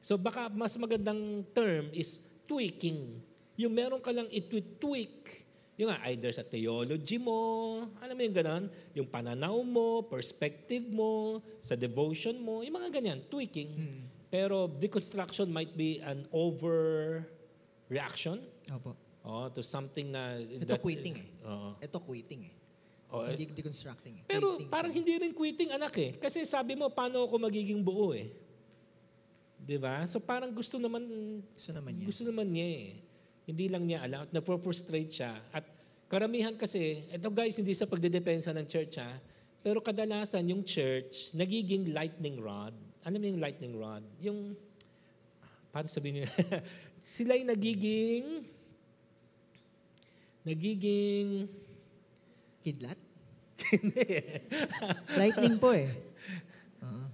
[0.00, 3.20] So baka mas magandang term is tweaking.
[3.60, 5.44] Yung meron ka lang itwi-tweak.
[5.76, 7.40] Yung nga, either sa theology mo,
[8.00, 13.20] alam mo yung ganon, yung pananaw mo, perspective mo, sa devotion mo, yung mga ganyan,
[13.28, 13.72] tweaking.
[13.72, 14.00] Mm.
[14.28, 16.24] Pero deconstruction might be an
[17.92, 18.40] overreaction
[18.72, 18.96] Opo.
[19.24, 20.40] oh, to something na...
[20.40, 21.28] Ito quitting eh.
[21.44, 21.76] Oo.
[21.76, 22.54] Ito quitting eh.
[23.12, 24.24] Oh, eh, Hindi deconstructing eh.
[24.24, 24.98] pero Quitting parang siya.
[25.04, 26.10] hindi rin quitting anak eh.
[26.16, 28.32] Kasi sabi mo, paano ako magiging buo eh.
[29.60, 30.00] 'Di ba?
[30.08, 31.04] So parang gusto naman
[31.52, 32.06] Gusto naman niya.
[32.08, 32.88] gusto naman niya eh.
[33.44, 35.36] Hindi lang niya alam, na-frustrate siya.
[35.52, 35.66] At
[36.08, 39.18] karamihan kasi, ito guys, hindi sa pagdedepensa ng church ha,
[39.60, 42.70] pero kadalasan yung church, nagiging lightning rod.
[43.02, 44.06] Ano mo yung lightning rod?
[44.22, 44.54] Yung,
[45.74, 46.30] paano sabihin nila?
[47.02, 48.24] Sila yung nagiging,
[50.42, 51.50] nagiging,
[52.62, 52.98] Kidlat?
[55.18, 55.90] Lightning po eh.
[56.82, 57.04] Oo.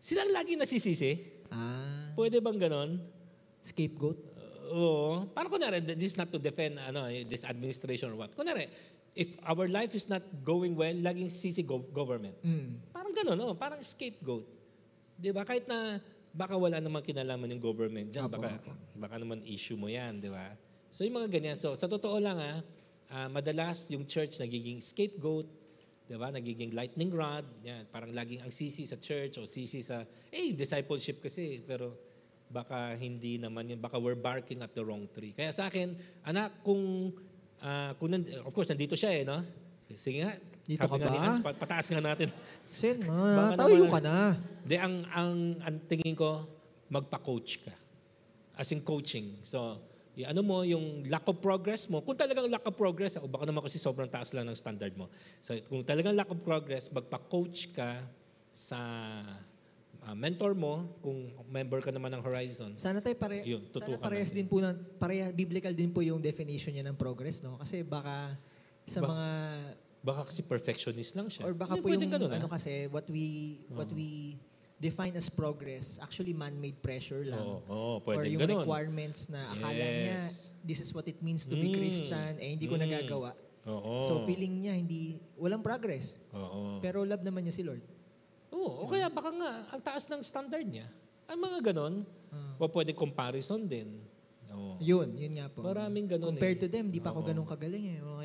[0.00, 1.20] sila ang lagi nasisisi.
[1.52, 3.00] Ah, Pwede bang ganon?
[3.60, 4.16] scapegoat?
[4.72, 5.28] Oo.
[5.30, 8.32] Parang kunwari, this is not to defend ano, this administration or what.
[8.32, 8.72] Kunwari,
[9.12, 12.36] if our life is not going well, laging sisi gov- government.
[12.40, 12.80] Mm.
[12.88, 13.52] Parang gano'n, no?
[13.52, 14.48] Parang scapegoat.
[15.12, 15.44] Di ba?
[15.44, 16.00] Kahit na
[16.30, 18.72] baka wala namang kinalaman ng government dyan, Apo, baka, apo.
[18.94, 20.54] baka naman issue mo yan, di ba?
[20.90, 21.56] So yung mga ganyan.
[21.58, 22.58] So sa totoo lang, ah,
[23.10, 25.46] ah, madalas yung church nagiging scapegoat,
[26.06, 26.30] di ba?
[26.34, 27.46] Nagiging lightning rod.
[27.62, 27.86] Yan.
[27.90, 31.62] Parang laging ang sisi sa church o sisi sa, eh, discipleship kasi.
[31.62, 31.94] Pero
[32.50, 33.78] baka hindi naman yun.
[33.78, 35.30] Baka we're barking at the wrong tree.
[35.34, 35.94] Kaya sa akin,
[36.26, 37.14] anak, kung
[37.62, 38.10] ah, kung
[38.42, 39.38] of course, nandito siya eh, no?
[39.96, 40.32] Sige nga.
[40.66, 41.34] Dito ka ni ba?
[41.50, 42.28] Pa- pataas nga natin.
[42.70, 44.38] Sen, mga tayo ka na.
[44.62, 45.32] Hindi, ang, ang,
[45.66, 46.46] ang tingin ko,
[46.86, 47.74] magpa-coach ka.
[48.54, 49.40] As in coaching.
[49.42, 49.82] So,
[50.14, 53.50] y- ano mo, yung lack of progress mo, kung talagang lack of progress, o baka
[53.50, 55.10] naman kasi sobrang taas lang ng standard mo.
[55.42, 58.06] So, kung talagang lack of progress, magpa-coach ka
[58.54, 58.78] sa
[60.06, 62.78] ah, mentor mo, kung member ka naman ng Horizon.
[62.78, 64.38] Sana tayo pare Yun, sana parehas natin.
[64.44, 67.58] din po ng pareha biblical din po yung definition niya ng progress, no?
[67.58, 68.38] Kasi baka
[68.84, 69.28] sa Ba- mga
[70.00, 71.44] Baka kasi perfectionist lang siya.
[71.44, 72.52] or baka Hindi po yung ganun, ano ah.
[72.52, 73.26] kasi what we
[73.68, 74.40] what we
[74.76, 77.36] define as progress actually man-made pressure lang.
[77.38, 78.64] Oo, oo, or pwedeng yung ganun.
[78.64, 80.56] requirements na akala niya Yes.
[80.62, 81.76] this is what it means to be Mm.
[81.76, 82.88] Christian eh hindi ko Mm.
[82.88, 83.36] nagagawa.
[83.62, 84.00] Oo.
[84.00, 86.16] So feeling niya hindi walang progress.
[86.32, 86.80] Oo.
[86.80, 87.84] Pero love naman niya si Lord.
[88.50, 90.88] Oo, o kaya baka nga, ang taas ng standard niya.
[91.28, 92.02] Ang mga ganon,
[92.32, 92.56] Ah.
[92.56, 94.00] o pwede comparison din.
[94.48, 94.80] Oo.
[94.80, 95.60] Yun, yun nga po.
[95.60, 96.62] Maraming ganun Compared eh.
[96.62, 97.98] to them, di pa ako ganun kagaling eh.
[98.00, 98.19] O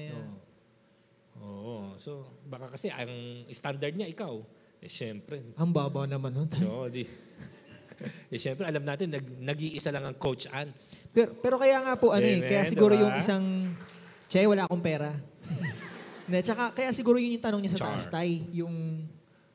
[1.98, 3.10] So, baka kasi ang
[3.52, 4.40] standard niya ikaw.
[4.84, 5.42] Eh, syempre.
[5.58, 6.50] ang baba naman nun.
[6.70, 7.08] Oo, di.
[8.30, 11.10] eh, syempre, alam natin, nag, nag-iisa lang ang Coach Ants.
[11.10, 13.10] pero, pero kaya nga po, ano eh, Amen, kaya siguro diba?
[13.10, 13.46] yung isang,
[14.26, 15.14] Che, wala akong pera.
[16.26, 17.88] Hindi, tsaka, kaya siguro yun yung tanong niya sa Char.
[17.94, 19.06] taas, Tay, yung,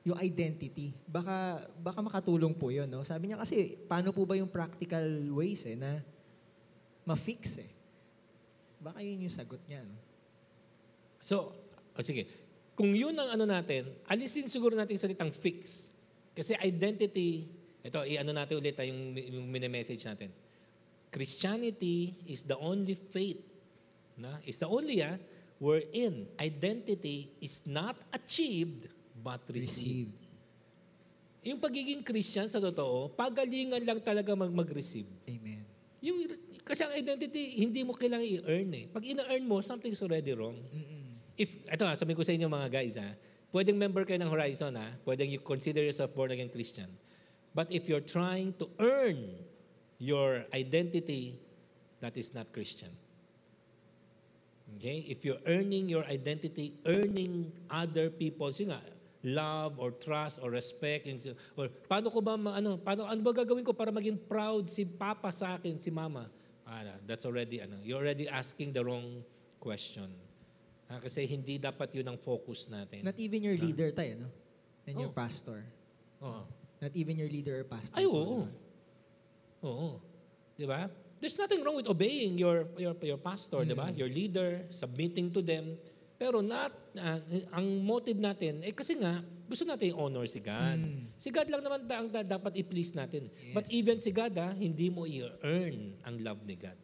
[0.07, 0.95] yung identity.
[1.05, 3.03] Baka, baka makatulong po yun, no?
[3.03, 5.05] Sabi niya kasi, paano po ba yung practical
[5.35, 5.99] ways eh, na
[7.03, 7.71] ma-fix eh.
[8.81, 9.99] Baka yun yung sagot niya, no?
[11.21, 11.53] So,
[11.95, 12.27] o sige.
[12.75, 15.93] Kung yun ang ano natin, alisin siguro natin yung salitang fix.
[16.33, 17.45] Kasi identity,
[17.85, 20.33] ito, i-ano natin ulit ah, yung, yung mini-message natin.
[21.13, 23.43] Christianity is the only faith,
[24.17, 25.21] na, is the only ah,
[25.61, 28.89] wherein identity is not achieved
[29.21, 30.17] but received.
[31.45, 35.09] Yung pagiging Christian sa totoo, pagalingan lang talaga mag- mag-receive.
[35.29, 35.65] Amen.
[36.01, 36.33] Yung,
[36.65, 38.85] kasi ang identity, hindi mo kailangan i-earn eh.
[38.89, 40.57] Pag ina-earn mo, something's already wrong.
[40.57, 41.00] Mm-mm.
[41.37, 43.11] If, ito ha, sabihin ko sa inyo mga guys ha,
[43.51, 46.91] pwedeng member kayo ng Horizon ha, pwedeng you consider yourself born again Christian.
[47.51, 49.35] But if you're trying to earn
[49.99, 51.39] your identity,
[52.01, 52.91] that is not Christian.
[54.79, 55.03] Okay?
[55.11, 58.81] If you're earning your identity, earning other people's, yun nga,
[59.27, 61.05] love or trust or respect,
[61.59, 64.87] or paano ko ba, ma- ano, paano, ano ba gagawin ko para maging proud si
[64.87, 66.31] Papa sa akin, si Mama?
[66.65, 69.27] Ah, that's already, ano, you're already asking the wrong
[69.59, 70.09] question.
[70.91, 73.07] Ah, kasi hindi dapat yun ang focus natin.
[73.07, 74.27] Not even your leader, Tay, no?
[74.85, 75.15] And your Oh.
[75.15, 75.63] pastor.
[76.19, 76.43] Oo.
[76.83, 77.95] Not even your leader or pastor.
[77.95, 78.51] Ay, oo.
[79.63, 80.03] Oo.
[80.59, 80.91] Di ba?
[81.21, 83.93] There's nothing wrong with obeying your your your pastor, di ba?
[83.93, 85.77] Your leader, submitting to them.
[86.17, 87.21] Pero not, ah,
[87.55, 90.81] ang motive natin, eh kasi nga, gusto natin honor si God.
[91.17, 93.29] Si God lang naman ang da- dapat i-please natin.
[93.53, 93.77] But Yes.
[93.79, 96.77] even si God, ah, hindi mo i-earn ang love ni God.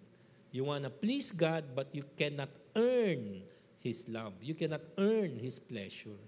[0.52, 3.44] You wanna please God, but you cannot earn
[3.80, 4.34] His love.
[4.42, 6.18] You cannot earn His pleasure.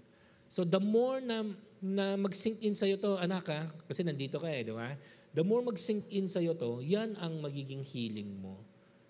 [0.49, 1.45] So the more na,
[1.77, 4.97] na mag-sink in sa'yo to, anak ha, kasi nandito ka eh, di ba?
[5.29, 8.57] The more mag-sink in sa'yo to, yan ang magiging healing mo.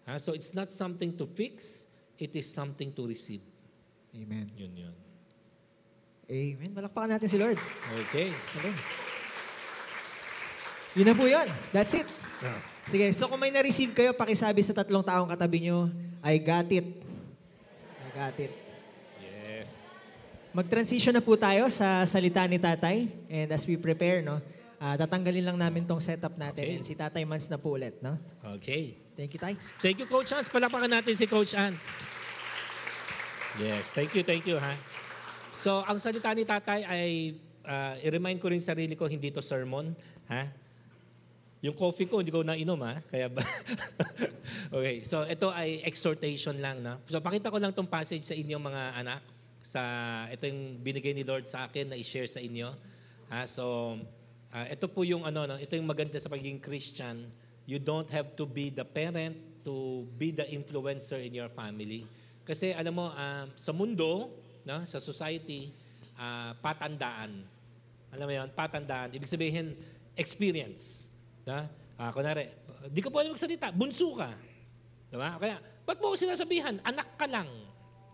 [0.03, 0.19] Ha?
[0.19, 1.87] So it's not something to fix,
[2.19, 3.39] it is something to receive.
[4.11, 4.51] Amen.
[4.59, 4.95] Yun yun.
[6.29, 6.69] Amen.
[6.75, 7.57] Malakpakan natin si Lord.
[8.09, 8.29] Okay.
[8.59, 8.75] Amen.
[10.97, 11.47] Yun na po yun.
[11.71, 12.05] That's it.
[12.43, 12.59] Ah.
[12.89, 15.93] Sige, so kung may na-receive kayo, pakisabi sa tatlong taong katabi nyo,
[16.25, 17.09] I got it.
[18.10, 18.49] I got it.
[19.22, 19.86] Yes.
[20.49, 23.06] Mag-transition na po tayo sa salita ni Tatay.
[23.30, 24.41] And as we prepare, no,
[24.81, 26.65] ah, tatanggalin lang namin tong setup natin.
[26.65, 26.73] Okay.
[26.73, 28.02] And si Tatay Mans na po ulit.
[28.02, 28.18] No?
[28.57, 28.98] Okay.
[29.14, 29.53] Thank you, Tay.
[29.77, 30.49] Thank you, Coach Hans.
[30.49, 32.02] Palapakan natin si Coach Hans.
[33.61, 34.73] Yes, thank you, thank you, ha.
[35.53, 39.94] So, ang salita ni tatay ay, ah, i-remind ko rin sarili ko, hindi to sermon,
[40.26, 40.49] ha?
[41.60, 43.03] Yung coffee ko, hindi ko nainom, ha?
[43.03, 43.44] Kaya ba?
[44.80, 46.95] okay, so ito ay exhortation lang, na.
[47.03, 49.22] So, pakita ko lang tong passage sa inyo, mga anak.
[49.60, 49.81] Sa,
[50.31, 52.72] ito yung binigay ni Lord sa akin na i-share sa inyo.
[53.27, 53.44] Ha?
[53.44, 53.95] So,
[54.56, 55.60] ah, ito po yung ano, no?
[55.60, 57.27] ito yung maganda sa pagiging Christian.
[57.68, 59.36] You don't have to be the parent
[59.68, 62.07] to be the influencer in your family.
[62.48, 64.31] Kasi alam mo, ah, sa mundo,
[64.64, 65.76] no, sa society,
[66.15, 67.44] ah, patandaan.
[68.15, 69.11] Alam mo yun, patandaan.
[69.11, 69.76] Ibig sabihin,
[70.15, 71.09] experience.
[71.49, 71.65] Na?
[71.97, 72.45] Ah, kunwari,
[72.93, 74.30] di ka pwede magsalita, bunso ka.
[75.09, 75.41] Diba?
[75.41, 76.77] Kaya, ba't mo ko sinasabihan?
[76.85, 77.49] Anak ka lang.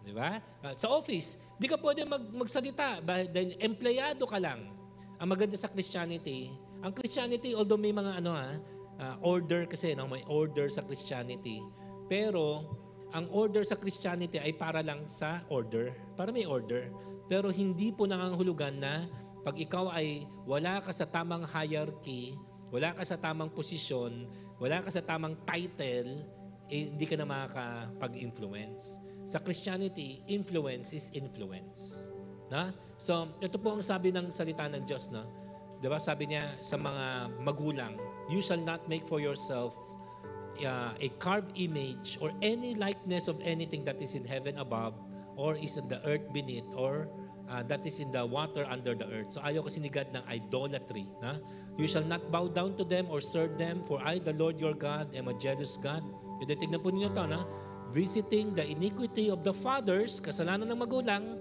[0.07, 0.39] Di ba?
[0.63, 4.71] Ah, sa office, di ka pwede mag, magsalita dahil empleyado ka lang.
[5.19, 6.47] Ang maganda sa Christianity,
[6.79, 8.55] ang Christianity, although may mga ano ha,
[9.03, 10.07] ah, order kasi, no?
[10.07, 11.59] may order sa Christianity.
[12.07, 12.63] Pero,
[13.11, 15.91] ang order sa Christianity ay para lang sa order.
[16.15, 16.91] Para may order.
[17.27, 19.07] Pero hindi po nangangahulugan na
[19.45, 22.35] pag ikaw ay wala ka sa tamang hierarchy,
[22.75, 24.27] wala ka sa tamang posisyon,
[24.59, 26.27] wala ka sa tamang title,
[26.67, 28.99] eh, hindi ka na makakapag-influence.
[29.23, 32.11] Sa Christianity, influence is influence.
[32.51, 32.75] Na?
[32.99, 35.07] So, ito po ang sabi ng salita ng Diyos.
[35.07, 35.23] No?
[35.79, 36.03] Di ba?
[36.03, 37.95] Sabi niya sa mga magulang,
[38.27, 39.71] You shall not make for yourself
[40.59, 44.99] uh, a carved image or any likeness of anything that is in heaven above
[45.39, 47.07] or is in the earth beneath or
[47.49, 49.33] uh, that is in the water under the earth.
[49.33, 51.05] So ayaw kasi ni God ng idolatry.
[51.21, 51.37] Na?
[51.75, 54.73] You shall not bow down to them or serve them, for I, the Lord your
[54.73, 56.01] God, am a jealous God.
[56.39, 57.43] E tignan po ninyo ito, na?
[57.91, 61.39] Visiting the iniquity of the fathers, kasalanan ng magulang,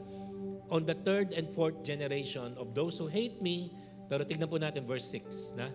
[0.71, 3.71] on the third and fourth generation of those who hate me.
[4.11, 5.59] Pero tignan po natin verse 6.
[5.59, 5.71] Na?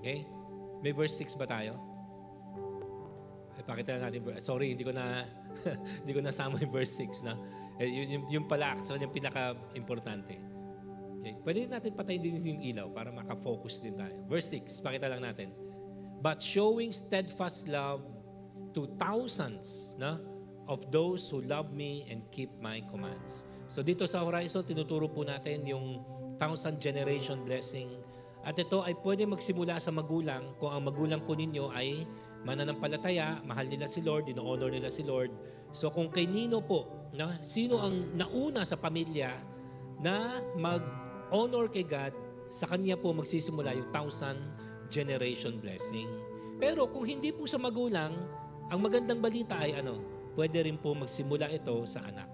[0.00, 0.24] Okay?
[0.80, 1.76] May verse 6 ba tayo?
[3.58, 4.22] Ay, pakita natin.
[4.38, 5.26] Sorry, hindi ko na
[6.04, 7.34] hindi ko nasama yung verse 6 na.
[7.78, 10.34] Eh, yun, yung, yung pala, actually, yung pinaka-importante.
[11.18, 11.34] Okay.
[11.42, 14.18] Pwede natin patayin din yung ilaw para makafocus din tayo.
[14.26, 15.54] Verse 6, pakita lang natin.
[16.18, 18.02] But showing steadfast love
[18.74, 20.18] to thousands na,
[20.68, 23.48] of those who love me and keep my commands.
[23.72, 26.04] So dito sa Horizon, tinuturo po natin yung
[26.36, 27.88] thousand generation blessing.
[28.44, 32.06] At ito ay pwede magsimula sa magulang kung ang magulang po ninyo ay
[32.46, 35.32] mananampalataya, mahal nila si Lord, dino-honor nila si Lord.
[35.72, 36.26] So kung kay
[36.64, 39.32] po, na, sino ang nauna sa pamilya
[40.04, 42.12] na mag-honor kay God,
[42.48, 44.40] sa kanya po magsisimula yung thousand
[44.88, 46.08] generation blessing.
[46.56, 48.12] Pero kung hindi po sa magulang,
[48.68, 50.00] ang magandang balita ay ano,
[50.36, 52.28] pwede rin po magsimula ito sa anak.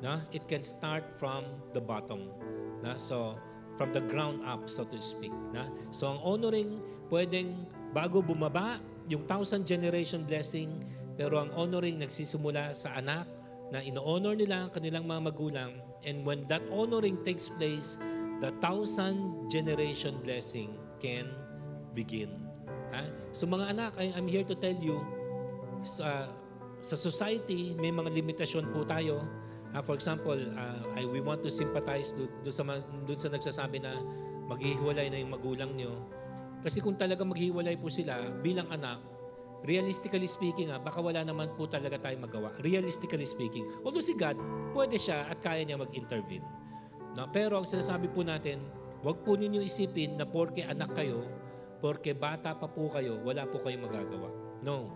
[0.00, 0.24] Na?
[0.32, 1.44] It can start from
[1.76, 2.32] the bottom.
[2.80, 2.96] Na?
[2.96, 3.36] So,
[3.76, 5.32] from the ground up, so to speak.
[5.52, 5.68] Na?
[5.92, 6.80] So, ang honoring,
[7.12, 8.80] pwedeng bago bumaba,
[9.10, 10.84] yung thousand generation blessing,
[11.20, 13.28] pero ang honoring nagsisimula sa anak
[13.68, 15.72] na ino-honor nila ang kanilang mga magulang.
[16.08, 18.00] And when that honoring takes place,
[18.40, 21.28] the thousand generation blessing can
[21.92, 22.40] begin.
[22.96, 23.04] Ha?
[23.36, 25.04] So mga anak, I, I'm here to tell you,
[25.84, 26.32] sa,
[26.80, 29.20] sa society, may mga limitasyon po tayo.
[29.76, 32.64] Uh, for example, uh, I, we want to sympathize do, do sa,
[33.04, 33.92] do sa nagsasabi na
[34.48, 36.00] maghihiwalay na yung magulang nyo
[36.60, 39.00] kasi kung talaga maghiwalay po sila bilang anak,
[39.64, 42.52] realistically speaking, ah, baka wala naman po talaga tayo magawa.
[42.64, 43.64] Realistically speaking.
[43.84, 44.36] Although si God,
[44.72, 46.44] pwede siya at kaya niya mag-intervene.
[47.16, 47.28] No?
[47.28, 48.62] Pero ang sinasabi po natin,
[49.04, 51.26] wag po ninyo isipin na porke anak kayo,
[51.80, 54.28] porke bata pa po kayo, wala po kayong magagawa.
[54.64, 54.92] No.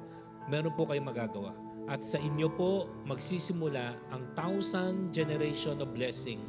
[0.49, 1.53] Meron po kayong magagawa.
[1.85, 6.41] At sa inyo po magsisimula ang thousand generation of blessing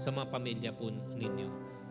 [0.00, 1.48] sa mga pamilya po ninyo.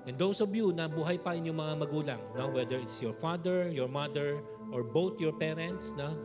[0.07, 2.47] And those of you na buhay pa inyong mga magulang, no?
[2.49, 4.39] whether it's your father, your mother,
[4.71, 6.15] or both your parents, no?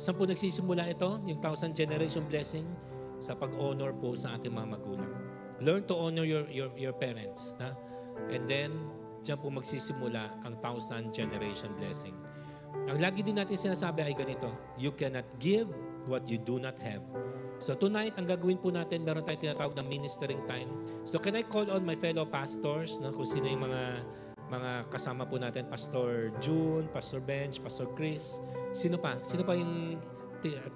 [0.00, 1.20] saan po nagsisimula ito?
[1.28, 2.64] Yung thousand generation blessing?
[3.22, 5.12] Sa pag-honor po sa ating mga magulang.
[5.62, 7.54] Learn to honor your, your, your parents.
[7.60, 7.76] Na?
[8.32, 8.74] And then,
[9.22, 12.18] dyan po magsisimula ang thousand generation blessing.
[12.90, 15.70] Ang lagi din natin sinasabi ay ganito, you cannot give
[16.10, 17.04] what you do not have.
[17.62, 20.66] So tonight, ang gagawin po natin, meron tayong tinatawag na ministering time.
[21.06, 24.02] So can I call on my fellow pastors, no, kung sino yung mga
[24.52, 28.44] mga kasama po natin, Pastor June, Pastor Bench, Pastor Chris.
[28.76, 29.16] Sino pa?
[29.24, 29.96] Sino pa yung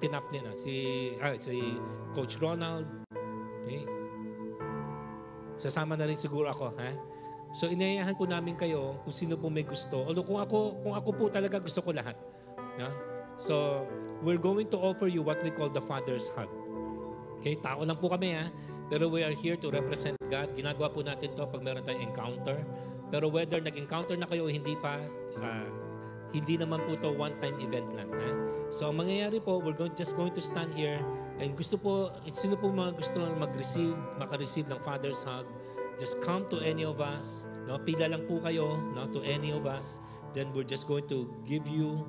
[0.01, 0.53] tinap niya na?
[0.57, 0.75] Si,
[1.21, 1.77] ah, si
[2.17, 2.89] Coach Ronald.
[3.61, 3.85] Okay.
[5.61, 6.91] Sasama na rin siguro ako, ha?
[7.57, 10.05] So inayahan po namin kayo kung sino po may gusto.
[10.05, 12.17] Although kung ako, kung ako po talaga gusto ko lahat.
[12.77, 12.89] No?
[13.37, 13.85] So,
[14.25, 16.49] we're going to offer you what we call the Father's Hug.
[17.37, 18.49] Okay, tao lang po kami ha.
[18.89, 20.57] Pero we are here to represent God.
[20.57, 22.65] Ginagawa po natin to pag meron tayong encounter.
[23.11, 24.99] Pero whether nag-encounter na kayo o hindi pa,
[25.39, 25.69] uh,
[26.35, 28.11] hindi naman po to one-time event lang.
[28.11, 28.31] Ha?
[28.75, 30.99] So, ang mangyayari po, we're going, just going to stand here
[31.39, 35.47] and gusto po, sino po mga gusto mag-receive, maka-receive ng Father's Hug,
[36.03, 37.47] just come to any of us.
[37.71, 37.79] No?
[37.79, 39.07] Pila lang po kayo no?
[39.15, 40.03] to any of us.
[40.37, 42.05] Then we're just going to give you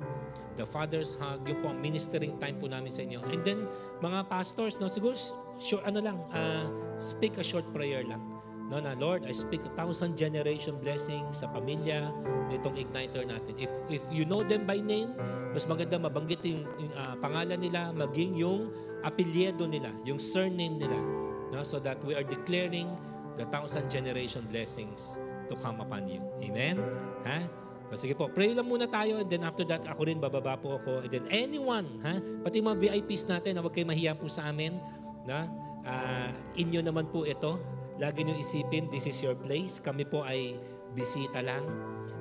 [0.58, 3.22] the Father's Hug, yung po ang ministering time po namin sa inyo.
[3.30, 3.70] And then,
[4.02, 5.14] mga pastors, no, siguro,
[5.62, 6.66] short, ano lang, uh,
[6.98, 8.20] speak a short prayer lang.
[8.68, 12.12] No, na, Lord, I speak a thousand generation blessing sa pamilya
[12.52, 13.56] nitong igniter natin.
[13.56, 15.16] If, if you know them by name,
[15.56, 18.68] mas maganda mabanggit yung, yung uh, pangalan nila, maging yung
[19.00, 21.00] apelyido nila, yung surname nila.
[21.48, 22.92] No, so that we are declaring
[23.40, 25.16] the thousand generation blessings
[25.48, 26.20] to come upon you.
[26.44, 26.76] Amen?
[27.24, 27.48] Ha?
[27.88, 30.76] O sige po, pray lang muna tayo and then after that, ako rin bababa po
[30.76, 31.08] ako.
[31.08, 32.20] And then anyone, ha?
[32.44, 34.76] pati mga VIPs natin, na huwag kayo mahiya po sa amin.
[35.24, 35.48] Na?
[35.88, 37.56] Uh, inyo naman po ito.
[37.98, 39.82] Lagi nyo isipin, this is your place.
[39.82, 40.54] Kami po ay
[40.94, 41.66] bisita lang.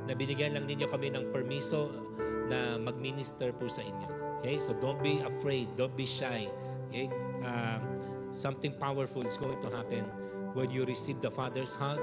[0.10, 1.94] Na binigyan lang ninyo kami ng permiso
[2.49, 4.41] na mag-minister po sa inyo.
[4.41, 4.58] Okay?
[4.58, 5.70] So don't be afraid.
[5.78, 6.49] Don't be shy.
[6.90, 7.08] Okay?
[7.45, 7.78] Uh,
[8.34, 10.08] something powerful is going to happen
[10.58, 12.02] when you receive the Father's hug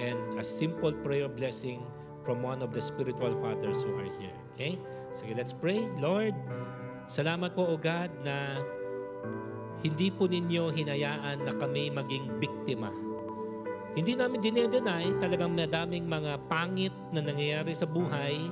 [0.00, 1.84] and a simple prayer blessing
[2.26, 4.38] from one of the spiritual fathers who are here.
[4.56, 4.80] Okay?
[5.14, 5.84] So let's pray.
[6.00, 6.32] Lord,
[7.10, 8.56] Salamat po, O God, na
[9.82, 12.88] hindi po ninyo hinayaan na kami maging biktima.
[13.92, 18.48] Hindi namin dinedenay talagang madaming mga pangit na nangyayari sa buhay,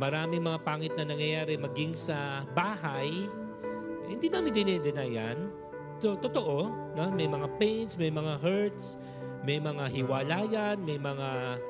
[0.00, 3.28] maraming mga pangit na nangyayari maging sa bahay,
[4.08, 5.38] hindi namin dinedenay yan.
[6.00, 7.04] So, totoo, no?
[7.12, 8.96] may mga pains, may mga hurts,
[9.44, 11.60] may mga hiwalayan, may mga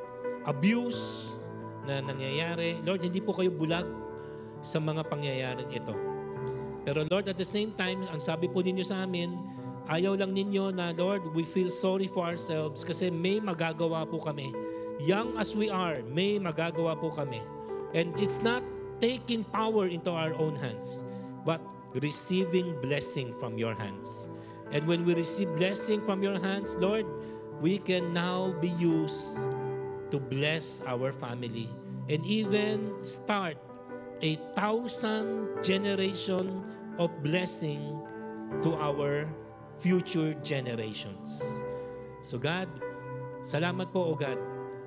[0.46, 1.34] abuse
[1.90, 2.78] na nangyayari.
[2.86, 3.86] Lord, hindi po kayo bulag
[4.62, 5.94] sa mga pangyayaring ito.
[6.86, 9.36] Pero Lord, at the same time, ang sabi po ninyo sa amin,
[9.90, 14.54] ayaw lang ninyo na, Lord, we feel sorry for ourselves kasi may magagawa po kami.
[15.02, 17.42] Young as we are, may magagawa po kami.
[17.90, 18.62] And it's not
[19.02, 21.02] taking power into our own hands,
[21.42, 21.58] but
[21.98, 24.30] receiving blessing from your hands.
[24.70, 27.02] And when we receive blessing from your hands, Lord,
[27.58, 29.50] we can now be used
[30.14, 31.66] to bless our family
[32.06, 33.58] and even start
[34.22, 36.62] a thousand generation
[37.02, 37.98] of blessing
[38.62, 39.26] to our
[39.80, 41.60] future generations.
[42.20, 42.68] So God,
[43.42, 44.36] salamat po o God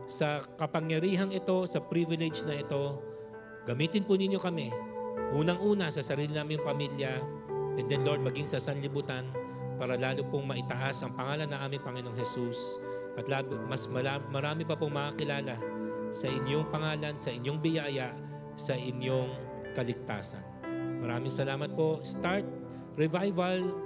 [0.06, 3.02] sa kapangyarihang ito, sa privilege na ito.
[3.66, 4.70] Gamitin po ninyo kami.
[5.34, 7.18] Unang-una sa sarili naming pamilya
[7.82, 9.34] and then Lord, maging sa sanlibutan
[9.82, 12.78] para lalo pong maitaas ang pangalan ng aming Panginoong Jesus
[13.18, 13.90] at lalo, mas
[14.30, 15.58] marami pa pong makakilala
[16.14, 18.14] sa inyong pangalan, sa inyong biyaya,
[18.54, 19.34] sa inyong
[19.74, 20.46] kaligtasan.
[21.02, 21.98] Maraming salamat po.
[22.06, 22.46] Start
[22.94, 23.83] revival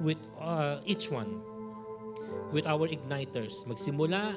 [0.00, 1.42] with uh, each one
[2.52, 3.64] with our igniters.
[3.68, 4.36] Magsimula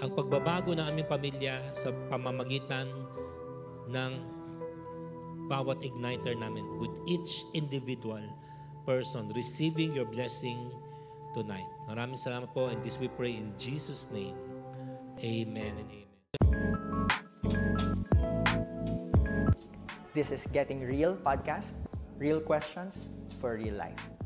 [0.00, 2.88] ang pagbabago ng aming pamilya sa pamamagitan
[3.90, 4.12] ng
[5.50, 8.22] bawat igniter namin with each individual
[8.86, 10.70] person receiving your blessing
[11.36, 11.66] tonight.
[11.90, 14.38] Maraming salamat po and this we pray in Jesus' name.
[15.20, 16.08] Amen and amen.
[20.10, 21.70] This is Getting Real podcast,
[22.18, 24.19] real questions for real life.